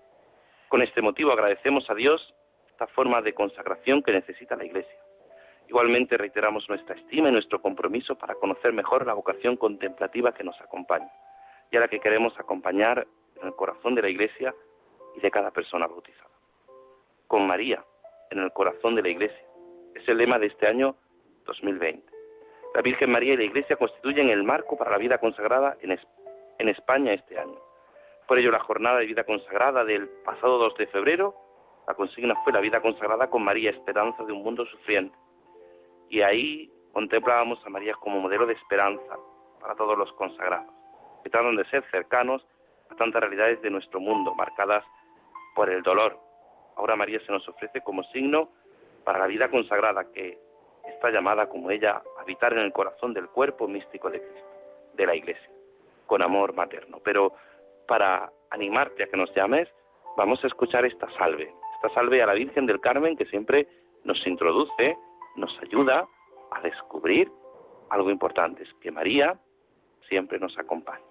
Con 0.72 0.82
este 0.82 1.02
motivo 1.02 1.34
agradecemos 1.34 1.90
a 1.90 1.94
Dios 1.94 2.34
esta 2.70 2.88
forma 2.88 3.22
de 3.22 3.34
consagración 3.34 4.02
que 4.02 4.14
necesita 4.14 4.56
la 4.56 4.64
Iglesia. 4.64 4.98
Igualmente 5.68 6.16
reiteramos 6.16 6.70
nuestra 6.70 6.96
estima 6.96 7.28
y 7.28 7.34
nuestro 7.34 7.62
compromiso 7.62 8.16
para 8.16 8.36
conocer 8.36 8.72
mejor 8.72 9.06
la 9.06 9.14
vocación 9.14 9.58
contemplativa 9.58 10.34
que 10.34 10.46
nos 10.46 10.58
acompaña 10.62 11.12
y 11.72 11.76
a 11.76 11.82
la 11.82 11.90
que 11.90 12.00
queremos 12.00 12.40
acompañar 12.40 13.06
en 13.42 13.48
el 13.48 13.54
corazón 13.54 13.96
de 13.96 14.02
la 14.04 14.08
Iglesia 14.08 14.56
y 15.18 15.20
de 15.20 15.30
cada 15.30 15.52
persona 15.52 15.88
bautizada. 15.88 16.32
Con 17.28 17.46
María 17.46 17.84
en 18.30 18.40
el 18.40 18.54
corazón 18.54 18.96
de 18.96 19.02
la 19.02 19.10
Iglesia. 19.10 19.46
Es 19.94 20.08
el 20.08 20.20
lema 20.20 20.40
de 20.40 20.48
este 20.48 20.68
año 20.68 20.96
2020. 21.48 22.10
La 22.76 22.82
Virgen 22.82 23.12
María 23.12 23.34
y 23.34 23.38
la 23.38 23.44
Iglesia 23.44 23.76
constituyen 23.76 24.30
el 24.30 24.46
marco 24.46 24.78
para 24.78 24.92
la 24.92 24.98
vida 24.98 25.18
consagrada 25.18 25.76
en, 25.82 26.70
España 26.70 27.12
este 27.12 27.38
año. 27.38 27.60
Por 28.32 28.40
ello, 28.40 28.50
la 28.50 28.60
jornada 28.60 29.00
de 29.00 29.08
vida 29.08 29.26
consagrada 29.26 29.84
del 29.84 30.08
pasado 30.24 30.58
2 30.58 30.78
de 30.78 30.88
febrero, 30.88 31.36
la 31.86 31.96
consigna 31.96 32.34
fue 32.46 32.54
la 32.54 32.62
vida 32.62 32.80
consagrada 32.80 33.30
con 33.30 33.44
María, 33.44 33.72
esperanza 33.72 34.24
de 34.24 34.32
un 34.32 34.42
mundo 34.42 34.66
sufriente 34.68 35.14
y 36.08 36.22
ahí 36.22 36.72
contemplábamos 36.94 37.60
a 37.66 37.70
María 37.70 37.94
como 37.96 38.22
modelo 38.22 38.46
de 38.46 38.54
esperanza 38.54 39.18
para 39.60 39.76
todos 39.76 39.98
los 39.98 40.14
consagrados, 40.14 40.74
que 41.26 41.30
tratan 41.30 41.58
de 41.58 41.66
ser 41.66 41.84
cercanos 41.92 42.42
a 42.90 42.96
tantas 42.96 43.20
realidades 43.20 43.62
de 43.64 43.70
nuestro 43.70 44.00
mundo, 44.00 44.34
marcadas 44.34 44.86
por 45.54 45.70
el 45.70 45.84
dolor. 45.84 46.18
Ahora 46.78 46.96
María 46.96 47.20
se 47.26 47.34
nos 47.34 47.46
ofrece 47.50 47.82
como 47.82 48.02
signo 48.14 48.48
para 49.04 49.20
la 49.20 49.28
vida 49.28 49.50
consagrada 49.50 50.10
que 50.14 50.40
está 50.88 51.12
llamada 51.12 51.50
como 51.50 51.70
ella 51.70 52.02
a 52.18 52.22
habitar 52.22 52.54
en 52.54 52.60
el 52.60 52.72
corazón 52.72 53.14
del 53.14 53.28
cuerpo 53.28 53.68
místico 53.68 54.10
de 54.10 54.22
Cristo, 54.22 54.50
de 54.94 55.06
la 55.06 55.16
Iglesia, 55.18 55.52
con 56.06 56.22
amor 56.22 56.54
materno. 56.54 57.02
Pero 57.04 57.34
para 57.88 58.32
animarte 58.50 59.04
a 59.04 59.08
que 59.08 59.18
nos 59.18 59.34
llames, 59.36 59.68
vamos 60.18 60.44
a 60.44 60.48
escuchar 60.48 60.86
esta 60.86 61.10
salve, 61.18 61.54
esta 61.76 61.90
salve 61.94 62.22
a 62.22 62.26
la 62.26 62.34
Virgen 62.34 62.66
del 62.66 62.82
Carmen 62.82 63.16
que 63.16 63.26
siempre 63.26 63.68
nos 64.04 64.26
introduce 64.26 64.98
nos 65.36 65.58
ayuda 65.62 66.08
a 66.52 66.62
descubrir 66.62 67.32
algo 67.90 68.10
importante, 68.10 68.64
es 68.64 68.74
que 68.82 68.92
María 68.92 69.40
siempre 70.08 70.40
nos 70.40 70.58
acompaña. 70.58 71.06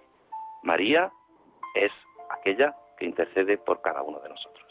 María 0.63 1.11
es 1.75 1.91
aquella 2.29 2.75
que 2.97 3.05
intercede 3.05 3.57
por 3.57 3.81
cada 3.81 4.01
uno 4.03 4.19
de 4.19 4.29
nosotros. 4.29 4.70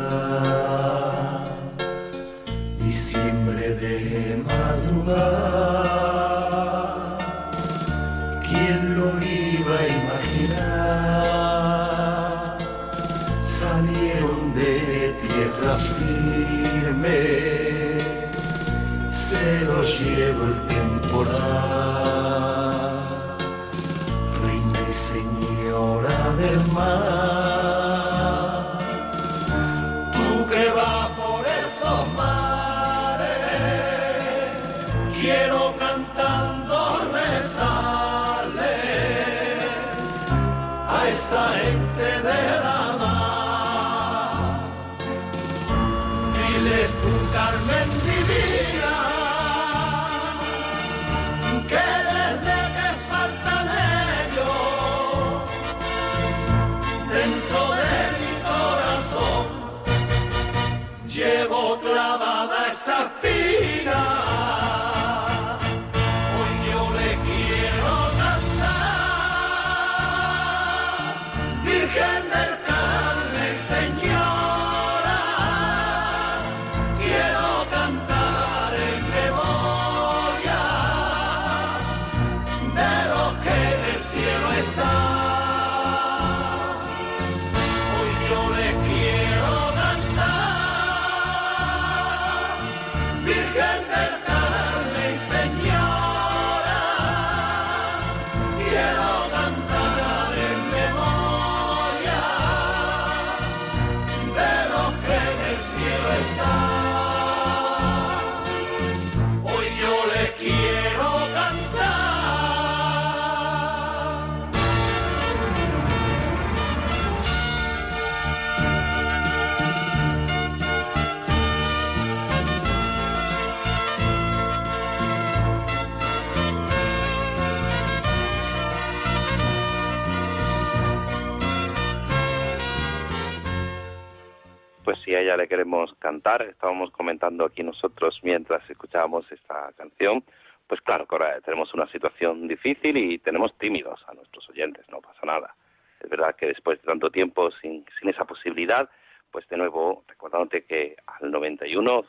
a 135.21 135.23
ella 135.23 135.37
le 135.37 135.47
queremos 135.47 135.93
cantar, 135.99 136.41
estábamos 136.41 136.89
comentando 136.91 137.45
aquí 137.45 137.61
nosotros 137.61 138.19
mientras 138.23 138.67
escuchábamos 138.67 139.31
esta 139.31 139.71
canción, 139.77 140.23
pues 140.67 140.81
claro 140.81 141.05
que 141.05 141.13
ahora 141.13 141.39
tenemos 141.41 141.73
una 141.75 141.87
situación 141.91 142.47
difícil 142.47 142.97
y 142.97 143.19
tenemos 143.19 143.55
tímidos 143.59 144.03
a 144.07 144.13
nuestros 144.15 144.49
oyentes, 144.49 144.89
no 144.89 144.99
pasa 144.99 145.25
nada. 145.25 145.55
Es 145.99 146.09
verdad 146.09 146.35
que 146.35 146.47
después 146.47 146.81
de 146.81 146.87
tanto 146.87 147.11
tiempo 147.11 147.51
sin, 147.61 147.85
sin 147.99 148.09
esa 148.09 148.25
posibilidad, 148.25 148.89
pues 149.29 149.47
de 149.47 149.57
nuevo, 149.57 150.03
recordándote 150.07 150.65
que 150.65 150.95
al 151.05 151.29
91 151.29 152.05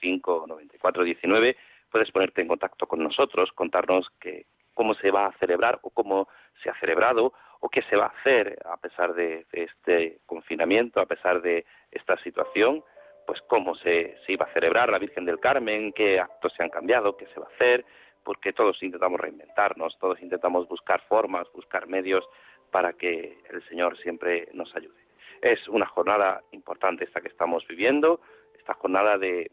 005 0.00 0.44
94 0.46 1.02
19 1.02 1.56
puedes 1.90 2.10
ponerte 2.12 2.40
en 2.40 2.48
contacto 2.48 2.86
con 2.86 3.02
nosotros, 3.02 3.50
contarnos 3.52 4.08
que, 4.20 4.46
cómo 4.74 4.94
se 4.94 5.10
va 5.10 5.26
a 5.26 5.38
celebrar 5.38 5.78
o 5.82 5.90
cómo 5.90 6.28
se 6.62 6.70
ha 6.70 6.78
celebrado 6.80 7.32
o 7.60 7.68
qué 7.68 7.82
se 7.82 7.96
va 7.96 8.06
a 8.06 8.20
hacer 8.20 8.58
a 8.64 8.76
pesar 8.76 9.14
de, 9.14 9.46
este 9.52 10.18
confinamiento, 10.26 11.00
a 11.00 11.06
pesar 11.06 11.40
de 11.40 11.64
esta 11.90 12.16
situación, 12.18 12.84
pues 13.26 13.40
cómo 13.42 13.74
se, 13.76 14.18
se 14.26 14.32
iba 14.32 14.44
a 14.44 14.52
celebrar 14.52 14.90
la 14.90 14.98
Virgen 14.98 15.24
del 15.24 15.40
Carmen, 15.40 15.92
qué 15.92 16.20
actos 16.20 16.52
se 16.54 16.62
han 16.62 16.68
cambiado, 16.68 17.16
qué 17.16 17.26
se 17.28 17.40
va 17.40 17.46
a 17.46 17.54
hacer, 17.54 17.84
porque 18.22 18.52
todos 18.52 18.82
intentamos 18.82 19.20
reinventarnos, 19.20 19.98
todos 19.98 20.20
intentamos 20.20 20.68
buscar 20.68 21.00
formas, 21.08 21.50
buscar 21.52 21.86
medios 21.86 22.28
para 22.70 22.92
que 22.92 23.38
el 23.50 23.66
Señor 23.68 23.96
siempre 23.98 24.48
nos 24.52 24.74
ayude. 24.76 25.00
Es 25.40 25.68
una 25.68 25.86
jornada 25.86 26.42
importante 26.52 27.04
esta 27.04 27.20
que 27.20 27.28
estamos 27.28 27.66
viviendo, 27.66 28.20
esta 28.58 28.74
jornada 28.74 29.16
de, 29.16 29.50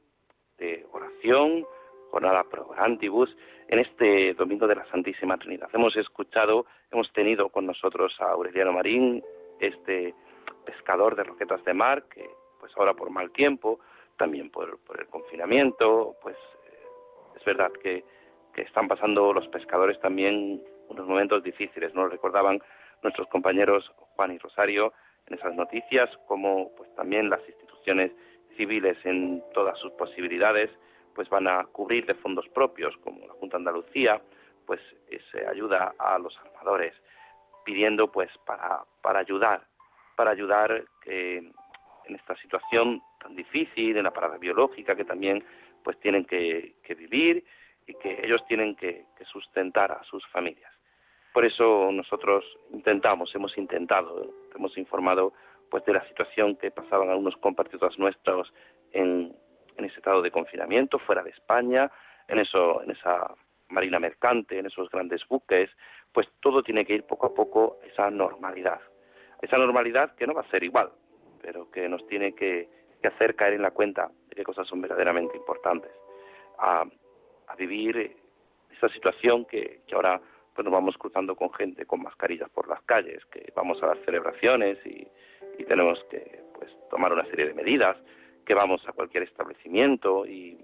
de 0.57 0.85
oración, 0.91 1.65
jornada 2.11 2.43
pro 2.43 2.69
antibus, 2.77 3.35
en 3.69 3.79
este 3.79 4.33
domingo 4.33 4.67
de 4.67 4.75
la 4.75 4.85
Santísima 4.87 5.37
Trinidad. 5.37 5.69
Hemos 5.73 5.95
escuchado, 5.95 6.65
hemos 6.91 7.11
tenido 7.13 7.49
con 7.49 7.65
nosotros 7.65 8.13
a 8.19 8.31
Aureliano 8.31 8.73
Marín, 8.73 9.23
este 9.61 10.13
pescador 10.65 11.15
de 11.15 11.23
roquetas 11.23 11.63
de 11.63 11.73
mar, 11.73 12.03
que 12.13 12.29
pues 12.59 12.71
ahora 12.75 12.93
por 12.93 13.09
mal 13.09 13.31
tiempo, 13.31 13.79
también 14.17 14.51
por, 14.51 14.77
por 14.79 14.99
el 14.99 15.07
confinamiento, 15.07 16.15
pues 16.21 16.35
eh, 16.35 17.37
es 17.37 17.45
verdad 17.45 17.71
que, 17.81 18.03
que 18.53 18.63
están 18.63 18.89
pasando 18.89 19.31
los 19.33 19.47
pescadores 19.47 19.99
también 20.01 20.61
unos 20.89 21.07
momentos 21.07 21.41
difíciles, 21.41 21.93
nos 21.95 22.11
recordaban 22.11 22.61
nuestros 23.01 23.27
compañeros 23.29 23.89
Juan 24.15 24.33
y 24.33 24.37
Rosario 24.37 24.93
en 25.27 25.35
esas 25.35 25.55
noticias, 25.55 26.09
como 26.27 26.75
pues 26.75 26.93
también 26.95 27.29
las 27.29 27.39
instituciones 27.47 28.11
civiles 28.57 28.97
en 29.05 29.41
todas 29.53 29.79
sus 29.79 29.93
posibilidades 29.93 30.69
pues 31.13 31.29
van 31.29 31.47
a 31.47 31.65
cubrir 31.65 32.05
de 32.05 32.15
fondos 32.15 32.47
propios, 32.49 32.95
como 32.97 33.25
la 33.27 33.33
Junta 33.33 33.57
de 33.57 33.61
Andalucía, 33.61 34.21
pues 34.65 34.79
se 35.31 35.45
ayuda 35.47 35.93
a 35.97 36.17
los 36.19 36.37
armadores, 36.39 36.93
pidiendo 37.65 38.11
pues 38.11 38.29
para, 38.45 38.83
para 39.01 39.19
ayudar, 39.19 39.65
para 40.15 40.31
ayudar 40.31 40.85
que 41.03 41.37
en 41.37 42.15
esta 42.15 42.35
situación 42.37 43.01
tan 43.19 43.35
difícil, 43.35 43.97
en 43.97 44.03
la 44.03 44.11
parada 44.11 44.37
biológica 44.37 44.95
que 44.95 45.05
también 45.05 45.43
pues 45.83 45.99
tienen 45.99 46.25
que, 46.25 46.75
que 46.83 46.95
vivir 46.95 47.43
y 47.87 47.93
que 47.95 48.21
ellos 48.23 48.45
tienen 48.47 48.75
que, 48.75 49.05
que 49.17 49.25
sustentar 49.25 49.91
a 49.91 50.03
sus 50.03 50.25
familias. 50.27 50.71
Por 51.33 51.45
eso 51.45 51.91
nosotros 51.91 52.45
intentamos, 52.71 53.33
hemos 53.35 53.57
intentado, 53.57 54.33
hemos 54.55 54.77
informado 54.77 55.33
pues 55.69 55.85
de 55.85 55.93
la 55.93 56.05
situación 56.07 56.57
que 56.57 56.71
pasaban 56.71 57.09
algunos 57.09 57.37
compatriotas 57.37 57.97
nuestros 57.97 58.53
en, 58.91 59.33
en 59.81 59.89
ese 59.89 59.97
estado 59.97 60.21
de 60.21 60.31
confinamiento 60.31 60.99
fuera 60.99 61.23
de 61.23 61.31
España, 61.31 61.91
en 62.27 62.39
eso, 62.39 62.81
en 62.83 62.91
esa 62.91 63.33
marina 63.69 63.99
mercante, 63.99 64.59
en 64.59 64.65
esos 64.65 64.89
grandes 64.89 65.27
buques, 65.27 65.69
pues 66.11 66.27
todo 66.39 66.61
tiene 66.61 66.85
que 66.85 66.93
ir 66.93 67.03
poco 67.03 67.27
a 67.27 67.33
poco 67.33 67.79
a 67.81 67.85
esa 67.87 68.09
normalidad. 68.09 68.79
Esa 69.41 69.57
normalidad 69.57 70.15
que 70.15 70.27
no 70.27 70.33
va 70.33 70.41
a 70.41 70.49
ser 70.49 70.63
igual, 70.63 70.91
pero 71.41 71.71
que 71.71 71.89
nos 71.89 72.05
tiene 72.07 72.33
que, 72.33 72.69
hacer 73.03 73.35
caer 73.35 73.53
en 73.53 73.63
la 73.63 73.71
cuenta 73.71 74.11
de 74.29 74.35
qué 74.35 74.43
cosas 74.43 74.67
son 74.67 74.81
verdaderamente 74.81 75.35
importantes. 75.35 75.91
A, 76.59 76.85
vivir 77.57 78.15
esa 78.71 78.87
situación 78.89 79.43
que, 79.45 79.81
ahora 79.93 80.21
pues 80.55 80.63
nos 80.63 80.71
vamos 80.73 80.97
cruzando 80.97 81.35
con 81.35 81.53
gente 81.53 81.85
con 81.85 82.01
mascarillas 82.01 82.49
por 82.49 82.67
las 82.67 82.81
calles, 82.83 83.23
que 83.25 83.51
vamos 83.53 83.83
a 83.83 83.87
dar 83.87 83.97
celebraciones 84.05 84.79
y, 84.85 85.05
y 85.59 85.65
tenemos 85.65 86.01
que 86.09 86.41
pues 86.57 86.71
tomar 86.89 87.11
una 87.11 87.25
serie 87.25 87.47
de 87.47 87.53
medidas, 87.53 87.97
que 88.45 88.53
vamos 88.53 88.87
a 88.87 88.93
cualquier 88.93 89.23
establecimiento 89.23 90.25
y 90.25 90.57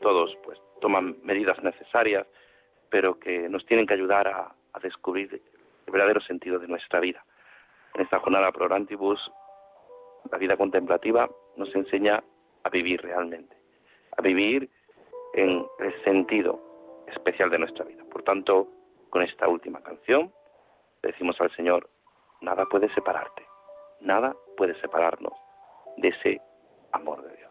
todos 0.00 0.36
pues 0.42 0.58
toman 0.80 1.16
medidas 1.22 1.62
necesarias, 1.62 2.26
pero 2.88 3.18
que 3.18 3.48
nos 3.48 3.64
tienen 3.66 3.86
que 3.86 3.94
ayudar 3.94 4.28
a, 4.28 4.54
a 4.72 4.80
descubrir 4.80 5.42
el 5.86 5.92
verdadero 5.92 6.20
sentido 6.20 6.58
de 6.58 6.68
nuestra 6.68 7.00
vida. 7.00 7.24
En 7.94 8.02
esta 8.02 8.18
jornada 8.20 8.52
Prorantibus, 8.52 9.20
la 10.30 10.38
vida 10.38 10.56
contemplativa 10.56 11.28
nos 11.56 11.74
enseña 11.74 12.22
a 12.62 12.68
vivir 12.70 13.02
realmente, 13.02 13.56
a 14.16 14.22
vivir 14.22 14.70
en 15.34 15.66
el 15.78 16.04
sentido 16.04 16.60
especial 17.06 17.50
de 17.50 17.58
nuestra 17.58 17.84
vida. 17.84 18.04
Por 18.10 18.22
tanto, 18.22 18.68
con 19.10 19.22
esta 19.22 19.48
última 19.48 19.82
canción, 19.82 20.32
le 21.02 21.12
decimos 21.12 21.40
al 21.40 21.54
Señor, 21.56 21.88
nada 22.40 22.66
puede 22.66 22.92
separarte, 22.94 23.44
nada 24.00 24.34
puede 24.56 24.78
separarnos 24.80 25.32
de 25.96 26.08
ese 26.08 26.40
amor 26.92 27.22
de 27.22 27.36
Dios. 27.36 27.49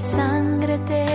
sangre 0.00 0.78
te 0.84 1.05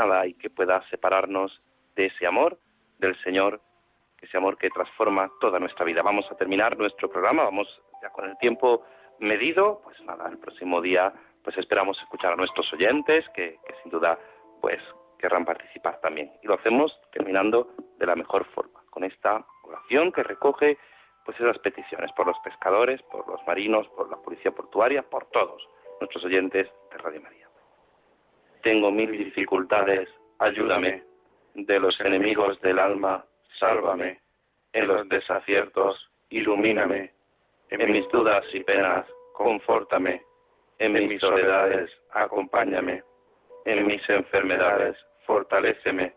nada 0.00 0.20
hay 0.20 0.34
que 0.34 0.50
pueda 0.50 0.82
separarnos 0.88 1.60
de 1.96 2.06
ese 2.06 2.26
amor 2.26 2.58
del 2.98 3.16
Señor, 3.22 3.60
ese 4.20 4.36
amor 4.36 4.56
que 4.56 4.70
transforma 4.70 5.30
toda 5.40 5.58
nuestra 5.58 5.84
vida. 5.84 6.02
Vamos 6.02 6.26
a 6.30 6.36
terminar 6.36 6.76
nuestro 6.78 7.10
programa, 7.10 7.44
vamos 7.44 7.68
ya 8.02 8.10
con 8.10 8.28
el 8.28 8.36
tiempo 8.38 8.82
medido, 9.18 9.80
pues 9.84 10.00
nada, 10.04 10.28
el 10.28 10.38
próximo 10.38 10.80
día 10.80 11.12
pues 11.42 11.56
esperamos 11.56 11.98
escuchar 12.00 12.34
a 12.34 12.36
nuestros 12.36 12.70
oyentes 12.72 13.24
que, 13.34 13.58
que 13.66 13.74
sin 13.82 13.90
duda 13.90 14.18
pues 14.60 14.80
querrán 15.18 15.44
participar 15.44 16.00
también. 16.00 16.32
Y 16.42 16.46
lo 16.46 16.54
hacemos 16.54 16.98
terminando 17.12 17.74
de 17.98 18.06
la 18.06 18.16
mejor 18.16 18.44
forma, 18.54 18.80
con 18.90 19.04
esta 19.04 19.44
oración 19.64 20.12
que 20.12 20.22
recoge 20.22 20.78
pues 21.24 21.38
esas 21.38 21.58
peticiones 21.58 22.10
por 22.12 22.26
los 22.26 22.38
pescadores, 22.40 23.02
por 23.02 23.26
los 23.28 23.40
marinos, 23.46 23.86
por 23.88 24.10
la 24.10 24.16
policía 24.16 24.50
portuaria, 24.50 25.02
por 25.02 25.26
todos 25.26 25.68
nuestros 26.00 26.24
oyentes 26.24 26.68
de 26.90 26.98
Radio 26.98 27.20
María. 27.20 27.39
Tengo 28.62 28.90
mil 28.90 29.10
dificultades, 29.12 30.08
ayúdame. 30.38 31.02
De 31.54 31.80
los 31.80 31.98
enemigos 32.00 32.60
del 32.60 32.78
alma, 32.78 33.24
sálvame. 33.58 34.20
En 34.74 34.86
los 34.86 35.08
desaciertos, 35.08 36.10
ilumíname. 36.28 37.10
En 37.70 37.90
mis 37.90 38.06
dudas 38.10 38.44
y 38.52 38.60
penas, 38.60 39.06
confórtame. 39.32 40.22
En 40.78 40.92
mis 40.92 41.20
soledades, 41.20 41.90
acompáñame. 42.12 43.02
En 43.64 43.86
mis 43.86 44.06
enfermedades, 44.10 44.96
fortaléceme. 45.26 46.12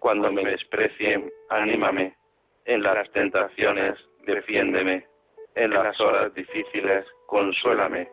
Cuando 0.00 0.32
me 0.32 0.44
desprecien, 0.44 1.30
anímame. 1.50 2.16
En 2.64 2.82
las 2.82 3.08
tentaciones, 3.12 3.94
defiéndeme. 4.26 5.06
En 5.54 5.70
las 5.70 6.00
horas 6.00 6.34
difíciles, 6.34 7.06
consuélame. 7.26 8.08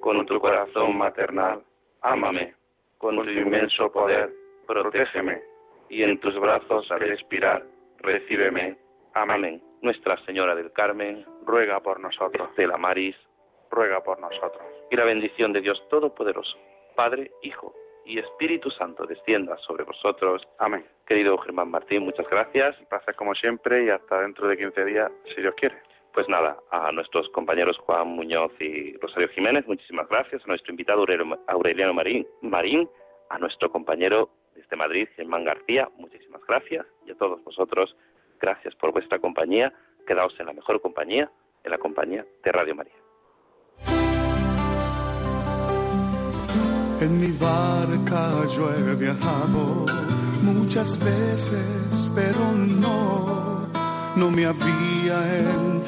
Con 0.00 0.26
tu 0.26 0.40
corazón 0.40 0.98
maternal, 0.98 1.62
ámame 2.00 2.61
con 3.02 3.16
tu 3.16 3.28
inmenso 3.28 3.90
poder, 3.90 4.30
protégeme, 4.64 5.42
y 5.88 6.04
en 6.04 6.18
tus 6.20 6.38
brazos 6.38 6.88
al 6.92 7.02
expirar, 7.10 7.64
recíbeme. 7.98 8.78
Amén. 9.14 9.60
Nuestra 9.82 10.16
Señora 10.24 10.54
del 10.54 10.72
Carmen, 10.72 11.26
ruega 11.44 11.80
por 11.80 11.98
nosotros. 11.98 12.54
De 12.54 12.66
la 12.66 12.78
Maris, 12.78 13.16
ruega 13.72 14.04
por 14.04 14.20
nosotros. 14.20 14.62
Y 14.92 14.96
la 14.96 15.04
bendición 15.04 15.52
de 15.52 15.60
Dios 15.60 15.82
Todopoderoso, 15.90 16.56
Padre, 16.94 17.32
Hijo 17.42 17.74
y 18.06 18.20
Espíritu 18.20 18.70
Santo 18.70 19.04
descienda 19.04 19.56
sobre 19.58 19.82
vosotros. 19.82 20.46
Amén. 20.58 20.86
Querido 21.04 21.36
Germán 21.38 21.72
Martín, 21.72 22.04
muchas 22.04 22.28
gracias. 22.30 22.76
Gracias 22.88 23.16
como 23.16 23.34
siempre 23.34 23.84
y 23.84 23.90
hasta 23.90 24.20
dentro 24.20 24.46
de 24.46 24.56
15 24.56 24.84
días, 24.84 25.10
si 25.34 25.40
Dios 25.40 25.54
quiere. 25.56 25.74
Pues 26.12 26.28
nada, 26.28 26.58
a 26.70 26.92
nuestros 26.92 27.28
compañeros 27.30 27.78
Juan 27.78 28.08
Muñoz 28.08 28.52
y 28.60 28.96
Rosario 28.98 29.28
Jiménez, 29.28 29.66
muchísimas 29.66 30.08
gracias. 30.08 30.42
A 30.44 30.48
nuestro 30.48 30.72
invitado 30.72 31.06
Aureliano 31.46 31.94
Marín, 31.94 32.26
Marín 32.42 32.88
a 33.30 33.38
nuestro 33.38 33.70
compañero 33.70 34.28
desde 34.54 34.76
Madrid, 34.76 35.08
Germán 35.16 35.44
García, 35.44 35.88
muchísimas 35.96 36.42
gracias. 36.46 36.86
Y 37.06 37.12
a 37.12 37.14
todos 37.14 37.42
vosotros, 37.44 37.96
gracias 38.40 38.74
por 38.74 38.92
vuestra 38.92 39.18
compañía. 39.18 39.72
Quedaos 40.06 40.38
en 40.38 40.46
la 40.46 40.52
mejor 40.52 40.82
compañía, 40.82 41.30
en 41.64 41.70
la 41.70 41.78
compañía 41.78 42.26
de 42.44 42.52
Radio 42.52 42.74
María. 42.74 42.92
En 47.00 47.18
mi 47.18 47.32
barca 47.32 48.46
yo 48.54 48.70
he 48.70 48.94
viajado 48.96 49.86
muchas 50.42 50.98
veces, 51.02 52.12
pero 52.14 52.52
no 52.52 53.42
no 54.16 54.30
me 54.30 54.44
había 54.44 55.36